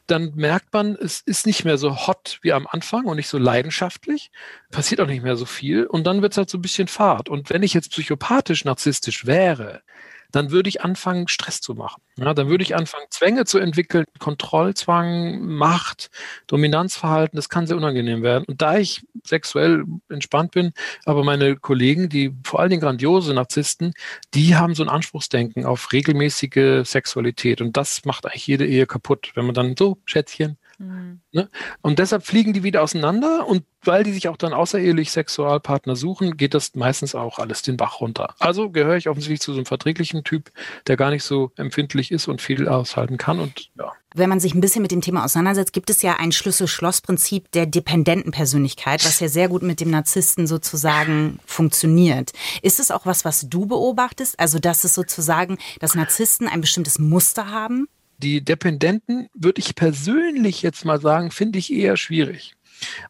Dann 0.07 0.37
merkt 0.37 0.73
man, 0.73 0.95
es 0.95 1.23
ist 1.23 1.45
nicht 1.45 1.65
mehr 1.65 1.77
so 1.77 2.07
hot 2.07 2.39
wie 2.43 2.53
am 2.53 2.69
Anfang 2.69 3.07
und 3.07 3.17
nicht 3.17 3.27
so 3.27 3.39
leidenschaftlich, 3.39 4.31
passiert 4.71 5.01
auch 5.01 5.09
nicht 5.09 5.25
mehr 5.25 5.35
so 5.35 5.45
viel 5.45 5.87
und 5.87 6.05
dann 6.07 6.23
wird 6.23 6.35
es 6.35 6.39
halt 6.39 6.51
so 6.51 6.59
ein 6.59 6.63
bisschen 6.63 6.87
Fahrt. 6.87 7.29
Und 7.29 7.51
wenn 7.51 7.65
ich 7.65 7.75
jetzt 7.75 7.91
psychopathisch, 7.91 8.65
narzisstisch 8.65 9.27
wäre, 9.27 9.83
dann 10.33 10.51
würde 10.51 10.69
ich 10.69 10.83
anfangen, 10.83 11.29
Stress 11.29 11.61
zu 11.61 11.75
machen. 11.75 12.03
Ja, 12.19 12.35
dann 12.35 12.49
würde 12.49 12.63
ich 12.63 12.75
anfangen, 12.75 13.07
Zwänge 13.11 13.45
zu 13.45 13.59
entwickeln, 13.59 14.05
Kontrollzwang, 14.19 15.41
Macht, 15.41 16.11
Dominanzverhalten, 16.47 17.37
das 17.37 17.49
kann 17.49 17.67
sehr 17.67 17.77
unangenehm 17.77 18.23
werden. 18.23 18.45
Und 18.47 18.63
da 18.63 18.79
ich 18.79 19.07
sexuell 19.25 19.85
entspannt 20.09 20.53
bin, 20.53 20.73
aber 21.05 21.25
meine 21.25 21.57
Kollegen, 21.57 22.09
die 22.09 22.33
vor 22.45 22.61
allen 22.61 22.71
Dingen 22.71 22.83
grandiose 22.83 23.35
Narzissten, 23.35 23.93
die 24.35 24.57
haben 24.57 24.75
so 24.75 24.83
ein 24.83 24.89
Anspruchsdenken 24.89 25.65
auf 25.65 25.93
regelmäßige 25.93 26.85
Sexualität. 26.85 27.61
Und 27.61 27.77
das 27.77 28.05
macht 28.05 28.27
eigentlich 28.27 28.47
jede 28.47 28.67
Ehe 28.67 28.87
kaputt, 28.87 29.33
wenn 29.35 29.47
man 29.47 29.55
dann 29.55 29.75
so, 29.79 29.99
Schätzchen, 30.05 30.59
Mhm. 30.79 31.21
Ne? 31.33 31.49
Und 31.81 31.99
deshalb 31.99 32.25
fliegen 32.25 32.53
die 32.53 32.63
wieder 32.63 32.83
auseinander 32.83 33.47
und 33.47 33.65
weil 33.83 34.05
die 34.05 34.13
sich 34.13 34.29
auch 34.29 34.37
dann 34.37 34.53
außerehelich 34.53 35.11
Sexualpartner 35.11 35.97
suchen, 35.97 36.37
geht 36.37 36.55
das 36.55 36.75
meistens 36.75 37.15
auch 37.15 37.39
alles 37.39 37.63
den 37.63 37.77
Bach 37.77 38.01
runter. 38.01 38.35
Also 38.39 38.71
gehöre 38.71 38.97
ich 38.97 39.09
offensichtlich 39.09 39.41
zu 39.41 39.53
so 39.53 39.59
einem 39.59 39.67
verträglichen 39.67 40.25
Typ, 40.25 40.51
der 40.87 40.97
gar 40.97 41.11
nicht 41.11 41.23
so 41.23 41.53
empfindlich 41.57 42.11
ist 42.11 42.29
und 42.29 42.43
viel 42.43 42.69
aushalten 42.69 43.17
kann 43.17 43.39
und 43.39 43.71
ja. 43.79 43.93
Wenn 44.15 44.31
man 44.31 44.41
sich 44.41 44.55
ein 44.55 44.63
bisschen 44.63 44.81
mit 44.81 44.93
dem 44.93 45.03
Thema 45.03 45.25
auseinandersetzt, 45.25 45.75
gibt 45.75 45.91
es 45.91 46.01
ja 46.01 46.17
ein 46.19 46.33
Schlüssel-Schloss-Prinzip 46.33 47.53
der 47.53 47.67
dependenten 47.67 48.33
Persönlichkeit, 48.33 49.05
was 49.05 49.21
ja 49.21 49.29
sehr 49.29 49.49
gut 49.49 49.63
mit 49.63 49.79
dem 49.79 49.91
Narzissten 49.91 50.47
sozusagen 50.47 51.39
funktioniert. 51.45 52.33
Ist 52.63 52.81
es 52.81 52.91
auch 52.91 53.05
was, 53.05 53.27
was 53.27 53.51
du 53.51 53.67
beobachtest? 53.67 54.41
Also, 54.41 54.59
dass 54.59 54.85
es 54.85 54.95
sozusagen, 54.95 55.59
dass 55.81 55.95
Narzissten 55.95 56.49
ein 56.49 56.63
bestimmtes 56.63 56.99
Muster 56.99 57.51
haben? 57.51 57.89
Die 58.19 58.45
Dependenten, 58.45 59.29
würde 59.35 59.61
ich 59.61 59.75
persönlich 59.75 60.63
jetzt 60.63 60.85
mal 60.85 61.01
sagen, 61.01 61.31
finde 61.31 61.59
ich 61.59 61.73
eher 61.73 61.97
schwierig. 61.97 62.57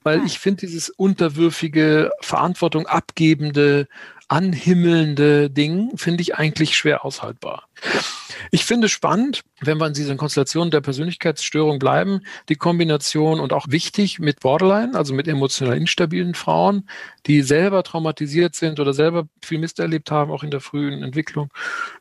Weil 0.03 0.25
ich 0.25 0.39
finde 0.39 0.61
dieses 0.61 0.91
unterwürfige, 0.91 2.13
Verantwortung 2.21 2.87
abgebende, 2.87 3.89
anhimmelnde 4.29 5.51
Ding, 5.51 5.97
finde 5.97 6.23
ich 6.23 6.35
eigentlich 6.37 6.77
schwer 6.77 7.05
aushaltbar. 7.05 7.69
Ich 8.51 8.65
finde 8.65 8.89
spannend, 8.89 9.43
wenn 9.61 9.79
wir 9.79 9.87
in 9.87 9.93
diesen 9.95 10.17
Konstellationen 10.17 10.71
der 10.71 10.81
Persönlichkeitsstörung 10.81 11.79
bleiben, 11.79 12.21
die 12.49 12.57
Kombination 12.57 13.41
und 13.41 13.53
auch 13.53 13.67
wichtig 13.69 14.19
mit 14.19 14.41
Borderline, 14.41 14.95
also 14.95 15.15
mit 15.15 15.29
emotional 15.29 15.77
instabilen 15.77 16.35
Frauen, 16.35 16.89
die 17.27 17.43
selber 17.43 17.83
traumatisiert 17.83 18.55
sind 18.55 18.81
oder 18.81 18.93
selber 18.93 19.27
viel 19.43 19.59
Mist 19.59 19.79
erlebt 19.79 20.11
haben, 20.11 20.31
auch 20.31 20.43
in 20.43 20.51
der 20.51 20.61
frühen 20.61 21.03
Entwicklung. 21.03 21.51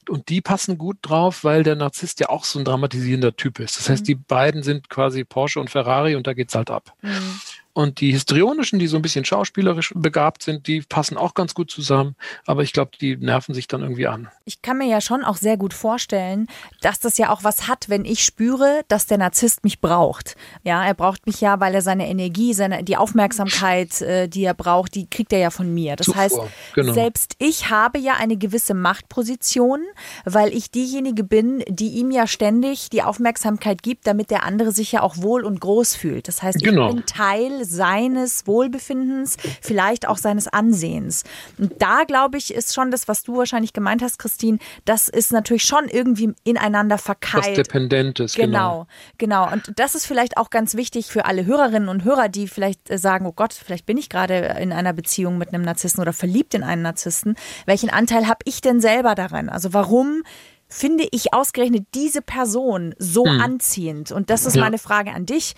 Und 0.09 0.29
die 0.29 0.41
passen 0.41 0.77
gut 0.77 0.97
drauf, 1.01 1.43
weil 1.43 1.63
der 1.63 1.75
Narzisst 1.75 2.19
ja 2.19 2.29
auch 2.29 2.43
so 2.43 2.59
ein 2.59 2.65
dramatisierender 2.65 3.35
Typ 3.35 3.59
ist. 3.59 3.77
Das 3.77 3.89
heißt, 3.89 4.01
Mhm. 4.03 4.05
die 4.05 4.15
beiden 4.15 4.63
sind 4.63 4.89
quasi 4.89 5.23
Porsche 5.23 5.59
und 5.59 5.69
Ferrari 5.69 6.15
und 6.15 6.27
da 6.27 6.33
geht's 6.33 6.55
halt 6.55 6.69
ab. 6.69 6.93
Mhm. 7.01 7.39
Und 7.75 7.99
die 7.99 8.13
Histrionischen, 8.13 8.79
die 8.79 8.87
so 8.87 8.95
ein 8.95 9.01
bisschen 9.01 9.25
schauspielerisch 9.25 9.91
begabt 9.97 10.43
sind, 10.43 10.65
die 10.67 10.79
passen 10.79 11.17
auch 11.17 11.33
ganz 11.33 11.53
gut 11.53 11.69
zusammen. 11.69 12.15
Aber 12.45 12.63
ich 12.63 12.71
glaube, 12.71 12.91
die 13.01 13.17
nerven 13.17 13.53
sich 13.53 13.67
dann 13.67 13.81
irgendwie 13.81 14.07
an. 14.07 14.29
Ich 14.45 14.61
kann 14.61 14.77
mir 14.77 14.87
ja 14.87 15.01
schon 15.01 15.25
auch 15.25 15.35
sehr 15.35 15.57
gut 15.57 15.73
vorstellen, 15.73 16.47
dass 16.79 16.99
das 17.01 17.17
ja 17.17 17.31
auch 17.31 17.43
was 17.43 17.67
hat, 17.67 17.89
wenn 17.89 18.05
ich 18.05 18.23
spüre, 18.23 18.83
dass 18.87 19.07
der 19.07 19.17
Narzisst 19.17 19.65
mich 19.65 19.81
braucht. 19.81 20.37
Ja, 20.63 20.85
er 20.85 20.93
braucht 20.93 21.25
mich 21.27 21.41
ja, 21.41 21.59
weil 21.59 21.75
er 21.75 21.81
seine 21.81 22.07
Energie, 22.07 22.53
seine, 22.53 22.81
die 22.81 22.95
Aufmerksamkeit, 22.95 24.01
äh, 24.01 24.29
die 24.29 24.45
er 24.45 24.53
braucht, 24.53 24.95
die 24.95 25.09
kriegt 25.09 25.33
er 25.33 25.39
ja 25.39 25.49
von 25.49 25.73
mir. 25.73 25.97
Das 25.97 26.05
Zufuhr, 26.05 26.21
heißt, 26.21 26.39
genau. 26.75 26.93
selbst 26.93 27.35
ich 27.39 27.69
habe 27.69 27.99
ja 27.99 28.13
eine 28.13 28.37
gewisse 28.37 28.73
Machtposition, 28.73 29.81
weil 30.23 30.55
ich 30.55 30.71
diejenige 30.71 31.25
bin, 31.25 31.61
die 31.67 31.89
ihm 31.89 32.09
ja 32.11 32.25
ständig 32.25 32.89
die 32.89 33.03
Aufmerksamkeit 33.03 33.83
gibt, 33.83 34.07
damit 34.07 34.31
der 34.31 34.43
andere 34.43 34.71
sich 34.71 34.93
ja 34.93 35.01
auch 35.01 35.17
wohl 35.17 35.43
und 35.43 35.59
groß 35.59 35.97
fühlt. 35.97 36.29
Das 36.29 36.41
heißt, 36.41 36.63
Genau. 36.63 36.87
ich 36.87 36.95
bin 36.95 37.05
Teil 37.05 37.64
seines 37.65 38.47
Wohlbefindens, 38.47 39.37
vielleicht 39.61 40.07
auch 40.07 40.17
seines 40.17 40.47
Ansehens. 40.47 41.23
Und 41.57 41.81
da 41.81 42.03
glaube 42.03 42.37
ich, 42.37 42.53
ist 42.53 42.73
schon 42.73 42.91
das, 42.91 43.07
was 43.07 43.23
du 43.23 43.37
wahrscheinlich 43.37 43.73
gemeint 43.73 44.01
hast, 44.01 44.19
Christine, 44.19 44.59
das 44.85 45.09
ist 45.09 45.31
natürlich 45.31 45.63
schon 45.63 45.87
irgendwie 45.87 46.33
ineinander 46.43 46.95
Was 46.95 47.03
verkeilt. 47.03 47.57
Dependentes, 47.57 48.35
genau. 48.35 48.87
Genau, 49.17 49.45
genau. 49.45 49.51
Und 49.51 49.71
das 49.75 49.95
ist 49.95 50.05
vielleicht 50.05 50.37
auch 50.37 50.49
ganz 50.49 50.75
wichtig 50.75 51.07
für 51.07 51.25
alle 51.25 51.45
Hörerinnen 51.45 51.89
und 51.89 52.03
Hörer, 52.03 52.29
die 52.29 52.47
vielleicht 52.47 52.89
äh, 52.89 52.97
sagen, 52.97 53.25
oh 53.25 53.33
Gott, 53.33 53.53
vielleicht 53.53 53.85
bin 53.85 53.97
ich 53.97 54.09
gerade 54.09 54.35
in 54.59 54.71
einer 54.71 54.93
Beziehung 54.93 55.37
mit 55.37 55.53
einem 55.53 55.63
Narzissten 55.63 56.01
oder 56.01 56.13
verliebt 56.13 56.53
in 56.53 56.63
einen 56.63 56.81
Narzissten. 56.81 57.35
Welchen 57.65 57.89
Anteil 57.89 58.27
habe 58.27 58.39
ich 58.45 58.61
denn 58.61 58.79
selber 58.79 59.15
daran? 59.15 59.49
Also 59.49 59.73
warum 59.73 60.23
finde 60.67 61.07
ich 61.11 61.33
ausgerechnet 61.33 61.87
diese 61.93 62.21
Person 62.21 62.95
so 62.97 63.25
hm. 63.25 63.41
anziehend? 63.41 64.11
Und 64.11 64.29
das 64.29 64.45
ist 64.45 64.55
ja. 64.55 64.61
meine 64.61 64.77
Frage 64.77 65.11
an 65.11 65.25
dich. 65.25 65.55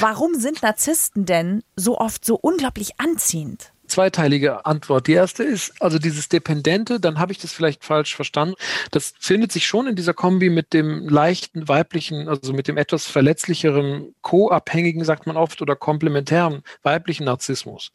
Warum 0.00 0.34
sind 0.34 0.62
Narzissten 0.62 1.24
denn 1.24 1.62
so 1.76 1.98
oft 1.98 2.24
so 2.24 2.36
unglaublich 2.36 2.92
anziehend? 2.98 3.72
Zweiteilige 3.88 4.66
Antwort. 4.66 5.06
Die 5.06 5.12
erste 5.12 5.42
ist, 5.42 5.80
also 5.80 5.98
dieses 5.98 6.28
Dependente, 6.28 7.00
dann 7.00 7.18
habe 7.18 7.32
ich 7.32 7.38
das 7.38 7.52
vielleicht 7.52 7.84
falsch 7.84 8.14
verstanden. 8.14 8.54
Das 8.90 9.14
findet 9.18 9.52
sich 9.52 9.66
schon 9.66 9.86
in 9.86 9.96
dieser 9.96 10.14
Kombi 10.14 10.50
mit 10.50 10.72
dem 10.72 11.08
leichten 11.08 11.68
weiblichen, 11.68 12.28
also 12.28 12.52
mit 12.52 12.68
dem 12.68 12.76
etwas 12.76 13.06
verletzlicheren, 13.06 14.14
co-abhängigen, 14.22 15.04
sagt 15.04 15.26
man 15.26 15.36
oft, 15.36 15.62
oder 15.62 15.76
komplementären 15.76 16.62
weiblichen 16.82 17.24
Narzissmus. 17.24 17.92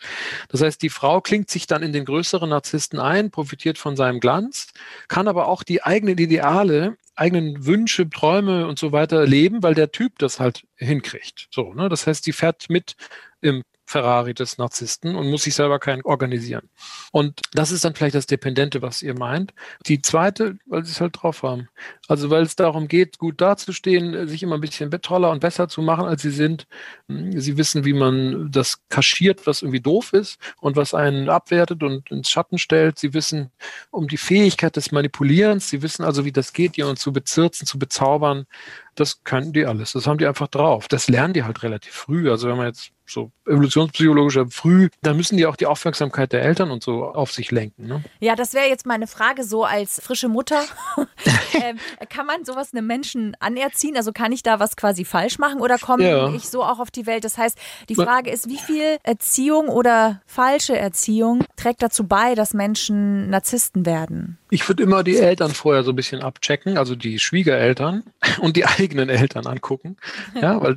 Das 0.49 0.61
heißt, 0.61 0.81
die 0.81 0.89
Frau 0.89 1.21
klingt 1.21 1.49
sich 1.49 1.67
dann 1.67 1.83
in 1.83 1.93
den 1.93 2.05
größeren 2.05 2.49
Narzissten 2.49 2.99
ein, 2.99 3.31
profitiert 3.31 3.77
von 3.77 3.95
seinem 3.95 4.19
Glanz, 4.19 4.67
kann 5.07 5.27
aber 5.27 5.47
auch 5.47 5.63
die 5.63 5.83
eigenen 5.83 6.17
Ideale 6.17 6.97
eigenen 7.15 7.65
Wünsche, 7.65 8.09
Träume 8.09 8.67
und 8.67 8.79
so 8.79 8.91
weiter 8.91 9.25
leben, 9.25 9.61
weil 9.63 9.75
der 9.75 9.91
Typ 9.91 10.17
das 10.19 10.39
halt 10.39 10.65
hinkriegt. 10.75 11.47
So, 11.51 11.73
ne? 11.73 11.89
Das 11.89 12.07
heißt, 12.07 12.25
die 12.25 12.33
fährt 12.33 12.69
mit 12.69 12.95
im 13.41 13.61
Ferrari 13.85 14.33
des 14.33 14.57
Narzissten 14.57 15.15
und 15.15 15.29
muss 15.29 15.43
sich 15.43 15.55
selber 15.55 15.79
keinen 15.79 16.03
organisieren. 16.03 16.69
Und 17.11 17.41
das 17.53 17.71
ist 17.71 17.85
dann 17.85 17.95
vielleicht 17.95 18.15
das 18.15 18.25
Dependente, 18.25 18.81
was 18.81 19.01
ihr 19.01 19.17
meint. 19.17 19.53
Die 19.87 20.01
zweite, 20.01 20.57
weil 20.65 20.85
sie 20.85 20.91
es 20.91 21.01
halt 21.01 21.21
drauf 21.21 21.43
haben. 21.43 21.69
Also 22.09 22.29
weil 22.29 22.43
es 22.43 22.57
darum 22.57 22.89
geht, 22.89 23.17
gut 23.17 23.39
dazustehen, 23.39 24.27
sich 24.27 24.43
immer 24.43 24.55
ein 24.55 24.61
bisschen 24.61 24.91
toller 25.01 25.31
und 25.31 25.39
besser 25.39 25.69
zu 25.69 25.81
machen, 25.81 26.05
als 26.05 26.21
sie 26.21 26.31
sind. 26.31 26.67
Sie 27.07 27.55
wissen, 27.55 27.85
wie 27.85 27.93
man 27.93 28.51
das 28.51 28.79
kaschiert, 28.89 29.47
was 29.47 29.61
irgendwie 29.61 29.79
doof 29.79 30.11
ist 30.11 30.37
und 30.59 30.75
was 30.75 30.93
einen 30.93 31.29
abwertet 31.29 31.81
und 31.81 32.11
ins 32.11 32.29
Schatten 32.29 32.57
stellt. 32.57 32.99
Sie 32.99 33.13
wissen 33.13 33.51
um 33.89 34.09
die 34.09 34.17
Fähigkeit 34.17 34.75
des 34.75 34.91
Manipulierens. 34.91 35.69
Sie 35.69 35.81
wissen 35.81 36.03
also, 36.03 36.25
wie 36.25 36.33
das 36.33 36.51
geht, 36.51 36.75
jemanden 36.75 36.99
zu 36.99 37.13
bezirzen, 37.13 37.65
zu 37.65 37.79
bezaubern. 37.79 38.47
Das 38.95 39.23
können 39.23 39.53
die 39.53 39.65
alles. 39.65 39.93
Das 39.93 40.05
haben 40.05 40.17
die 40.17 40.27
einfach 40.27 40.49
drauf. 40.49 40.89
Das 40.89 41.07
lernen 41.07 41.33
die 41.33 41.43
halt 41.43 41.63
relativ 41.63 41.93
früh. 41.93 42.29
Also 42.29 42.49
wenn 42.49 42.57
man 42.57 42.67
jetzt 42.67 42.91
so 43.05 43.31
evolutionspsychologischer 43.45 44.47
früh, 44.49 44.89
da 45.01 45.13
müssen 45.13 45.37
die 45.37 45.45
auch 45.45 45.55
die 45.55 45.65
Aufmerksamkeit 45.65 46.31
der 46.31 46.43
Eltern 46.43 46.71
und 46.71 46.83
so 46.83 47.05
auf 47.05 47.31
sich 47.31 47.51
lenken. 47.51 47.87
Ne? 47.87 48.03
Ja, 48.19 48.35
das 48.35 48.53
wäre 48.53 48.67
jetzt 48.67 48.85
meine 48.85 49.07
Frage 49.07 49.43
so 49.43 49.65
als 49.65 50.01
frische 50.01 50.29
Mutter. 50.29 50.63
ähm, 51.53 51.79
kann 52.09 52.25
man 52.25 52.45
sowas 52.45 52.73
einem 52.73 52.87
Menschen 52.87 53.35
anerziehen? 53.39 53.95
Also 53.97 54.11
kann 54.11 54.31
ich 54.31 54.43
da 54.43 54.59
was 54.59 54.75
quasi 54.75 55.05
falsch 55.05 55.39
machen 55.39 55.61
oder 55.61 55.77
komme 55.77 56.07
ja. 56.07 56.29
ich 56.33 56.49
so 56.49 56.63
auch 56.63 56.79
auf 56.79 56.91
die 56.91 57.05
Welt? 57.05 57.23
Das 57.23 57.37
heißt, 57.37 57.57
die 57.89 57.95
Frage 57.95 58.31
ist, 58.31 58.49
wie 58.49 58.57
viel 58.57 58.97
Erziehung 59.03 59.69
oder 59.69 60.21
falsche 60.25 60.77
Erziehung 60.77 61.43
trägt 61.55 61.81
dazu 61.81 62.07
bei, 62.07 62.35
dass 62.35 62.53
Menschen 62.53 63.29
Narzissten 63.29 63.85
werden? 63.85 64.37
Ich 64.53 64.67
würde 64.67 64.83
immer 64.83 65.03
die 65.03 65.17
Eltern 65.17 65.51
vorher 65.51 65.83
so 65.83 65.93
ein 65.93 65.95
bisschen 65.95 66.21
abchecken, 66.21 66.77
also 66.77 66.95
die 66.95 67.17
Schwiegereltern 67.17 68.03
und 68.39 68.55
die 68.55 68.65
eigenen 68.65 69.09
Eltern 69.09 69.47
angucken. 69.47 69.97
Ja, 70.41 70.61
weil 70.61 70.75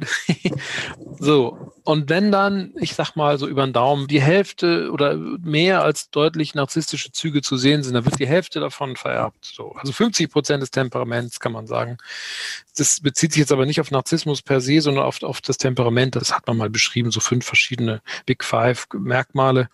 so. 1.19 1.73
Und 1.83 2.09
wenn 2.09 2.31
dann, 2.31 2.73
ich 2.79 2.95
sag 2.95 3.17
mal 3.17 3.39
so 3.39 3.47
über 3.47 3.65
den 3.65 3.73
Daumen, 3.73 4.07
die 4.07 4.21
Hälfte 4.21 4.91
oder 4.93 5.17
mehr 5.17 5.83
als 5.83 6.11
deutlich 6.11 6.55
narzisstische 6.55 7.11
Züge 7.12 7.43
zu 7.43 7.57
sehen 7.57 7.83
sind, 7.83 7.95
dann 7.95 8.05
wird 8.05 8.19
die 8.19 8.27
Hälfte 8.27 8.61
davon 8.61 8.97
vererbt. 8.97 9.45
So. 9.45 9.73
Also 9.73 9.93
50 9.93 10.31
Prozent 10.31 10.62
des 10.62 10.71
Temperaments 10.71 11.41
kann 11.41 11.53
man 11.53 11.67
sagen. 11.67 11.99
Das 12.77 13.01
bezieht 13.01 13.33
sich 13.33 13.41
jetzt 13.41 13.53
aber 13.53 13.67
nicht 13.67 13.81
auf 13.81 13.91
Narzissmus 13.91 14.43
per 14.43 14.61
se, 14.61 14.81
sondern 14.81 15.05
auf, 15.05 15.23
auf 15.23 15.41
das 15.41 15.59
Temperament. 15.59 16.17
Das 16.17 16.33
hat 16.33 16.47
man 16.47 16.57
mal 16.57 16.71
beschrieben, 16.71 17.11
so 17.11 17.21
fünf 17.21 17.45
verschiedene 17.45 18.03
Big 18.27 18.45
Five 18.45 18.87
Merkmale. 18.93 19.69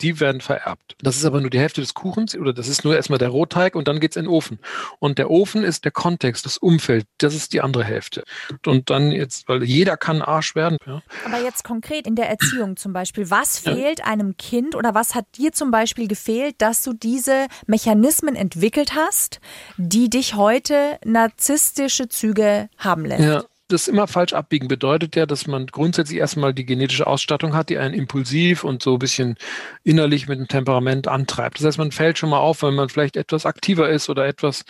Die 0.00 0.18
werden 0.20 0.40
vererbt. 0.40 0.96
Das 1.00 1.16
ist 1.16 1.24
aber 1.24 1.40
nur 1.40 1.50
die 1.50 1.58
Hälfte 1.58 1.80
des 1.80 1.94
Kuchens 1.94 2.36
oder 2.36 2.52
das 2.52 2.68
ist 2.68 2.84
nur 2.84 2.96
erstmal 2.96 3.18
der 3.18 3.28
Rohteig 3.28 3.76
und 3.76 3.86
dann 3.86 4.00
geht's 4.00 4.16
in 4.16 4.24
den 4.24 4.30
Ofen. 4.30 4.58
Und 4.98 5.18
der 5.18 5.30
Ofen 5.30 5.62
ist 5.62 5.84
der 5.84 5.92
Kontext, 5.92 6.46
das 6.46 6.58
Umfeld. 6.58 7.06
Das 7.18 7.34
ist 7.34 7.52
die 7.52 7.60
andere 7.60 7.84
Hälfte. 7.84 8.24
Und 8.66 8.90
dann 8.90 9.12
jetzt, 9.12 9.48
weil 9.48 9.62
jeder 9.62 9.96
kann 9.96 10.20
Arsch 10.20 10.54
werden. 10.54 10.78
Ja. 10.86 11.02
Aber 11.24 11.40
jetzt 11.42 11.64
konkret 11.64 12.06
in 12.06 12.16
der 12.16 12.28
Erziehung 12.28 12.76
zum 12.76 12.92
Beispiel, 12.92 13.30
was 13.30 13.58
fehlt 13.58 14.00
ja. 14.00 14.06
einem 14.06 14.36
Kind 14.36 14.74
oder 14.74 14.94
was 14.94 15.14
hat 15.14 15.26
dir 15.36 15.52
zum 15.52 15.70
Beispiel 15.70 16.08
gefehlt, 16.08 16.56
dass 16.58 16.82
du 16.82 16.92
diese 16.92 17.46
Mechanismen 17.66 18.34
entwickelt 18.34 18.94
hast, 18.94 19.40
die 19.76 20.10
dich 20.10 20.34
heute 20.34 20.98
narzisstische 21.04 22.08
Züge 22.08 22.68
haben 22.78 23.04
lässt? 23.04 23.22
Ja 23.22 23.44
das 23.74 23.88
immer 23.88 24.06
falsch 24.06 24.32
abbiegen 24.32 24.68
bedeutet 24.68 25.16
ja, 25.16 25.26
dass 25.26 25.46
man 25.46 25.66
grundsätzlich 25.66 26.18
erstmal 26.18 26.54
die 26.54 26.64
genetische 26.64 27.06
Ausstattung 27.06 27.54
hat, 27.54 27.68
die 27.68 27.78
einen 27.78 27.92
impulsiv 27.92 28.64
und 28.64 28.82
so 28.82 28.94
ein 28.94 28.98
bisschen 29.00 29.36
innerlich 29.82 30.28
mit 30.28 30.38
dem 30.38 30.48
Temperament 30.48 31.08
antreibt. 31.08 31.58
Das 31.58 31.66
heißt, 31.66 31.78
man 31.78 31.90
fällt 31.90 32.16
schon 32.16 32.30
mal 32.30 32.38
auf, 32.38 32.62
wenn 32.62 32.74
man 32.74 32.88
vielleicht 32.88 33.16
etwas 33.16 33.44
aktiver 33.44 33.90
ist 33.90 34.08
oder 34.08 34.26
etwas 34.26 34.64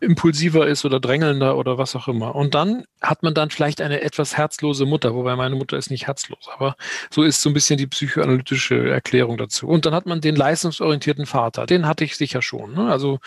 impulsiver 0.00 0.66
ist 0.66 0.84
oder 0.84 1.00
drängelnder 1.00 1.56
oder 1.56 1.78
was 1.78 1.94
auch 1.94 2.08
immer. 2.08 2.34
Und 2.34 2.54
dann 2.54 2.84
hat 3.00 3.22
man 3.22 3.32
dann 3.32 3.50
vielleicht 3.50 3.80
eine 3.80 4.00
etwas 4.00 4.36
herzlose 4.36 4.84
Mutter, 4.84 5.14
wobei 5.14 5.36
meine 5.36 5.54
Mutter 5.54 5.76
ist 5.76 5.90
nicht 5.90 6.08
herzlos, 6.08 6.48
aber 6.52 6.74
so 7.10 7.22
ist 7.22 7.40
so 7.40 7.50
ein 7.50 7.54
bisschen 7.54 7.78
die 7.78 7.86
psychoanalytische 7.86 8.90
Erklärung 8.90 9.38
dazu. 9.38 9.68
Und 9.68 9.86
dann 9.86 9.94
hat 9.94 10.06
man 10.06 10.20
den 10.20 10.34
leistungsorientierten 10.34 11.26
Vater, 11.26 11.66
den 11.66 11.86
hatte 11.86 12.04
ich 12.04 12.16
sicher 12.16 12.42
schon. 12.42 12.74
Ne? 12.74 12.90
Also 12.90 13.20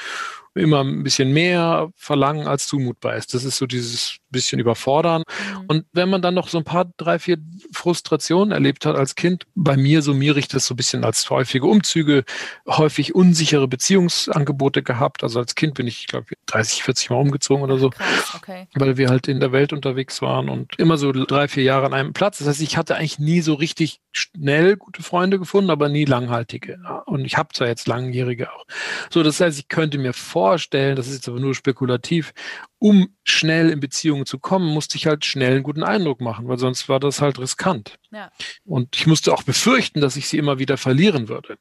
immer 0.54 0.84
ein 0.84 1.04
bisschen 1.04 1.32
mehr 1.32 1.90
verlangen, 1.96 2.48
als 2.48 2.68
zumutbar 2.68 3.16
ist. 3.16 3.34
Das 3.34 3.46
ist 3.46 3.58
so 3.58 3.66
dieses 3.66 4.18
bisschen 4.32 4.60
überfordern. 4.60 5.24
Mhm. 5.28 5.66
Und 5.68 5.86
wenn 5.94 6.10
man 6.10 6.22
dann 6.22 6.34
noch 6.34 6.48
so 6.48 6.58
ein 6.58 6.64
paar, 6.64 6.92
drei, 6.98 7.20
vier 7.20 7.38
Frustrationen 7.74 8.52
erlebt 8.52 8.86
hat 8.86 8.96
als 8.96 9.16
Kind, 9.16 9.46
bei 9.56 9.78
mir 9.78 10.02
summiere 10.02 10.40
ich 10.40 10.48
das 10.48 10.66
so 10.66 10.74
ein 10.74 10.78
bisschen 10.78 11.04
als 11.04 11.30
häufige 11.30 11.68
Umzüge, 11.68 12.24
häufig 12.68 13.16
unsichere 13.16 13.68
Beziehungsangebote 13.68 14.84
gehabt. 14.84 15.24
Also 15.24 15.40
als 15.40 15.56
Kind 15.56 15.76
bin 15.76 15.88
ich, 15.88 16.02
ich 16.02 16.08
glaube, 16.08 16.28
30, 16.48 16.84
40 16.84 17.10
Mal 17.10 17.18
umgezogen 17.18 17.64
oder 17.64 17.78
so, 17.78 17.90
Krass, 17.90 18.34
okay. 18.36 18.68
weil 18.76 18.98
wir 18.98 19.10
halt 19.10 19.28
in 19.28 19.40
der 19.40 19.52
Welt 19.52 19.74
unterwegs 19.74 20.22
waren 20.22 20.50
und 20.50 20.78
immer 20.78 20.98
so 20.98 21.12
drei, 21.12 21.48
vier 21.48 21.64
Jahre 21.64 21.86
an 21.86 21.94
einem 21.94 22.14
Platz. 22.14 22.40
Das 22.40 22.48
heißt, 22.48 22.62
ich 22.62 22.78
hatte 22.78 22.96
eigentlich 22.96 23.20
nie 23.20 23.42
so 23.42 23.54
richtig 23.54 24.00
schnell 24.12 24.76
gute 24.78 25.04
Freunde 25.04 25.40
gefunden, 25.40 25.70
aber 25.70 25.90
nie 25.90 26.06
langhaltige. 26.06 26.80
Und 27.06 27.26
ich 27.26 27.38
habe 27.38 27.50
zwar 27.54 27.68
jetzt 27.68 27.88
langjährige 27.88 28.52
auch. 28.52 28.66
So, 29.10 29.24
das 29.24 29.40
heißt, 29.40 29.60
ich 29.60 29.68
könnte 29.68 29.98
mir 29.98 30.14
vorstellen, 30.14 30.96
das 30.96 31.08
ist 31.08 31.16
jetzt 31.16 31.30
aber 31.30 31.40
nur 31.40 31.56
spekulativ, 31.56 32.34
um 32.82 33.16
schnell 33.24 33.70
in 33.70 33.80
Beziehungen 33.80 34.26
zu 34.26 34.40
kommen, 34.40 34.66
musste 34.74 34.98
ich 34.98 35.06
halt 35.06 35.24
schnell 35.24 35.54
einen 35.54 35.64
guten 35.64 35.84
Eindruck 35.84 36.20
machen, 36.20 36.48
weil 36.48 36.58
sonst 36.58 36.90
war 36.90 37.00
das 37.00 37.22
halt 37.22 37.38
riskant. 37.38 38.00
Ja. 38.10 38.32
Und 38.66 38.96
ich 38.96 39.06
musste 39.06 39.32
auch 39.34 39.44
befürchten, 39.44 40.02
dass 40.02 40.16
ich 40.16 40.28
sie 40.28 40.40
immer 40.40 40.58
wieder 40.58 40.78
verlieren 40.78 41.30
würde. 41.30 41.60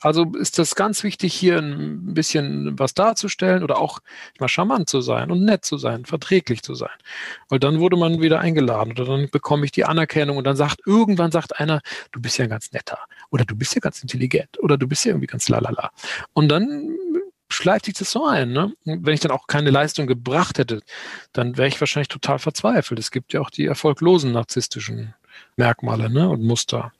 Also 0.00 0.30
ist 0.38 0.58
das 0.58 0.74
ganz 0.74 1.02
wichtig, 1.04 1.32
hier 1.32 1.58
ein 1.58 2.12
bisschen 2.12 2.78
was 2.78 2.92
darzustellen 2.92 3.62
oder 3.62 3.78
auch 3.78 4.00
mal 4.38 4.48
charmant 4.48 4.90
zu 4.90 5.00
sein 5.00 5.30
und 5.30 5.42
nett 5.42 5.64
zu 5.64 5.78
sein, 5.78 6.04
verträglich 6.04 6.62
zu 6.62 6.74
sein. 6.74 6.96
Weil 7.48 7.58
dann 7.58 7.80
wurde 7.80 7.96
man 7.96 8.20
wieder 8.20 8.40
eingeladen 8.40 8.92
oder 8.92 9.06
dann 9.06 9.30
bekomme 9.30 9.64
ich 9.64 9.72
die 9.72 9.86
Anerkennung 9.86 10.36
und 10.36 10.46
dann 10.46 10.56
sagt, 10.56 10.80
irgendwann 10.86 11.32
sagt 11.32 11.58
einer, 11.58 11.80
du 12.12 12.20
bist 12.20 12.36
ja 12.36 12.46
ganz 12.46 12.72
netter 12.72 12.98
oder 13.30 13.46
du 13.46 13.56
bist 13.56 13.74
ja 13.74 13.80
ganz 13.80 14.02
intelligent 14.02 14.58
oder 14.60 14.76
du 14.76 14.86
bist 14.86 15.04
ja 15.06 15.12
irgendwie 15.12 15.26
ganz 15.26 15.48
lalala. 15.48 15.90
Und 16.34 16.48
dann 16.50 16.96
schleift 17.48 17.86
sich 17.86 17.94
das 17.94 18.10
so 18.10 18.26
ein. 18.26 18.52
Ne? 18.52 18.72
Wenn 18.84 19.14
ich 19.14 19.20
dann 19.20 19.32
auch 19.32 19.46
keine 19.46 19.70
Leistung 19.70 20.06
gebracht 20.06 20.58
hätte, 20.58 20.80
dann 21.32 21.56
wäre 21.56 21.68
ich 21.68 21.80
wahrscheinlich 21.80 22.08
total 22.08 22.38
verzweifelt. 22.38 23.00
Es 23.00 23.10
gibt 23.10 23.32
ja 23.32 23.40
auch 23.40 23.50
die 23.50 23.66
erfolglosen 23.66 24.32
narzisstischen 24.32 25.14
Merkmale 25.56 26.10
ne? 26.10 26.28
und 26.28 26.42
Muster. 26.42 26.92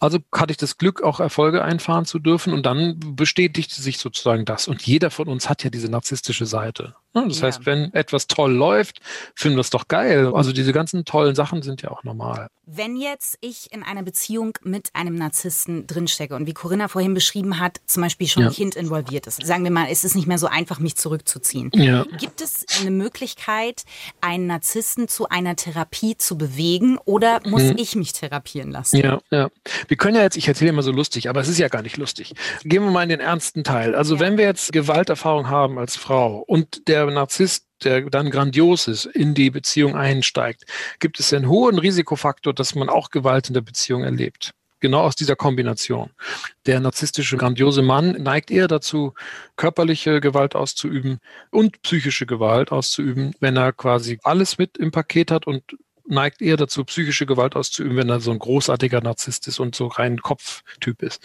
Also 0.00 0.18
hatte 0.32 0.50
ich 0.50 0.56
das 0.56 0.78
Glück, 0.78 1.02
auch 1.02 1.20
Erfolge 1.20 1.64
einfahren 1.64 2.04
zu 2.04 2.18
dürfen 2.18 2.52
und 2.52 2.66
dann 2.66 2.98
bestätigte 2.98 3.80
sich 3.80 3.98
sozusagen 3.98 4.44
das. 4.44 4.68
Und 4.68 4.82
jeder 4.82 5.10
von 5.10 5.28
uns 5.28 5.48
hat 5.48 5.62
ja 5.62 5.70
diese 5.70 5.88
narzisstische 5.88 6.46
Seite. 6.46 6.96
Ne? 7.14 7.24
Das 7.28 7.40
ja. 7.40 7.46
heißt, 7.46 7.66
wenn 7.66 7.92
etwas 7.94 8.26
toll 8.26 8.52
läuft, 8.52 9.00
finden 9.34 9.56
wir 9.56 9.60
es 9.60 9.70
doch 9.70 9.88
geil. 9.88 10.32
Also 10.34 10.52
diese 10.52 10.72
ganzen 10.72 11.04
tollen 11.04 11.34
Sachen 11.34 11.62
sind 11.62 11.82
ja 11.82 11.90
auch 11.90 12.02
normal. 12.04 12.48
Wenn 12.66 12.96
jetzt 12.96 13.36
ich 13.40 13.72
in 13.72 13.82
einer 13.82 14.02
Beziehung 14.02 14.56
mit 14.62 14.88
einem 14.94 15.16
Narzissten 15.16 15.86
drinstecke 15.86 16.34
und 16.34 16.46
wie 16.46 16.54
Corinna 16.54 16.88
vorhin 16.88 17.12
beschrieben 17.12 17.60
hat, 17.60 17.80
zum 17.86 18.02
Beispiel 18.02 18.26
schon 18.26 18.42
ja. 18.42 18.48
ein 18.48 18.54
Kind 18.54 18.74
involviert 18.74 19.26
ist, 19.26 19.44
sagen 19.44 19.64
wir 19.64 19.70
mal, 19.70 19.88
es 19.90 20.02
ist 20.02 20.16
nicht 20.16 20.26
mehr 20.26 20.38
so 20.38 20.46
einfach, 20.46 20.78
mich 20.78 20.96
zurückzuziehen. 20.96 21.70
Ja. 21.74 22.04
Gibt 22.18 22.40
es 22.40 22.64
eine 22.80 22.90
Möglichkeit, 22.90 23.84
einen 24.22 24.46
Narzissten 24.46 25.08
zu 25.08 25.28
einer 25.28 25.56
Therapie 25.56 26.16
zu 26.16 26.38
bewegen 26.38 26.98
oder 27.04 27.40
muss 27.44 27.62
hm. 27.62 27.76
ich 27.76 27.96
mich 27.96 28.12
therapieren 28.14 28.70
lassen? 28.70 28.96
Ja, 28.96 29.20
ja. 29.30 29.50
Wir 29.86 29.96
können 29.96 30.16
ja 30.16 30.22
jetzt, 30.22 30.36
ich 30.36 30.48
erzähle 30.48 30.70
immer 30.70 30.82
so 30.82 30.92
lustig, 30.92 31.28
aber 31.28 31.40
es 31.40 31.48
ist 31.48 31.58
ja 31.58 31.68
gar 31.68 31.82
nicht 31.82 31.98
lustig. 31.98 32.34
Gehen 32.64 32.82
wir 32.82 32.90
mal 32.90 33.02
in 33.02 33.10
den 33.10 33.20
ernsten 33.20 33.62
Teil. 33.62 33.94
Also 33.94 34.20
wenn 34.20 34.38
wir 34.38 34.46
jetzt 34.46 34.72
Gewalterfahrung 34.72 35.48
haben 35.48 35.78
als 35.78 35.96
Frau 35.96 36.42
und 36.46 36.88
der 36.88 37.03
Narzisst 37.12 37.66
der 37.82 38.02
dann 38.08 38.30
grandios 38.30 38.88
ist, 38.88 39.06
in 39.06 39.34
die 39.34 39.50
Beziehung 39.50 39.96
einsteigt, 39.96 40.64
gibt 41.00 41.20
es 41.20 41.32
einen 41.32 41.48
hohen 41.48 41.78
Risikofaktor, 41.78 42.54
dass 42.54 42.74
man 42.74 42.88
auch 42.88 43.10
Gewalt 43.10 43.48
in 43.48 43.54
der 43.54 43.60
Beziehung 43.60 44.04
erlebt. 44.04 44.52
Genau 44.80 45.00
aus 45.00 45.16
dieser 45.16 45.36
Kombination. 45.36 46.10
Der 46.66 46.78
narzisstische, 46.78 47.38
grandiose 47.38 47.80
Mann 47.80 48.22
neigt 48.22 48.50
eher 48.50 48.68
dazu, 48.68 49.14
körperliche 49.56 50.20
Gewalt 50.20 50.54
auszuüben 50.54 51.20
und 51.50 51.80
psychische 51.82 52.26
Gewalt 52.26 52.70
auszuüben, 52.70 53.34
wenn 53.40 53.56
er 53.56 53.72
quasi 53.72 54.18
alles 54.24 54.58
mit 54.58 54.76
im 54.76 54.90
Paket 54.90 55.30
hat 55.30 55.46
und 55.46 55.62
neigt 56.06 56.42
eher 56.42 56.56
dazu, 56.56 56.84
psychische 56.84 57.26
Gewalt 57.26 57.56
auszuüben, 57.56 57.96
wenn 57.96 58.08
er 58.08 58.20
so 58.20 58.30
ein 58.30 58.38
großartiger 58.38 59.00
Narzisst 59.00 59.48
ist 59.48 59.60
und 59.60 59.74
so 59.74 59.86
rein 59.86 60.18
Kopftyp 60.18 61.02
ist. 61.02 61.22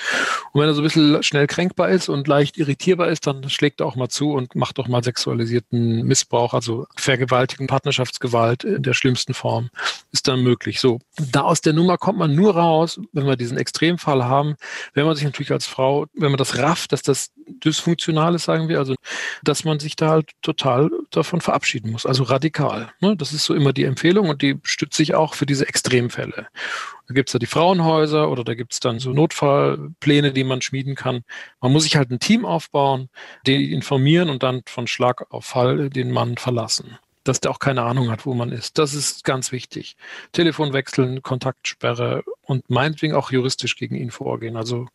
Und 0.52 0.62
wenn 0.62 0.70
er 0.70 0.74
so 0.74 0.82
ein 0.82 0.84
bisschen 0.84 1.22
schnell 1.24 1.48
kränkbar 1.48 1.90
ist 1.90 2.10
und 2.10 2.28
leicht 2.28 2.58
irritierbar 2.58 3.10
ist, 3.10 3.28
dann 3.28 3.50
schlägt 3.50 3.82
er 3.82 3.88
auch 3.88 3.96
mal 3.96 4.10
zu 4.10 4.32
und 4.32 4.56
macht 4.56 4.80
auch 4.80 4.88
mal 4.88 5.04
sexualisierten 5.04 6.04
Missbrauch, 6.04 6.54
also 6.54 6.88
Vergewaltigung, 6.96 7.68
Partnerschaftsgewalt 7.68 8.64
in 8.64 8.84
der 8.84 8.94
schlimmsten 8.94 9.34
Form 9.34 9.70
ist 10.12 10.28
dann 10.28 10.42
möglich. 10.42 10.80
So, 10.80 11.00
da 11.32 11.42
aus 11.42 11.62
der 11.62 11.74
Nummer 11.74 11.98
kommt 11.98 12.20
man 12.20 12.34
nur 12.34 12.56
raus, 12.56 13.00
wenn 13.12 13.26
wir 13.26 13.36
diesen 13.36 13.58
Extremfall 13.58 14.24
haben, 14.26 14.56
wenn 14.94 15.06
man 15.06 15.16
sich 15.16 15.26
natürlich 15.26 15.52
als 15.52 15.68
Frau, 15.68 16.08
wenn 16.14 16.32
man 16.32 16.38
das 16.38 16.58
rafft, 16.58 16.94
dass 16.94 17.02
das 17.02 17.32
dysfunktional 17.64 18.36
ist, 18.36 18.46
sagen 18.46 18.70
wir, 18.70 18.80
also 18.80 18.96
dass 19.44 19.64
man 19.64 19.80
sich 19.80 19.96
da 19.96 20.10
halt 20.10 20.32
total 20.42 20.90
davon 21.12 21.42
verabschieden 21.42 21.92
muss, 21.92 22.06
also 22.06 22.24
radikal. 22.24 22.92
Ne? 23.02 23.16
Das 23.16 23.34
ist 23.34 23.46
so 23.46 23.54
immer 23.54 23.74
die 23.74 23.84
Empfehlung 23.84 24.30
und 24.30 24.42
die 24.42 24.60
stützt 24.70 24.96
sich 24.96 25.16
auch 25.16 25.34
für 25.34 25.46
diese 25.46 25.68
Extremfälle. 25.68 26.48
Da 27.08 27.14
gibt's 27.14 27.32
da 27.32 27.40
die 27.40 27.46
Frauenhäuser 27.46 28.30
oder 28.30 28.44
da 28.44 28.54
gibt's 28.54 28.80
dann 28.80 29.00
so 29.00 29.12
Notfallpläne, 29.12 30.32
die 30.32 30.44
man 30.44 30.62
schmieden 30.62 30.96
kann. 30.96 31.24
Man 31.60 31.72
muss 31.72 31.84
sich 31.84 31.96
halt 31.96 32.12
ein 32.12 32.20
Team 32.20 32.46
aufbauen, 32.46 33.10
die 33.46 33.74
informieren 33.74 34.30
und 34.30 34.44
dann 34.44 34.62
von 34.68 34.88
Schlag 34.88 35.26
auf 35.32 35.46
Fall 35.46 35.90
den 35.90 36.12
Mann 36.12 36.38
verlassen 36.38 36.98
dass 37.26 37.42
der 37.42 37.52
auch 37.52 37.60
keine 37.60 37.84
Ahnung 37.84 38.10
hat, 38.10 38.26
wo 38.26 38.34
man 38.34 38.52
ist. 38.52 38.80
Das 38.80 38.96
ist 38.96 39.24
ganz 39.24 39.52
wichtig. 39.52 39.98
Telefon 40.32 40.74
wechseln, 40.74 41.22
Kontaktsperre 41.22 42.24
und 42.50 42.68
meinetwegen 42.70 43.14
auch 43.14 43.32
juristisch 43.32 43.76
gegen 43.76 43.96
ihn 43.96 44.10
vorgehen. 44.10 44.58
Also 44.58 44.88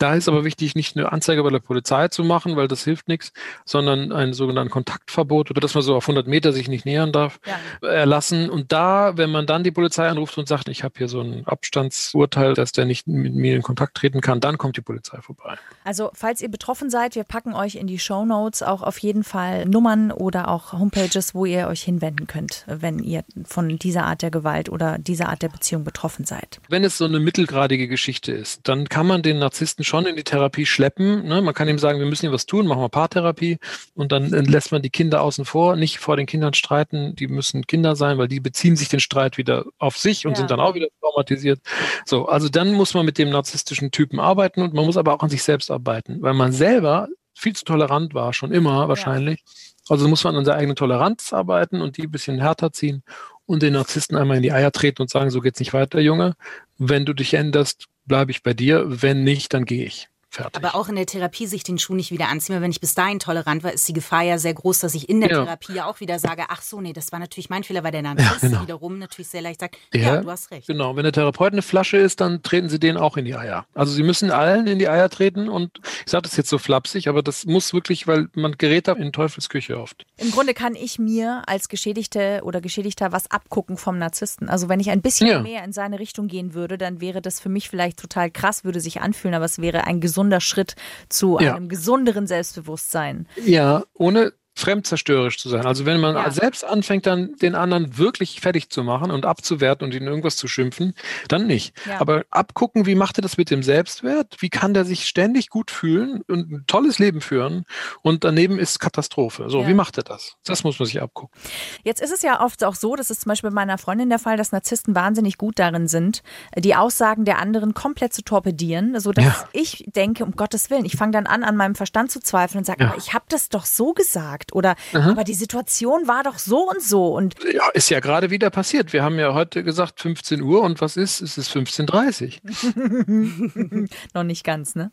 da 0.00 0.14
ist 0.14 0.28
aber 0.28 0.44
wichtig, 0.44 0.74
nicht 0.74 0.96
eine 0.96 1.12
Anzeige 1.12 1.42
bei 1.42 1.50
der 1.50 1.58
Polizei 1.58 2.08
zu 2.08 2.24
machen, 2.24 2.56
weil 2.56 2.68
das 2.68 2.84
hilft 2.84 3.06
nichts, 3.06 3.34
sondern 3.66 4.12
ein 4.12 4.32
sogenanntes 4.32 4.72
Kontaktverbot 4.72 5.50
oder 5.50 5.60
dass 5.60 5.74
man 5.74 5.82
so 5.82 5.94
auf 5.94 6.04
100 6.04 6.26
Meter 6.26 6.54
sich 6.54 6.68
nicht 6.68 6.86
nähern 6.86 7.12
darf, 7.12 7.38
ja. 7.46 7.88
erlassen. 7.88 8.48
Und 8.48 8.72
da, 8.72 9.18
wenn 9.18 9.30
man 9.30 9.46
dann 9.46 9.62
die 9.62 9.70
Polizei 9.70 10.08
anruft 10.08 10.38
und 10.38 10.48
sagt, 10.48 10.68
ich 10.68 10.84
habe 10.84 10.94
hier 10.96 11.08
so 11.08 11.20
ein 11.20 11.46
Abstandsurteil, 11.46 12.54
dass 12.54 12.72
der 12.72 12.86
nicht 12.86 13.08
mit 13.08 13.34
mir 13.34 13.54
in 13.54 13.62
Kontakt 13.62 13.94
treten 13.94 14.22
kann, 14.22 14.40
dann 14.40 14.56
kommt 14.56 14.78
die 14.78 14.80
Polizei 14.80 15.20
vorbei. 15.20 15.56
Also 15.84 16.10
falls 16.14 16.40
ihr 16.40 16.50
betroffen 16.50 16.88
seid, 16.88 17.14
wir 17.14 17.24
packen 17.24 17.52
euch 17.52 17.74
in 17.74 17.86
die 17.86 17.98
Show 17.98 18.24
Notes 18.24 18.62
auch 18.62 18.82
auf 18.82 18.96
jeden 18.98 19.22
Fall 19.22 19.66
Nummern 19.66 20.12
oder 20.12 20.48
auch 20.48 20.72
Homepages, 20.72 21.34
wo 21.34 21.44
ihr 21.44 21.66
euch 21.66 21.82
hinwenden 21.82 22.26
könnt, 22.26 22.64
wenn 22.66 23.00
ihr 23.00 23.22
von 23.44 23.76
dieser 23.76 24.04
Art 24.04 24.22
der 24.22 24.30
Gewalt 24.30 24.70
oder 24.70 24.96
dieser 24.96 25.28
Art 25.28 25.42
der 25.42 25.50
Beziehung 25.50 25.84
betroffen 25.84 26.24
seid. 26.24 26.58
Wenn 26.70 26.79
es 26.84 26.98
so 26.98 27.04
eine 27.04 27.20
mittelgradige 27.20 27.88
Geschichte 27.88 28.32
ist, 28.32 28.60
dann 28.68 28.88
kann 28.88 29.06
man 29.06 29.22
den 29.22 29.38
Narzissten 29.38 29.84
schon 29.84 30.06
in 30.06 30.16
die 30.16 30.24
Therapie 30.24 30.66
schleppen. 30.66 31.26
Ne? 31.26 31.42
Man 31.42 31.54
kann 31.54 31.68
ihm 31.68 31.78
sagen, 31.78 31.98
wir 31.98 32.06
müssen 32.06 32.22
hier 32.22 32.32
was 32.32 32.46
tun, 32.46 32.66
machen 32.66 32.82
wir 32.82 32.88
Paartherapie 32.88 33.58
und 33.94 34.12
dann 34.12 34.32
äh, 34.32 34.40
lässt 34.40 34.72
man 34.72 34.82
die 34.82 34.90
Kinder 34.90 35.22
außen 35.22 35.44
vor, 35.44 35.76
nicht 35.76 35.98
vor 35.98 36.16
den 36.16 36.26
Kindern 36.26 36.54
streiten. 36.54 37.14
Die 37.16 37.28
müssen 37.28 37.66
Kinder 37.66 37.96
sein, 37.96 38.18
weil 38.18 38.28
die 38.28 38.40
beziehen 38.40 38.76
sich 38.76 38.88
den 38.88 39.00
Streit 39.00 39.38
wieder 39.38 39.64
auf 39.78 39.96
sich 39.96 40.26
und 40.26 40.32
ja. 40.32 40.38
sind 40.38 40.50
dann 40.50 40.60
auch 40.60 40.74
wieder 40.74 40.88
traumatisiert. 41.00 41.60
So, 42.04 42.26
also 42.26 42.48
dann 42.48 42.72
muss 42.72 42.94
man 42.94 43.06
mit 43.06 43.18
dem 43.18 43.30
narzisstischen 43.30 43.90
Typen 43.90 44.20
arbeiten 44.20 44.62
und 44.62 44.74
man 44.74 44.84
muss 44.84 44.96
aber 44.96 45.14
auch 45.14 45.22
an 45.22 45.30
sich 45.30 45.42
selbst 45.42 45.70
arbeiten, 45.70 46.22
weil 46.22 46.34
man 46.34 46.52
selber 46.52 47.08
viel 47.34 47.54
zu 47.54 47.64
tolerant 47.64 48.14
war, 48.14 48.32
schon 48.32 48.52
immer 48.52 48.88
wahrscheinlich. 48.88 49.40
Ja. 49.40 49.52
Also 49.88 50.06
muss 50.08 50.22
man 50.22 50.36
an 50.36 50.44
seiner 50.44 50.58
eigenen 50.58 50.76
Toleranz 50.76 51.32
arbeiten 51.32 51.80
und 51.80 51.96
die 51.96 52.02
ein 52.02 52.10
bisschen 52.10 52.38
härter 52.38 52.72
ziehen 52.72 53.02
und 53.50 53.62
den 53.64 53.72
Narzissten 53.72 54.16
einmal 54.16 54.36
in 54.36 54.44
die 54.44 54.52
Eier 54.52 54.70
treten 54.70 55.02
und 55.02 55.10
sagen, 55.10 55.30
so 55.30 55.40
geht's 55.40 55.58
nicht 55.58 55.72
weiter, 55.72 55.98
Junge. 55.98 56.36
Wenn 56.78 57.04
du 57.04 57.12
dich 57.12 57.34
änderst, 57.34 57.86
bleibe 58.06 58.30
ich 58.30 58.44
bei 58.44 58.54
dir. 58.54 58.84
Wenn 58.86 59.24
nicht, 59.24 59.52
dann 59.52 59.64
gehe 59.64 59.84
ich. 59.84 60.08
Fertig. 60.32 60.56
Aber 60.56 60.76
auch 60.76 60.88
in 60.88 60.94
der 60.94 61.06
Therapie 61.06 61.48
sich 61.48 61.64
den 61.64 61.76
Schuh 61.76 61.94
nicht 61.94 62.12
wieder 62.12 62.28
anziehen, 62.28 62.54
weil 62.54 62.62
wenn 62.62 62.70
ich 62.70 62.80
bis 62.80 62.94
dahin 62.94 63.18
tolerant 63.18 63.64
war, 63.64 63.72
ist 63.72 63.88
die 63.88 63.92
Gefahr 63.92 64.22
ja 64.22 64.38
sehr 64.38 64.54
groß, 64.54 64.78
dass 64.78 64.94
ich 64.94 65.08
in 65.08 65.20
der 65.20 65.30
ja. 65.30 65.44
Therapie 65.44 65.74
ja 65.74 65.86
auch 65.86 65.98
wieder 65.98 66.20
sage, 66.20 66.44
ach 66.48 66.62
so, 66.62 66.80
nee, 66.80 66.92
das 66.92 67.10
war 67.10 67.18
natürlich 67.18 67.50
mein 67.50 67.64
Fehler, 67.64 67.82
weil 67.82 67.90
der 67.90 68.02
Narzisst 68.02 68.42
ja, 68.44 68.48
genau. 68.48 68.62
wiederum 68.62 68.98
natürlich 68.98 69.26
sehr 69.26 69.42
leicht 69.42 69.58
sagt, 69.60 69.76
der, 69.92 70.00
ja, 70.00 70.20
du 70.22 70.30
hast 70.30 70.52
recht. 70.52 70.68
Genau, 70.68 70.94
wenn 70.94 71.02
der 71.02 71.12
Therapeut 71.12 71.52
eine 71.52 71.62
Flasche 71.62 71.96
ist, 71.96 72.20
dann 72.20 72.44
treten 72.44 72.68
sie 72.68 72.78
den 72.78 72.96
auch 72.96 73.16
in 73.16 73.24
die 73.24 73.34
Eier. 73.34 73.66
Also 73.74 73.92
sie 73.92 74.04
müssen 74.04 74.30
allen 74.30 74.68
in 74.68 74.78
die 74.78 74.88
Eier 74.88 75.10
treten 75.10 75.48
und 75.48 75.80
ich 76.04 76.12
sage 76.12 76.22
das 76.22 76.36
jetzt 76.36 76.48
so 76.48 76.58
flapsig, 76.58 77.08
aber 77.08 77.24
das 77.24 77.44
muss 77.46 77.72
wirklich, 77.72 78.06
weil 78.06 78.28
man 78.34 78.56
gerät 78.56 78.86
da 78.86 78.92
in 78.92 79.12
Teufelsküche 79.12 79.80
oft. 79.80 80.06
Im 80.16 80.30
Grunde 80.30 80.54
kann 80.54 80.76
ich 80.76 81.00
mir 81.00 81.42
als 81.46 81.68
Geschädigte 81.68 82.42
oder 82.44 82.60
Geschädigter 82.60 83.10
was 83.10 83.30
abgucken 83.32 83.76
vom 83.76 83.98
Narzissten. 83.98 84.48
Also 84.48 84.68
wenn 84.68 84.78
ich 84.78 84.90
ein 84.90 85.02
bisschen 85.02 85.26
ja. 85.26 85.42
mehr 85.42 85.64
in 85.64 85.72
seine 85.72 85.98
Richtung 85.98 86.28
gehen 86.28 86.54
würde, 86.54 86.78
dann 86.78 87.00
wäre 87.00 87.20
das 87.20 87.40
für 87.40 87.48
mich 87.48 87.68
vielleicht 87.68 87.98
total 87.98 88.30
krass, 88.30 88.62
würde 88.62 88.80
sich 88.80 89.00
anfühlen, 89.00 89.34
aber 89.34 89.44
es 89.44 89.58
wäre 89.58 89.88
ein 89.88 90.00
gesunder 90.20 90.40
Schritt 90.40 90.74
zu 91.08 91.38
ja. 91.40 91.54
einem 91.54 91.68
gesunderen 91.68 92.26
Selbstbewusstsein. 92.26 93.26
Ja, 93.44 93.84
ohne 93.94 94.32
fremdzerstörerisch 94.60 95.38
zu 95.38 95.48
sein. 95.48 95.66
Also 95.66 95.86
wenn 95.86 96.00
man 96.00 96.14
ja. 96.14 96.30
selbst 96.30 96.64
anfängt, 96.64 97.06
dann 97.06 97.34
den 97.36 97.54
anderen 97.54 97.98
wirklich 97.98 98.40
fertig 98.40 98.70
zu 98.70 98.84
machen 98.84 99.10
und 99.10 99.26
abzuwerten 99.26 99.86
und 99.86 99.94
ihn 99.94 100.06
irgendwas 100.06 100.36
zu 100.36 100.48
schimpfen, 100.48 100.94
dann 101.28 101.46
nicht. 101.46 101.74
Ja. 101.86 102.00
Aber 102.00 102.24
abgucken, 102.30 102.86
wie 102.86 102.94
macht 102.94 103.18
er 103.18 103.22
das 103.22 103.36
mit 103.36 103.50
dem 103.50 103.62
Selbstwert? 103.62 104.36
Wie 104.40 104.50
kann 104.50 104.74
der 104.74 104.84
sich 104.84 105.06
ständig 105.06 105.48
gut 105.48 105.70
fühlen 105.70 106.22
und 106.28 106.50
ein 106.50 106.64
tolles 106.66 106.98
Leben 106.98 107.20
führen? 107.20 107.64
Und 108.02 108.24
daneben 108.24 108.58
ist 108.58 108.78
Katastrophe. 108.78 109.48
So, 109.48 109.62
ja. 109.62 109.68
wie 109.68 109.74
macht 109.74 109.96
er 109.96 110.04
das? 110.04 110.36
Das 110.44 110.62
muss 110.64 110.78
man 110.78 110.86
sich 110.86 111.00
abgucken. 111.00 111.40
Jetzt 111.82 112.02
ist 112.02 112.12
es 112.12 112.22
ja 112.22 112.42
oft 112.44 112.62
auch 112.64 112.74
so, 112.74 112.96
das 112.96 113.10
ist 113.10 113.22
zum 113.22 113.30
Beispiel 113.30 113.50
bei 113.50 113.54
meiner 113.54 113.78
Freundin 113.78 114.08
der 114.10 114.18
Fall, 114.18 114.36
dass 114.36 114.52
Narzissten 114.52 114.94
wahnsinnig 114.94 115.38
gut 115.38 115.58
darin 115.58 115.88
sind, 115.88 116.22
die 116.56 116.74
Aussagen 116.74 117.24
der 117.24 117.38
anderen 117.38 117.74
komplett 117.74 118.12
zu 118.12 118.22
torpedieren, 118.22 118.98
sodass 119.00 119.24
ja. 119.24 119.48
ich 119.52 119.84
denke, 119.94 120.24
um 120.24 120.32
Gottes 120.32 120.70
Willen, 120.70 120.84
ich 120.84 120.96
fange 120.96 121.12
dann 121.12 121.26
an, 121.26 121.44
an 121.44 121.56
meinem 121.56 121.74
Verstand 121.74 122.10
zu 122.10 122.20
zweifeln 122.20 122.58
und 122.58 122.64
sage, 122.64 122.86
aber 122.86 122.98
ich 122.98 123.14
habe 123.14 123.24
das 123.28 123.48
doch 123.48 123.64
so 123.64 123.92
gesagt 123.92 124.49
gesagt 124.50 124.54
oder 124.54 124.76
mhm. 124.92 125.10
aber 125.10 125.24
die 125.24 125.34
Situation 125.34 126.06
war 126.06 126.22
doch 126.22 126.38
so 126.38 126.68
und 126.68 126.82
so 126.82 127.16
und 127.16 127.34
ja, 127.52 127.68
ist 127.74 127.90
ja 127.90 128.00
gerade 128.00 128.30
wieder 128.30 128.50
passiert. 128.50 128.92
Wir 128.92 129.02
haben 129.02 129.18
ja 129.18 129.34
heute 129.34 129.64
gesagt 129.64 130.00
15 130.00 130.42
Uhr 130.42 130.62
und 130.62 130.80
was 130.80 130.96
ist? 130.96 131.20
Es 131.20 131.38
ist 131.38 131.50
15:30. 131.50 133.88
Noch 134.14 134.24
nicht 134.24 134.44
ganz, 134.44 134.74
ne? 134.74 134.92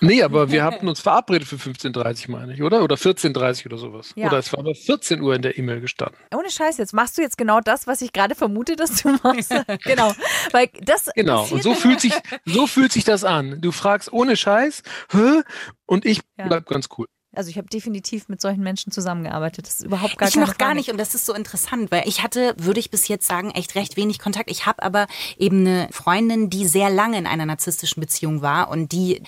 Nee, 0.00 0.22
aber 0.22 0.50
wir 0.50 0.64
hatten 0.64 0.88
uns 0.88 1.00
verabredet 1.00 1.46
für 1.46 1.56
15.30 1.56 2.30
meine 2.30 2.54
ich, 2.54 2.62
oder? 2.62 2.82
Oder 2.82 2.96
14.30 2.96 3.66
oder 3.66 3.76
sowas. 3.76 4.12
Ja. 4.16 4.28
Oder 4.28 4.38
es 4.38 4.50
war 4.52 4.60
aber 4.60 4.74
14 4.74 5.20
Uhr 5.20 5.34
in 5.34 5.42
der 5.42 5.58
E-Mail 5.58 5.82
gestanden. 5.82 6.18
Ohne 6.34 6.50
Scheiß, 6.50 6.78
jetzt 6.78 6.94
machst 6.94 7.18
du 7.18 7.22
jetzt 7.22 7.36
genau 7.36 7.60
das, 7.60 7.86
was 7.86 8.00
ich 8.00 8.14
gerade 8.14 8.34
vermute, 8.34 8.76
dass 8.76 9.02
du 9.02 9.10
machst. 9.22 9.54
genau. 9.84 10.14
Weil 10.52 10.70
das 10.80 11.10
genau. 11.14 11.46
Und 11.50 11.62
so 11.62 11.74
fühlt, 11.74 12.00
sich, 12.00 12.14
so 12.46 12.66
fühlt 12.66 12.92
sich 12.92 13.04
das 13.04 13.24
an. 13.24 13.60
Du 13.60 13.70
fragst 13.70 14.10
ohne 14.10 14.36
Scheiß, 14.36 14.82
hä? 15.10 15.42
Und 15.84 16.06
ich 16.06 16.20
ja. 16.38 16.46
bleib 16.46 16.66
ganz 16.66 16.88
cool. 16.96 17.06
Also 17.38 17.50
ich 17.50 17.56
habe 17.56 17.68
definitiv 17.68 18.28
mit 18.28 18.40
solchen 18.40 18.64
Menschen 18.64 18.90
zusammengearbeitet. 18.90 19.68
Das 19.68 19.74
ist 19.74 19.86
überhaupt 19.86 20.18
gar 20.18 20.28
Ich 20.28 20.34
noch 20.34 20.58
gar 20.58 20.74
nicht 20.74 20.90
und 20.90 20.98
das 20.98 21.14
ist 21.14 21.24
so 21.24 21.34
interessant, 21.34 21.92
weil 21.92 22.02
ich 22.08 22.24
hatte, 22.24 22.52
würde 22.58 22.80
ich 22.80 22.90
bis 22.90 23.06
jetzt 23.06 23.28
sagen, 23.28 23.52
echt 23.52 23.76
recht 23.76 23.96
wenig 23.96 24.18
Kontakt. 24.18 24.50
Ich 24.50 24.66
habe 24.66 24.82
aber 24.82 25.06
eben 25.36 25.60
eine 25.60 25.88
Freundin, 25.92 26.50
die 26.50 26.66
sehr 26.66 26.90
lange 26.90 27.16
in 27.16 27.28
einer 27.28 27.46
narzisstischen 27.46 28.00
Beziehung 28.00 28.42
war 28.42 28.70
und 28.70 28.90
die 28.90 29.22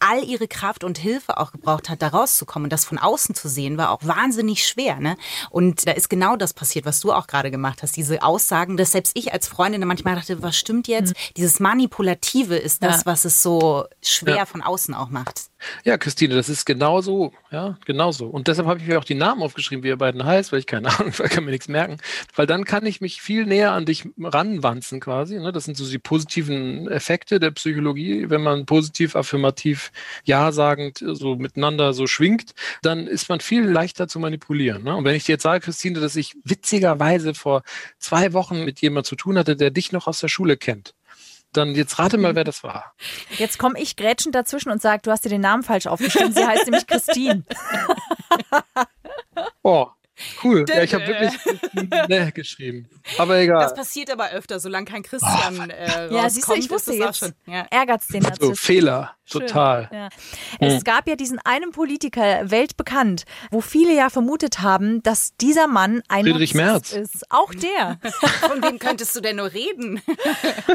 all 0.00 0.24
ihre 0.24 0.48
Kraft 0.48 0.82
und 0.82 0.98
Hilfe 0.98 1.38
auch 1.38 1.52
gebraucht 1.52 1.88
hat, 1.88 2.02
da 2.02 2.08
rauszukommen. 2.08 2.66
Und 2.66 2.72
das 2.72 2.84
von 2.84 2.98
außen 2.98 3.36
zu 3.36 3.48
sehen, 3.48 3.78
war 3.78 3.90
auch 3.90 4.00
wahnsinnig 4.02 4.66
schwer. 4.66 4.96
Ne? 4.96 5.16
Und 5.48 5.86
da 5.86 5.92
ist 5.92 6.10
genau 6.10 6.34
das 6.34 6.54
passiert, 6.54 6.84
was 6.84 6.98
du 6.98 7.12
auch 7.12 7.28
gerade 7.28 7.52
gemacht 7.52 7.82
hast. 7.82 7.96
Diese 7.96 8.22
Aussagen, 8.22 8.76
dass 8.76 8.92
selbst 8.92 9.16
ich 9.16 9.32
als 9.32 9.46
Freundin 9.46 9.86
manchmal 9.86 10.16
dachte, 10.16 10.42
was 10.42 10.56
stimmt 10.56 10.88
jetzt? 10.88 11.10
Mhm. 11.10 11.34
Dieses 11.36 11.60
Manipulative 11.60 12.56
ist 12.56 12.82
das, 12.82 13.02
ja. 13.02 13.06
was 13.06 13.24
es 13.24 13.40
so 13.40 13.84
schwer 14.02 14.36
ja. 14.38 14.46
von 14.46 14.62
außen 14.62 14.94
auch 14.94 15.10
macht. 15.10 15.51
Ja, 15.84 15.98
Christine, 15.98 16.34
das 16.34 16.48
ist 16.48 16.64
genau 16.64 17.00
so. 17.00 17.32
Ja, 17.50 17.78
genau. 17.84 18.10
Und 18.10 18.48
deshalb 18.48 18.68
habe 18.68 18.80
ich 18.80 18.86
mir 18.86 18.98
auch 18.98 19.04
die 19.04 19.14
Namen 19.14 19.42
aufgeschrieben, 19.42 19.82
wie 19.82 19.88
ihr 19.88 19.96
beiden 19.96 20.24
heißt, 20.24 20.52
weil 20.52 20.58
ich 20.58 20.66
keine 20.66 20.88
Ahnung, 20.98 21.12
weil 21.16 21.28
kann 21.28 21.44
mir 21.44 21.50
nichts 21.50 21.68
merken. 21.68 21.98
Weil 22.34 22.46
dann 22.46 22.64
kann 22.64 22.86
ich 22.86 23.00
mich 23.00 23.22
viel 23.22 23.46
näher 23.46 23.72
an 23.72 23.86
dich 23.86 24.08
ranwanzen 24.20 25.00
quasi. 25.00 25.38
Ne? 25.38 25.52
Das 25.52 25.64
sind 25.64 25.76
so 25.76 25.88
die 25.88 25.98
positiven 25.98 26.88
Effekte 26.88 27.40
der 27.40 27.50
Psychologie. 27.52 28.30
Wenn 28.30 28.42
man 28.42 28.66
positiv, 28.66 29.16
affirmativ 29.16 29.92
ja-sagend 30.24 31.02
so 31.04 31.36
miteinander 31.36 31.92
so 31.92 32.06
schwingt, 32.06 32.54
dann 32.82 33.06
ist 33.06 33.28
man 33.28 33.40
viel 33.40 33.64
leichter 33.64 34.08
zu 34.08 34.18
manipulieren. 34.18 34.84
Ne? 34.84 34.96
Und 34.96 35.04
wenn 35.04 35.14
ich 35.14 35.24
dir 35.24 35.32
jetzt 35.32 35.42
sage, 35.42 35.64
Christine, 35.64 36.00
dass 36.00 36.16
ich 36.16 36.36
witzigerweise 36.44 37.34
vor 37.34 37.62
zwei 37.98 38.32
Wochen 38.32 38.64
mit 38.64 38.80
jemandem 38.80 39.04
zu 39.04 39.16
tun 39.16 39.38
hatte, 39.38 39.56
der 39.56 39.70
dich 39.70 39.92
noch 39.92 40.06
aus 40.06 40.20
der 40.20 40.28
Schule 40.28 40.56
kennt, 40.56 40.94
dann 41.52 41.74
jetzt 41.74 41.98
rate 41.98 42.18
mal, 42.18 42.34
wer 42.34 42.44
das 42.44 42.62
war. 42.62 42.94
Jetzt 43.38 43.58
komme 43.58 43.80
ich 43.80 43.96
grätschend 43.96 44.34
dazwischen 44.34 44.70
und 44.70 44.80
sage, 44.80 45.02
du 45.02 45.10
hast 45.10 45.24
dir 45.24 45.28
den 45.28 45.40
Namen 45.40 45.62
falsch 45.62 45.86
aufgeschrieben. 45.86 46.32
Sie 46.32 46.46
heißt 46.46 46.64
nämlich 46.66 46.86
Christine. 46.86 47.44
oh, 49.62 49.88
Cool. 50.42 50.64
Ja, 50.68 50.82
ich 50.82 50.94
habe 50.94 51.06
wirklich 51.06 51.32
ne 52.08 52.32
geschrieben. 52.32 52.88
Aber 53.18 53.38
egal. 53.38 53.62
Das 53.62 53.74
passiert 53.74 54.10
aber 54.10 54.30
öfter, 54.30 54.60
solange 54.60 54.86
kein 54.86 55.02
Christian 55.02 55.70
äh, 55.70 56.12
Ja, 56.12 56.28
siehst 56.28 56.48
du, 56.48 56.54
ich 56.54 56.70
wusste 56.70 56.92
jetzt. 56.92 57.18
Schon, 57.18 57.32
ja. 57.46 57.66
Ärgert's 57.70 58.08
den 58.08 58.22
Narzissten. 58.22 58.48
So, 58.48 58.54
Fehler. 58.54 59.16
Schön. 59.24 59.40
Total. 59.42 59.88
Ja. 59.92 60.08
Es 60.60 60.74
hm. 60.74 60.84
gab 60.84 61.08
ja 61.08 61.16
diesen 61.16 61.38
einen 61.38 61.72
Politiker, 61.72 62.50
weltbekannt, 62.50 63.24
wo 63.50 63.60
viele 63.60 63.94
ja 63.94 64.10
vermutet 64.10 64.60
haben, 64.60 65.02
dass 65.02 65.36
dieser 65.36 65.66
Mann 65.66 66.02
ein 66.08 66.24
Friedrich 66.24 66.54
Merz 66.54 66.92
ist. 66.92 67.30
Auch 67.30 67.52
der. 67.54 67.98
Von 68.40 68.62
wem 68.62 68.78
könntest 68.78 69.16
du 69.16 69.20
denn 69.20 69.36
nur 69.36 69.52
reden? 69.52 70.02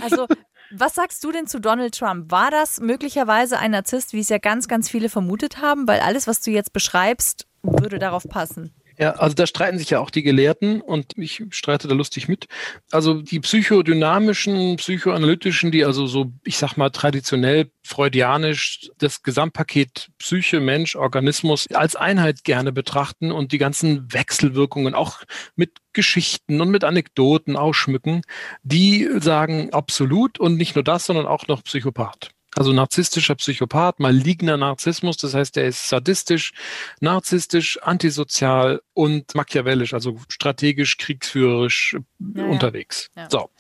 Also 0.02 0.28
was 0.72 0.96
sagst 0.96 1.24
du 1.24 1.32
denn 1.32 1.48
zu 1.48 1.60
Donald 1.60 1.98
Trump? 1.98 2.32
War 2.32 2.52
das 2.52 2.80
möglicherweise 2.80 3.58
ein 3.60 3.72
Narzisst, 3.72 4.14
wie 4.14 4.20
es 4.20 4.30
ja 4.30 4.38
ganz, 4.38 4.68
ganz 4.68 4.90
viele 4.90 5.10
vermutet 5.10 5.62
haben? 5.62 5.88
Weil 5.88 6.00
alles, 6.00 6.28
was 6.28 6.42
du 6.42 6.52
jetzt 6.52 6.74
beschreibst, 6.74 7.48
würde 7.62 8.00
darauf 8.00 8.28
passen. 8.28 8.74
Ja, 9.00 9.12
also 9.12 9.36
da 9.36 9.46
streiten 9.46 9.78
sich 9.78 9.92
ja 9.92 10.00
auch 10.00 10.10
die 10.10 10.24
Gelehrten 10.24 10.82
und 10.82 11.14
ich 11.18 11.44
streite 11.52 11.88
da 11.88 11.94
lustig 11.94 12.28
mit. 12.28 12.48
Also 12.92 13.22
die 13.22 13.40
psychodynamischen, 13.40 14.78
psychoanalytischen, 14.78 15.72
die 15.72 15.86
also 15.86 16.08
so, 16.08 16.34
ich 16.44 16.58
sag 16.58 16.78
mal, 16.78 16.90
traditionell 16.90 17.70
freudianisch 17.84 18.90
das 18.98 19.22
Gesamtpaket 19.22 20.10
Psyche, 20.18 20.60
Mensch, 20.60 20.96
Organismus 20.96 21.68
als 21.72 21.96
Einheit 21.96 22.44
gerne 22.44 22.72
betrachten 22.72 23.32
und 23.32 23.52
die 23.52 23.60
ganzen 23.60 24.12
Wechselwirkungen 24.12 24.96
auch 24.96 25.22
mit 25.56 25.78
Geschichten 25.94 26.60
und 26.60 26.70
mit 26.70 26.84
Anekdoten 26.84 27.56
ausschmücken, 27.56 28.24
die 28.64 29.08
sagen 29.20 29.74
absolut 29.74 30.40
und 30.40 30.58
nicht 30.58 30.74
nur 30.74 30.84
das, 30.84 31.06
sondern 31.06 31.28
auch 31.28 31.48
noch 31.48 31.64
Psychopath. 31.64 32.32
Also 32.58 32.74
narzisstischer 32.74 33.36
Psychopath, 33.36 34.00
maligner 34.00 34.58
Narzissmus, 34.58 35.18
das 35.18 35.36
heißt, 35.36 35.58
er 35.58 35.68
ist 35.68 35.90
sadistisch, 35.90 36.54
narzisstisch, 37.00 37.78
antisozial 37.84 38.82
und 38.94 39.36
machiavellisch, 39.36 39.94
also 39.94 40.18
strategisch, 40.28 40.98
kriegsführerisch 40.98 41.98
ja, 42.36 42.46
unterwegs. 42.46 43.10
Ja. 43.16 43.28
So. 43.30 43.52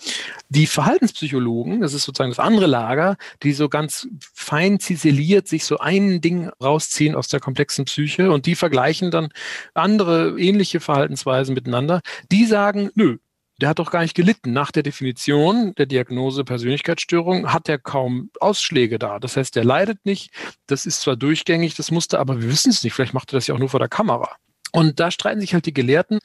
Die 0.49 0.65
Verhaltenspsychologen, 0.65 1.81
das 1.81 1.93
ist 1.93 2.05
sozusagen 2.05 2.31
das 2.31 2.39
andere 2.39 2.65
Lager, 2.65 3.17
die 3.43 3.53
so 3.53 3.69
ganz 3.69 4.07
fein 4.33 4.79
ziseliert 4.79 5.47
sich 5.47 5.65
so 5.65 5.77
ein 5.77 6.19
Ding 6.19 6.49
rausziehen 6.60 7.13
aus 7.13 7.27
der 7.27 7.39
komplexen 7.39 7.86
Psyche 7.86 8.31
und 8.31 8.47
die 8.47 8.55
vergleichen 8.55 9.12
dann 9.12 9.29
andere 9.75 10.39
ähnliche 10.39 10.79
Verhaltensweisen 10.79 11.53
miteinander. 11.53 12.01
Die 12.31 12.45
sagen, 12.45 12.89
nö, 12.95 13.17
der 13.59 13.69
hat 13.69 13.79
doch 13.79 13.91
gar 13.91 14.01
nicht 14.01 14.15
gelitten. 14.15 14.53
Nach 14.53 14.71
der 14.71 14.83
Definition 14.83 15.73
der 15.75 15.87
Diagnose 15.87 16.43
Persönlichkeitsstörung 16.43 17.51
hat 17.51 17.67
er 17.69 17.79
kaum 17.79 18.29
Ausschläge 18.39 18.99
da. 18.99 19.19
Das 19.19 19.35
heißt, 19.35 19.55
der 19.55 19.63
leidet 19.63 20.05
nicht. 20.05 20.31
Das 20.67 20.85
ist 20.85 21.01
zwar 21.01 21.15
durchgängig, 21.15 21.75
das 21.75 21.91
musste, 21.91 22.19
aber 22.19 22.41
wir 22.41 22.49
wissen 22.49 22.69
es 22.69 22.83
nicht. 22.83 22.93
Vielleicht 22.93 23.13
macht 23.13 23.31
er 23.33 23.37
das 23.37 23.47
ja 23.47 23.55
auch 23.55 23.59
nur 23.59 23.69
vor 23.69 23.79
der 23.79 23.89
Kamera. 23.89 24.35
Und 24.71 24.99
da 24.99 25.11
streiten 25.11 25.41
sich 25.41 25.53
halt 25.53 25.65
die 25.65 25.73
Gelehrten 25.73 26.19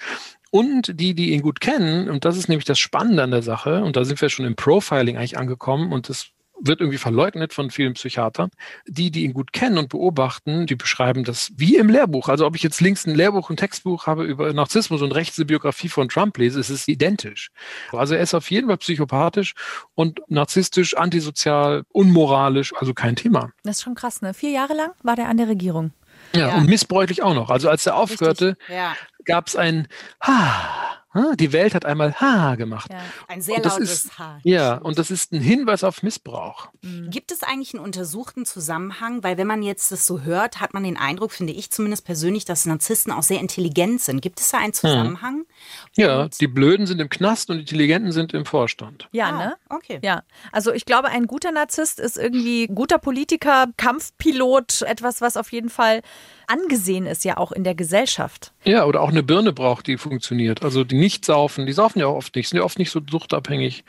und 0.50 1.00
die, 1.00 1.14
die 1.14 1.30
ihn 1.30 1.42
gut 1.42 1.60
kennen. 1.60 2.10
Und 2.10 2.24
das 2.24 2.36
ist 2.36 2.48
nämlich 2.48 2.66
das 2.66 2.78
Spannende 2.78 3.22
an 3.22 3.30
der 3.30 3.42
Sache. 3.42 3.82
Und 3.82 3.96
da 3.96 4.04
sind 4.04 4.20
wir 4.20 4.28
schon 4.28 4.44
im 4.44 4.56
Profiling 4.56 5.16
eigentlich 5.16 5.38
angekommen. 5.38 5.92
Und 5.92 6.08
das 6.08 6.28
wird 6.64 6.80
irgendwie 6.80 6.98
verleugnet 6.98 7.52
von 7.52 7.70
vielen 7.70 7.94
Psychiatern. 7.94 8.50
Die, 8.86 9.10
die 9.10 9.24
ihn 9.24 9.34
gut 9.34 9.52
kennen 9.52 9.78
und 9.78 9.88
beobachten, 9.88 10.66
die 10.66 10.76
beschreiben 10.76 11.24
das 11.24 11.50
wie 11.56 11.76
im 11.76 11.88
Lehrbuch. 11.88 12.28
Also 12.28 12.46
ob 12.46 12.56
ich 12.56 12.62
jetzt 12.62 12.80
links 12.80 13.06
ein 13.06 13.14
Lehrbuch, 13.14 13.50
ein 13.50 13.56
Textbuch 13.56 14.06
habe 14.06 14.24
über 14.24 14.52
Narzissmus 14.52 15.02
und 15.02 15.12
rechts 15.12 15.38
eine 15.38 15.46
Biografie 15.46 15.88
von 15.88 16.08
Trump 16.08 16.38
lese, 16.38 16.60
ist 16.60 16.70
es 16.70 16.88
identisch. 16.88 17.50
Also 17.92 18.14
er 18.14 18.22
ist 18.22 18.34
auf 18.34 18.50
jeden 18.50 18.68
Fall 18.68 18.78
psychopathisch 18.78 19.54
und 19.94 20.20
narzisstisch, 20.28 20.96
antisozial, 20.96 21.82
unmoralisch, 21.88 22.72
also 22.76 22.94
kein 22.94 23.16
Thema. 23.16 23.50
Das 23.64 23.78
ist 23.78 23.82
schon 23.82 23.94
krass, 23.94 24.22
ne? 24.22 24.34
Vier 24.34 24.50
Jahre 24.50 24.74
lang 24.74 24.92
war 25.02 25.16
der 25.16 25.28
an 25.28 25.36
der 25.36 25.48
Regierung. 25.48 25.92
Ja, 26.34 26.48
ja. 26.48 26.56
und 26.56 26.68
missbräuchlich 26.68 27.22
auch 27.22 27.34
noch. 27.34 27.50
Also 27.50 27.68
als 27.68 27.84
er 27.86 27.96
aufhörte, 27.96 28.56
ja. 28.68 28.94
Gab 29.24 29.48
es 29.48 29.56
ein 29.56 29.88
Ha 30.22 31.02
die 31.36 31.52
Welt 31.52 31.74
hat 31.74 31.84
einmal 31.84 32.14
Ha 32.20 32.54
gemacht. 32.54 32.90
Ja, 32.90 33.00
ein 33.28 33.42
sehr 33.42 33.60
lautes 33.60 34.04
ist, 34.04 34.18
Ha. 34.18 34.38
Ja, 34.44 34.76
und 34.76 34.98
das 34.98 35.10
ist 35.10 35.32
ein 35.32 35.40
Hinweis 35.40 35.84
auf 35.84 36.02
Missbrauch. 36.02 36.68
Mhm. 36.80 37.10
Gibt 37.10 37.32
es 37.32 37.42
eigentlich 37.42 37.74
einen 37.74 37.84
untersuchten 37.84 38.46
Zusammenhang? 38.46 39.22
Weil 39.22 39.36
wenn 39.36 39.46
man 39.46 39.62
jetzt 39.62 39.92
das 39.92 40.06
so 40.06 40.22
hört, 40.22 40.60
hat 40.60 40.72
man 40.72 40.84
den 40.84 40.96
Eindruck, 40.96 41.32
finde 41.32 41.52
ich 41.52 41.70
zumindest 41.70 42.06
persönlich, 42.06 42.46
dass 42.46 42.64
Narzissten 42.64 43.12
auch 43.12 43.22
sehr 43.22 43.40
intelligent 43.40 44.00
sind. 44.00 44.22
Gibt 44.22 44.40
es 44.40 44.50
da 44.50 44.58
einen 44.58 44.68
hm. 44.68 44.72
Zusammenhang? 44.72 45.36
Mhm. 45.36 45.44
Ja, 45.96 46.28
die 46.28 46.46
Blöden 46.46 46.86
sind 46.86 47.00
im 47.00 47.10
Knast 47.10 47.50
und 47.50 47.56
die 47.56 47.62
Intelligenten 47.62 48.12
sind 48.12 48.32
im 48.32 48.46
Vorstand. 48.46 49.08
Ja, 49.12 49.26
ah, 49.26 49.32
ne? 49.32 49.56
Okay. 49.68 49.98
Ja, 50.02 50.22
also 50.50 50.72
ich 50.72 50.86
glaube, 50.86 51.08
ein 51.08 51.26
guter 51.26 51.52
Narzisst 51.52 52.00
ist 52.00 52.16
irgendwie 52.16 52.68
guter 52.68 52.98
Politiker, 52.98 53.66
Kampfpilot, 53.76 54.82
etwas, 54.82 55.20
was 55.20 55.36
auf 55.36 55.52
jeden 55.52 55.68
Fall 55.68 56.00
angesehen 56.46 57.06
ist, 57.06 57.24
ja 57.24 57.36
auch 57.36 57.52
in 57.52 57.64
der 57.64 57.74
Gesellschaft. 57.74 58.52
Ja, 58.64 58.84
oder 58.84 59.00
auch 59.00 59.11
eine 59.12 59.22
Birne 59.22 59.52
braucht, 59.52 59.86
die 59.86 59.96
funktioniert. 59.96 60.62
Also 60.62 60.84
die 60.84 60.96
nicht 60.98 61.24
saufen, 61.24 61.66
die 61.66 61.72
saufen 61.72 62.00
ja 62.00 62.06
oft 62.06 62.34
nicht, 62.34 62.48
sind 62.48 62.58
ja 62.58 62.64
oft 62.64 62.78
nicht 62.78 62.90
so 62.90 63.00
suchtabhängig. 63.08 63.84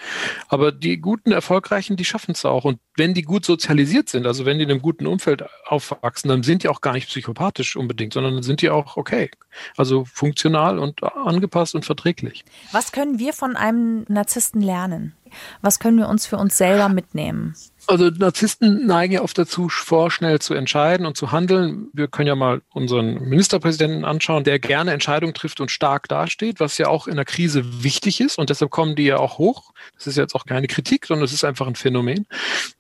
Aber 0.48 0.72
die 0.72 0.98
guten, 0.98 1.32
erfolgreichen, 1.32 1.96
die 1.96 2.06
schaffen 2.06 2.32
es 2.32 2.46
auch. 2.46 2.66
Und 2.66 2.80
wenn 2.96 3.14
die 3.14 3.24
gut 3.24 3.46
sozialisiert 3.46 4.10
sind, 4.10 4.28
also 4.28 4.46
wenn 4.46 4.58
die 4.58 4.66
in 4.66 4.72
einem 4.72 4.82
guten 4.82 5.08
Umfeld 5.08 5.44
aufwachsen, 5.66 6.30
dann 6.30 6.44
sind 6.44 6.64
die 6.64 6.70
auch 6.70 6.82
gar 6.82 6.94
nicht 6.94 7.08
psychopathisch 7.08 7.76
unbedingt, 7.76 8.14
sondern 8.14 8.36
dann 8.36 8.44
sind 8.44 8.62
die 8.62 8.70
auch 8.70 8.98
okay. 8.98 9.32
Also 9.78 10.06
funktional 10.06 10.80
und 10.80 11.04
angepasst 11.04 11.76
und 11.76 11.86
verträglich. 11.86 12.46
Was 12.72 12.92
können 12.92 13.20
wir 13.20 13.34
von 13.34 13.56
einem 13.56 14.06
Narzissten 14.08 14.62
lernen? 14.62 15.14
Was 15.62 15.80
können 15.80 15.98
wir 15.98 16.08
uns 16.08 16.26
für 16.26 16.38
uns 16.38 16.58
selber 16.58 16.90
mitnehmen? 16.90 17.56
Also 17.86 18.10
Narzissten 18.10 18.86
neigen 18.86 19.14
ja 19.14 19.22
oft 19.24 19.38
dazu, 19.38 19.68
vorschnell 19.68 20.40
zu 20.40 20.54
entscheiden 20.54 21.06
und 21.06 21.18
zu 21.18 21.34
handeln. 21.34 21.90
Wir 21.92 22.08
können 22.08 22.28
ja 22.28 22.36
mal 22.36 22.62
unseren 22.74 23.16
Ministerpräsidenten 23.28 24.06
anschauen, 24.06 24.46
der 24.46 24.58
gerne 24.60 24.94
Entscheidungen 24.94 25.34
trifft 25.34 25.60
und 25.60 25.70
stark 25.70 26.08
dasteht, 26.08 26.62
was 26.62 26.78
ja 26.78 26.88
auch 26.88 27.08
in 27.08 27.18
der 27.18 27.26
Krise 27.26 27.84
wichtig 27.84 28.22
ist. 28.22 28.38
Und 28.38 28.50
deshalb 28.50 28.72
kommen 28.72 28.96
die 28.96 29.04
ja 29.04 29.18
auch 29.18 29.38
hoch. 29.38 29.74
Das 29.98 30.08
ist 30.08 30.16
jetzt 30.16 30.34
auch 30.34 30.46
keine 30.46 30.68
Kritik, 30.68 31.06
sondern 31.06 31.26
es 31.26 31.34
ist 31.34 31.44
einfach 31.44 31.68
ein 31.68 31.76
Phänomen. 31.76 32.26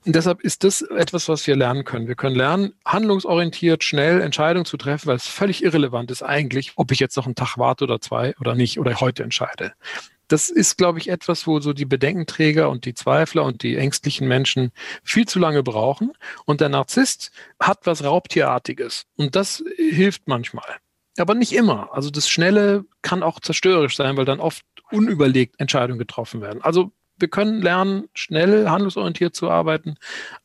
Und 0.05 0.15
deshalb 0.15 0.41
ist 0.41 0.63
das 0.63 0.81
etwas, 0.81 1.27
was 1.27 1.45
wir 1.47 1.57
lernen 1.57 1.83
können. 1.83 2.07
Wir 2.07 2.15
können 2.15 2.35
lernen, 2.35 2.73
handlungsorientiert, 2.85 3.83
schnell 3.83 4.21
Entscheidungen 4.21 4.65
zu 4.65 4.77
treffen, 4.77 5.07
weil 5.07 5.17
es 5.17 5.27
völlig 5.27 5.63
irrelevant 5.63 6.11
ist 6.11 6.23
eigentlich, 6.23 6.73
ob 6.77 6.91
ich 6.91 6.99
jetzt 6.99 7.17
noch 7.17 7.25
einen 7.25 7.35
Tag 7.35 7.57
warte 7.57 7.83
oder 7.83 7.99
zwei 7.99 8.35
oder 8.39 8.55
nicht 8.55 8.79
oder 8.79 9.01
heute 9.01 9.23
entscheide 9.23 9.73
das 10.33 10.49
ist, 10.49 10.79
glaube 10.79 10.97
ich, 10.97 11.09
etwas, 11.09 11.45
wo 11.45 11.59
so 11.59 11.73
die 11.73 11.85
Bedenkenträger 11.85 12.67
und 12.71 12.85
die 12.85 12.95
Zweifler 12.95 13.43
und 13.43 13.61
die 13.61 13.77
ängstlichen 13.77 14.27
Menschen 14.27 14.71
viel 15.03 15.27
zu 15.27 15.37
lange 15.37 15.61
brauchen. 15.61 16.11
Und 16.45 16.59
der 16.59 16.69
Narzisst 16.69 17.31
hat 17.59 17.81
was 17.83 18.03
Raubtierartiges. 18.03 19.05
Und 19.15 19.35
das 19.35 19.63
hilft 19.75 20.27
manchmal. 20.27 20.65
Aber 21.19 21.35
nicht 21.35 21.53
immer. 21.53 21.93
Also 21.93 22.09
das 22.09 22.27
Schnelle 22.27 22.83
kann 23.03 23.21
auch 23.21 23.41
zerstörerisch 23.41 23.95
sein, 23.95 24.17
weil 24.17 24.25
dann 24.25 24.39
oft 24.39 24.65
unüberlegt 24.89 25.59
Entscheidungen 25.59 25.99
getroffen 25.99 26.41
werden. 26.41 26.63
Also 26.63 26.91
wir 27.23 27.29
können 27.29 27.61
lernen, 27.61 28.09
schnell, 28.13 28.67
handlungsorientiert 28.69 29.33
zu 29.33 29.49
arbeiten, 29.49 29.95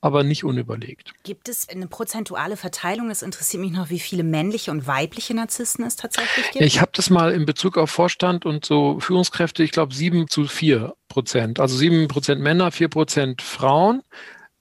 aber 0.00 0.22
nicht 0.22 0.44
unüberlegt. 0.44 1.12
Gibt 1.24 1.48
es 1.48 1.68
eine 1.68 1.88
prozentuale 1.88 2.56
Verteilung? 2.56 3.08
Das 3.08 3.22
interessiert 3.22 3.60
mich 3.60 3.72
noch, 3.72 3.90
wie 3.90 3.98
viele 3.98 4.22
männliche 4.22 4.70
und 4.70 4.86
weibliche 4.86 5.34
Narzissten 5.34 5.84
es 5.84 5.96
tatsächlich 5.96 6.52
gibt. 6.52 6.64
Ich 6.64 6.80
habe 6.80 6.92
das 6.94 7.10
mal 7.10 7.32
in 7.32 7.46
Bezug 7.46 7.76
auf 7.78 7.90
Vorstand 7.90 8.46
und 8.46 8.64
so 8.64 9.00
Führungskräfte, 9.00 9.64
ich 9.64 9.72
glaube 9.72 9.92
sieben 9.92 10.28
zu 10.28 10.44
vier 10.46 10.94
Prozent. 11.08 11.58
Also 11.58 11.76
sieben 11.76 12.06
Prozent 12.06 12.40
Männer, 12.40 12.70
vier 12.70 12.88
Prozent 12.88 13.42
Frauen 13.42 14.02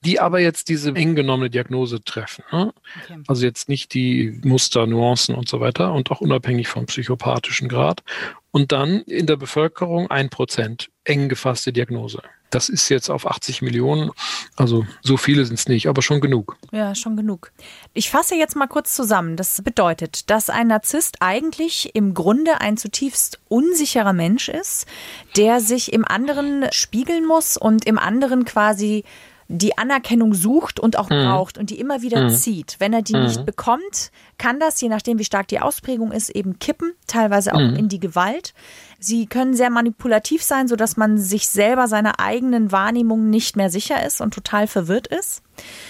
die 0.04 0.20
aber 0.20 0.40
jetzt 0.40 0.68
diese 0.68 0.94
eng 0.94 1.14
genommene 1.14 1.50
Diagnose 1.50 2.02
treffen. 2.02 2.44
Ne? 2.52 2.72
Okay. 3.04 3.22
Also 3.26 3.44
jetzt 3.44 3.68
nicht 3.68 3.94
die 3.94 4.40
Muster, 4.44 4.86
Nuancen 4.86 5.34
und 5.34 5.48
so 5.48 5.60
weiter 5.60 5.92
und 5.92 6.10
auch 6.10 6.20
unabhängig 6.20 6.68
vom 6.68 6.86
psychopathischen 6.86 7.68
Grad. 7.68 8.02
Und 8.50 8.72
dann 8.72 9.02
in 9.02 9.26
der 9.26 9.36
Bevölkerung 9.36 10.10
ein 10.10 10.30
Prozent 10.30 10.90
eng 11.04 11.28
gefasste 11.28 11.72
Diagnose. 11.72 12.22
Das 12.50 12.70
ist 12.70 12.88
jetzt 12.88 13.10
auf 13.10 13.26
80 13.26 13.60
Millionen. 13.60 14.10
Also 14.56 14.86
so 15.02 15.16
viele 15.16 15.44
sind 15.44 15.58
es 15.58 15.68
nicht, 15.68 15.86
aber 15.86 16.00
schon 16.00 16.20
genug. 16.20 16.56
Ja, 16.72 16.94
schon 16.94 17.16
genug. 17.16 17.52
Ich 17.92 18.10
fasse 18.10 18.36
jetzt 18.36 18.56
mal 18.56 18.68
kurz 18.68 18.94
zusammen. 18.94 19.36
Das 19.36 19.60
bedeutet, 19.62 20.30
dass 20.30 20.48
ein 20.48 20.68
Narzisst 20.68 21.18
eigentlich 21.20 21.94
im 21.94 22.14
Grunde 22.14 22.60
ein 22.60 22.78
zutiefst 22.78 23.40
unsicherer 23.48 24.14
Mensch 24.14 24.48
ist, 24.48 24.86
der 25.36 25.60
sich 25.60 25.92
im 25.92 26.06
anderen 26.06 26.66
spiegeln 26.72 27.26
muss 27.26 27.58
und 27.58 27.84
im 27.84 27.98
anderen 27.98 28.46
quasi 28.46 29.04
die 29.50 29.78
Anerkennung 29.78 30.34
sucht 30.34 30.78
und 30.78 30.98
auch 30.98 31.08
mhm. 31.08 31.24
braucht 31.24 31.56
und 31.56 31.70
die 31.70 31.80
immer 31.80 32.02
wieder 32.02 32.24
mhm. 32.24 32.30
zieht. 32.30 32.76
Wenn 32.78 32.92
er 32.92 33.00
die 33.00 33.16
mhm. 33.16 33.24
nicht 33.24 33.46
bekommt, 33.46 34.12
kann 34.36 34.60
das, 34.60 34.78
je 34.80 34.90
nachdem 34.90 35.18
wie 35.18 35.24
stark 35.24 35.48
die 35.48 35.60
Ausprägung 35.60 36.12
ist, 36.12 36.28
eben 36.28 36.58
kippen, 36.58 36.92
teilweise 37.06 37.54
auch 37.54 37.60
mhm. 37.60 37.76
in 37.76 37.88
die 37.88 37.98
Gewalt. 37.98 38.52
Sie 38.98 39.26
können 39.26 39.54
sehr 39.54 39.70
manipulativ 39.70 40.42
sein, 40.42 40.68
sodass 40.68 40.98
man 40.98 41.16
sich 41.16 41.48
selber 41.48 41.88
seiner 41.88 42.20
eigenen 42.20 42.72
Wahrnehmung 42.72 43.30
nicht 43.30 43.56
mehr 43.56 43.70
sicher 43.70 44.04
ist 44.04 44.20
und 44.20 44.34
total 44.34 44.66
verwirrt 44.66 45.06
ist. 45.06 45.42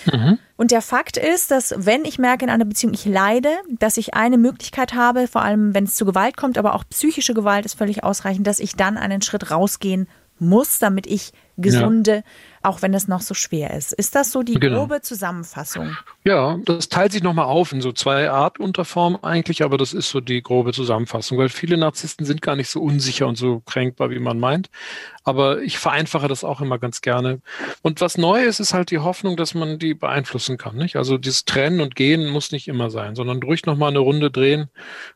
Mhm. 0.07 0.39
Und 0.57 0.71
der 0.71 0.83
Fakt 0.83 1.17
ist, 1.17 1.51
dass 1.51 1.75
wenn 1.77 2.05
ich 2.05 2.19
merke 2.19 2.45
in 2.45 2.51
einer 2.51 2.65
Beziehung, 2.65 2.95
ich 2.95 3.07
leide, 3.07 3.51
dass 3.79 3.97
ich 3.97 4.15
eine 4.15 4.39
Möglichkeit 4.39 4.95
habe, 4.95 5.27
vor 5.27 5.43
allem 5.43 5.75
wenn 5.75 5.85
es 5.85 5.97
zu 5.97 6.05
Gewalt 6.05 6.37
kommt, 6.37 6.59
aber 6.59 6.75
auch 6.75 6.85
psychische 6.91 7.35
Gewalt 7.35 7.67
ist 7.67 7.77
völlig 7.77 8.05
ausreichend, 8.05 8.47
dass 8.47 8.61
ich 8.61 8.77
dann 8.77 8.97
einen 8.97 9.23
Schritt 9.23 9.51
rausgehen 9.51 10.09
muss, 10.39 10.79
damit 10.79 11.07
ich 11.07 11.33
gesunde, 11.59 12.15
ja. 12.15 12.23
auch 12.63 12.83
wenn 12.83 12.95
es 12.95 13.09
noch 13.09 13.21
so 13.21 13.35
schwer 13.35 13.75
ist. 13.75 13.93
Ist 13.93 14.15
das 14.15 14.33
so 14.33 14.43
die 14.43 14.55
genau. 14.55 14.79
grobe 14.79 15.03
Zusammenfassung? 15.03 15.97
Ja, 16.25 16.59
das 16.65 16.89
teilt 16.89 17.13
sich 17.13 17.23
nochmal 17.23 17.47
auf 17.47 17.73
in 17.73 17.81
so 17.81 17.93
zwei 17.93 18.31
Art 18.31 18.61
Unterformen 18.61 19.23
eigentlich, 19.23 19.63
aber 19.63 19.77
das 19.77 19.93
ist 19.93 20.11
so 20.11 20.21
die 20.21 20.43
grobe 20.43 20.73
Zusammenfassung, 20.73 21.37
weil 21.37 21.49
viele 21.49 21.77
Narzissten 21.77 22.25
sind 22.25 22.41
gar 22.43 22.57
nicht 22.57 22.71
so 22.71 22.81
unsicher 22.81 23.27
und 23.27 23.37
so 23.37 23.61
kränkbar, 23.67 24.11
wie 24.11 24.21
man 24.21 24.39
meint. 24.39 24.71
Aber 25.25 25.61
ich 25.61 25.79
vereinfache 25.79 26.27
das 26.27 26.43
auch 26.43 26.63
immer 26.63 26.79
ganz 26.79 27.03
gerne. 27.03 27.41
Und 27.83 28.01
was 28.01 28.17
neu 28.17 28.45
ist, 28.45 28.61
ist 28.61 28.73
halt 28.73 28.91
die 28.91 28.99
Hoffnung, 28.99 29.37
dass 29.37 29.53
man 29.53 29.79
die 29.79 29.93
beeinflussen 29.93 30.57
kann. 30.57 30.77
Nicht? 30.77 30.97
Also 30.97 31.19
dieses 31.19 31.45
Trennen 31.45 31.83
und 31.83 31.97
Gehen 31.97 32.29
muss 32.29 32.51
nicht 32.51 32.67
immer 32.67 32.89
sein, 32.89 33.15
sondern 33.15 33.43
ruhig 33.43 33.67
nochmal 33.67 33.91
eine 33.91 33.99
Runde 33.99 34.31
drehen 34.31 34.71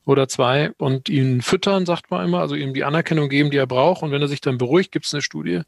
oder 0.05 0.29
zwei 0.29 0.73
und 0.77 1.09
ihn 1.09 1.41
füttern, 1.41 1.87
sagt 1.87 2.11
man 2.11 2.27
immer, 2.27 2.41
also 2.41 2.55
ihm 2.55 2.75
die 2.75 2.85
Anerkennung 2.85 3.31
geben, 3.31 3.51
die 3.51 3.57
er 3.57 3.67
braucht. 3.67 4.03
Und 4.03 4.11
wenn 4.11 4.21
er 4.21 4.29
sich 4.29 4.43
dann 4.43 4.59
beruhigt, 4.59 4.93
gibt 4.93 5.07
es 5.07 5.15
eine 5.15 5.23
Studie, 5.23 5.63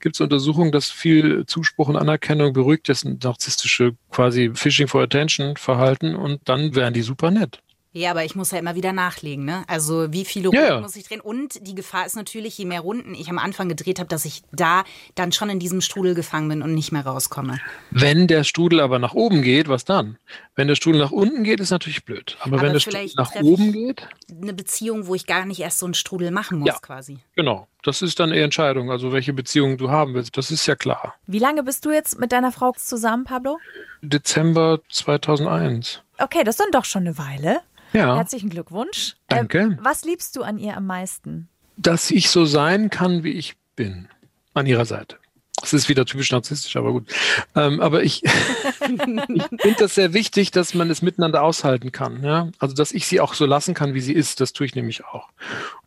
gibt 0.00 0.19
es 0.20 0.24
Untersuchungen, 0.24 0.72
dass 0.72 0.90
viel 0.90 1.44
Zuspruch 1.46 1.88
und 1.88 1.96
Anerkennung 1.96 2.52
beruhigt 2.52 2.88
das 2.88 3.04
narzisstische 3.04 3.96
quasi 4.10 4.50
Fishing 4.54 4.88
for 4.88 5.02
Attention 5.02 5.56
Verhalten 5.56 6.14
und 6.14 6.40
dann 6.44 6.74
wären 6.74 6.94
die 6.94 7.02
super 7.02 7.30
nett. 7.30 7.60
Ja, 7.92 8.12
aber 8.12 8.24
ich 8.24 8.36
muss 8.36 8.52
ja 8.52 8.58
immer 8.58 8.76
wieder 8.76 8.92
nachlegen, 8.92 9.44
ne? 9.44 9.64
Also 9.66 10.12
wie 10.12 10.24
viele 10.24 10.48
Runden 10.48 10.64
ja. 10.64 10.80
muss 10.80 10.94
ich 10.94 11.08
drehen? 11.08 11.20
Und 11.20 11.66
die 11.66 11.74
Gefahr 11.74 12.06
ist 12.06 12.14
natürlich, 12.14 12.56
je 12.56 12.64
mehr 12.64 12.82
Runden 12.82 13.16
ich 13.16 13.28
am 13.28 13.38
Anfang 13.38 13.68
gedreht 13.68 13.98
habe, 13.98 14.08
dass 14.08 14.24
ich 14.24 14.42
da 14.52 14.84
dann 15.16 15.32
schon 15.32 15.50
in 15.50 15.58
diesem 15.58 15.80
Strudel 15.80 16.14
gefangen 16.14 16.48
bin 16.48 16.62
und 16.62 16.72
nicht 16.72 16.92
mehr 16.92 17.04
rauskomme. 17.04 17.58
Wenn 17.90 18.28
der 18.28 18.44
Strudel 18.44 18.78
aber 18.78 19.00
nach 19.00 19.14
oben 19.14 19.42
geht, 19.42 19.68
was 19.68 19.84
dann? 19.84 20.18
Wenn 20.60 20.68
der 20.68 20.74
Strudel 20.74 21.00
nach 21.00 21.10
unten 21.10 21.42
geht, 21.42 21.58
ist 21.58 21.70
natürlich 21.70 22.04
blöd. 22.04 22.36
Aber, 22.40 22.56
Aber 22.58 22.66
wenn 22.66 22.74
der 22.74 22.80
Strudel 22.80 23.00
vielleicht 23.00 23.16
nach 23.16 23.34
oben 23.36 23.72
geht, 23.72 24.06
Eine 24.30 24.52
Beziehung, 24.52 25.06
wo 25.06 25.14
ich 25.14 25.26
gar 25.26 25.46
nicht 25.46 25.58
erst 25.60 25.78
so 25.78 25.86
einen 25.86 25.94
Strudel 25.94 26.30
machen 26.30 26.58
muss, 26.58 26.68
Ja. 26.68 26.78
quasi. 26.82 27.16
genau. 27.34 27.66
Das 27.82 28.02
ist 28.02 28.20
dann 28.20 28.30
eher 28.30 28.44
Entscheidung, 28.44 28.90
also 28.90 29.10
welche 29.10 29.32
Beziehung 29.32 29.78
du 29.78 29.90
haben 29.90 30.12
willst. 30.12 30.36
Das 30.36 30.50
ist 30.50 30.66
ja 30.66 30.76
klar. 30.76 31.14
Wie 31.26 31.38
lange 31.38 31.62
bist 31.62 31.86
du 31.86 31.90
jetzt 31.92 32.20
mit 32.20 32.30
deiner 32.32 32.52
Frau 32.52 32.72
zusammen, 32.76 33.24
Pablo? 33.24 33.58
Dezember 34.02 34.80
2001. 34.90 36.02
Okay, 36.18 36.44
das 36.44 36.56
ist 36.56 36.60
dann 36.60 36.72
doch 36.72 36.84
schon 36.84 37.06
eine 37.06 37.16
Weile. 37.16 37.60
Ja. 37.94 38.16
Herzlichen 38.16 38.50
Glückwunsch. 38.50 39.16
Danke. 39.28 39.58
Ähm, 39.60 39.78
was 39.80 40.04
liebst 40.04 40.36
du 40.36 40.42
an 40.42 40.58
ihr 40.58 40.76
am 40.76 40.84
meisten? 40.86 41.48
dass 41.78 42.10
ich 42.10 42.28
so 42.28 42.44
sein 42.44 42.90
kann, 42.90 43.24
wie 43.24 43.32
ich 43.32 43.56
bin, 43.74 44.08
an 44.52 44.66
ihrer 44.66 44.84
Seite. 44.84 45.16
Das 45.60 45.72
ist 45.72 45.88
wieder 45.88 46.04
typisch 46.06 46.32
narzisstisch, 46.32 46.76
aber 46.76 46.92
gut. 46.92 47.08
Ähm, 47.54 47.80
aber 47.80 48.02
ich, 48.02 48.22
ich 48.24 48.32
finde 48.80 49.76
das 49.78 49.94
sehr 49.94 50.12
wichtig, 50.12 50.50
dass 50.50 50.74
man 50.74 50.90
es 50.90 51.02
miteinander 51.02 51.42
aushalten 51.42 51.92
kann. 51.92 52.22
Ja? 52.22 52.48
Also, 52.58 52.74
dass 52.74 52.92
ich 52.92 53.06
sie 53.06 53.20
auch 53.20 53.34
so 53.34 53.46
lassen 53.46 53.74
kann, 53.74 53.94
wie 53.94 54.00
sie 54.00 54.12
ist. 54.12 54.40
Das 54.40 54.52
tue 54.52 54.66
ich 54.66 54.74
nämlich 54.74 55.04
auch. 55.04 55.28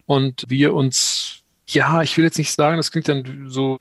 Und 0.06 0.46
wir 0.48 0.74
uns, 0.74 1.44
ja, 1.68 2.02
ich 2.02 2.18
will 2.18 2.26
jetzt 2.26 2.38
nicht 2.38 2.54
sagen, 2.54 2.78
das 2.78 2.92
klingt 2.92 3.08
dann 3.08 3.46
so 3.48 3.80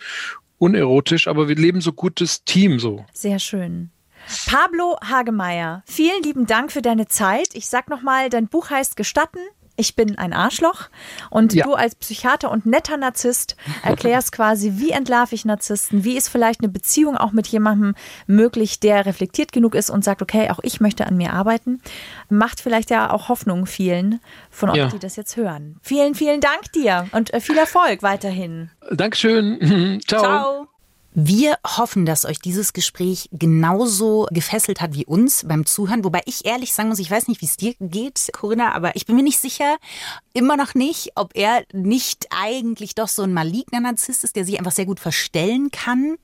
unerotisch, 0.58 1.28
aber 1.28 1.48
wir 1.48 1.56
leben 1.56 1.80
so 1.80 1.92
gutes 1.92 2.44
Team 2.44 2.78
so. 2.78 3.04
Sehr 3.12 3.38
schön. 3.38 3.90
Pablo 4.46 4.96
Hagemeyer, 5.02 5.82
vielen 5.86 6.22
lieben 6.22 6.46
Dank 6.46 6.70
für 6.70 6.82
deine 6.82 7.08
Zeit. 7.08 7.48
Ich 7.54 7.68
sag 7.68 7.90
nochmal, 7.90 8.30
dein 8.30 8.46
Buch 8.46 8.70
heißt 8.70 8.96
Gestatten. 8.96 9.40
Ich 9.82 9.96
bin 9.96 10.16
ein 10.16 10.32
Arschloch. 10.32 10.88
Und 11.28 11.54
Ja. 11.54 11.64
du 11.64 11.74
als 11.74 11.96
Psychiater 11.96 12.52
und 12.52 12.66
netter 12.66 12.96
Narzisst 12.96 13.56
erklärst 13.82 14.30
quasi, 14.30 14.74
wie 14.76 14.92
entlarve 14.92 15.34
ich 15.34 15.44
Narzissten, 15.44 16.04
wie 16.04 16.16
ist 16.16 16.28
vielleicht 16.28 16.60
eine 16.60 16.68
Beziehung 16.68 17.16
auch 17.16 17.32
mit 17.32 17.48
jemandem 17.48 17.96
möglich, 18.28 18.78
der 18.78 19.06
reflektiert 19.06 19.50
genug 19.50 19.74
ist 19.74 19.90
und 19.90 20.04
sagt, 20.04 20.22
okay, 20.22 20.50
auch 20.50 20.60
ich 20.62 20.80
möchte 20.80 21.04
an 21.04 21.16
mir 21.16 21.32
arbeiten. 21.32 21.80
Macht 22.28 22.60
vielleicht 22.60 22.90
ja 22.90 23.10
auch 23.10 23.28
Hoffnung 23.28 23.66
vielen 23.66 24.20
von 24.50 24.70
euch, 24.70 24.76
Ja. 24.76 24.86
die 24.86 25.00
das 25.00 25.16
jetzt 25.16 25.36
hören. 25.36 25.80
Vielen, 25.82 26.14
vielen 26.14 26.40
Dank 26.40 26.70
dir 26.74 27.08
und 27.10 27.34
äh, 27.34 27.40
viel 27.40 27.58
Erfolg 27.58 28.02
weiterhin. 28.04 28.70
Dankeschön. 28.92 30.00
Ciao. 30.06 30.22
Ciao. 30.22 30.71
Wir 31.14 31.58
hoffen, 31.66 32.06
dass 32.06 32.24
euch 32.24 32.38
dieses 32.38 32.72
Gespräch 32.72 33.28
genauso 33.32 34.26
gefesselt 34.30 34.80
hat 34.80 34.94
wie 34.94 35.04
uns 35.04 35.44
beim 35.46 35.66
Zuhören. 35.66 36.04
Wobei 36.04 36.22
ich 36.24 36.46
ehrlich 36.46 36.72
sagen 36.72 36.88
muss, 36.88 36.98
ich 36.98 37.10
weiß 37.10 37.28
nicht, 37.28 37.42
wie 37.42 37.46
es 37.46 37.58
dir 37.58 37.74
geht, 37.80 38.30
Corinna, 38.32 38.72
aber 38.72 38.96
ich 38.96 39.04
bin 39.04 39.16
mir 39.16 39.22
nicht 39.22 39.38
sicher, 39.38 39.76
immer 40.32 40.56
noch 40.56 40.74
nicht, 40.74 41.12
ob 41.14 41.32
er 41.34 41.64
nicht 41.74 42.28
eigentlich 42.30 42.94
doch 42.94 43.08
so 43.08 43.22
ein 43.22 43.34
maligner 43.34 43.80
Narzisst 43.80 44.24
ist, 44.24 44.36
der 44.36 44.46
sich 44.46 44.58
einfach 44.58 44.72
sehr 44.72 44.86
gut 44.86 45.00
verstellen 45.00 45.70
kann. 45.70 46.16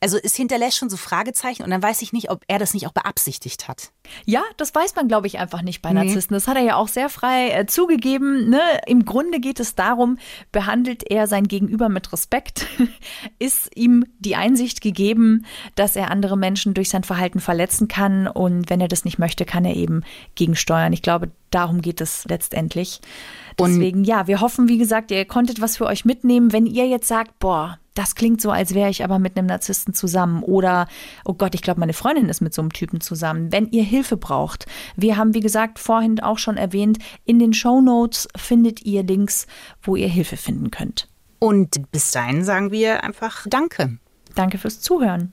Also 0.00 0.18
es 0.22 0.34
hinterlässt 0.34 0.76
schon 0.76 0.90
so 0.90 0.96
Fragezeichen 0.96 1.62
und 1.62 1.70
dann 1.70 1.82
weiß 1.82 2.02
ich 2.02 2.12
nicht, 2.12 2.30
ob 2.30 2.42
er 2.48 2.58
das 2.58 2.74
nicht 2.74 2.86
auch 2.86 2.92
beabsichtigt 2.92 3.68
hat. 3.68 3.92
Ja, 4.24 4.42
das 4.56 4.74
weiß 4.74 4.94
man, 4.96 5.08
glaube 5.08 5.26
ich, 5.26 5.38
einfach 5.38 5.62
nicht 5.62 5.82
bei 5.82 5.90
Nee. 5.92 6.04
Narzissten. 6.04 6.34
Das 6.34 6.46
hat 6.48 6.56
er 6.56 6.62
ja 6.62 6.76
auch 6.76 6.88
sehr 6.88 7.08
frei 7.08 7.50
äh, 7.50 7.66
zugegeben. 7.66 8.48
Ne? 8.48 8.60
Im 8.86 9.04
Grunde 9.04 9.40
geht 9.40 9.60
es 9.60 9.74
darum, 9.74 10.18
behandelt 10.52 11.02
er 11.10 11.26
sein 11.26 11.46
Gegenüber 11.48 11.88
mit 11.88 12.12
Respekt? 12.12 12.66
Ist 13.38 13.70
ihm 13.76 14.04
die 14.18 14.36
Einsicht 14.36 14.80
gegeben, 14.80 15.44
dass 15.74 15.96
er 15.96 16.10
andere 16.10 16.36
Menschen 16.36 16.74
durch 16.74 16.88
sein 16.88 17.04
Verhalten 17.04 17.40
verletzen 17.40 17.88
kann? 17.88 18.26
Und 18.26 18.70
wenn 18.70 18.80
er 18.80 18.88
das 18.88 19.04
nicht 19.04 19.18
möchte, 19.18 19.44
kann 19.44 19.64
er 19.64 19.76
eben 19.76 20.02
gegensteuern. 20.34 20.92
Ich 20.92 21.02
glaube, 21.02 21.30
darum 21.50 21.82
geht 21.82 22.00
es 22.00 22.24
letztendlich. 22.26 23.00
Und- 23.58 23.70
Deswegen, 23.74 24.04
ja, 24.04 24.26
wir 24.26 24.40
hoffen, 24.40 24.68
wie 24.68 24.78
gesagt, 24.78 25.10
ihr 25.10 25.24
konntet 25.24 25.60
was 25.60 25.76
für 25.76 25.86
euch 25.86 26.04
mitnehmen. 26.04 26.52
Wenn 26.52 26.66
ihr 26.66 26.86
jetzt 26.86 27.08
sagt, 27.08 27.38
boah, 27.38 27.78
das 27.98 28.14
klingt 28.14 28.40
so, 28.40 28.52
als 28.52 28.74
wäre 28.74 28.90
ich 28.90 29.02
aber 29.02 29.18
mit 29.18 29.36
einem 29.36 29.48
Narzissten 29.48 29.92
zusammen 29.92 30.44
oder, 30.44 30.86
oh 31.24 31.34
Gott, 31.34 31.54
ich 31.56 31.62
glaube, 31.62 31.80
meine 31.80 31.92
Freundin 31.92 32.28
ist 32.28 32.40
mit 32.40 32.54
so 32.54 32.62
einem 32.62 32.72
Typen 32.72 33.00
zusammen. 33.00 33.50
Wenn 33.50 33.70
ihr 33.70 33.82
Hilfe 33.82 34.16
braucht, 34.16 34.66
wir 34.94 35.16
haben, 35.16 35.34
wie 35.34 35.40
gesagt, 35.40 35.80
vorhin 35.80 36.20
auch 36.20 36.38
schon 36.38 36.56
erwähnt, 36.56 36.98
in 37.24 37.40
den 37.40 37.52
Show 37.52 37.80
Notes 37.80 38.28
findet 38.36 38.82
ihr 38.82 39.02
Links, 39.02 39.48
wo 39.82 39.96
ihr 39.96 40.08
Hilfe 40.08 40.36
finden 40.36 40.70
könnt. 40.70 41.08
Und 41.40 41.90
bis 41.90 42.12
dahin 42.12 42.44
sagen 42.44 42.70
wir 42.70 43.02
einfach 43.02 43.46
Danke. 43.48 43.98
Danke 44.34 44.58
fürs 44.58 44.80
Zuhören 44.80 45.32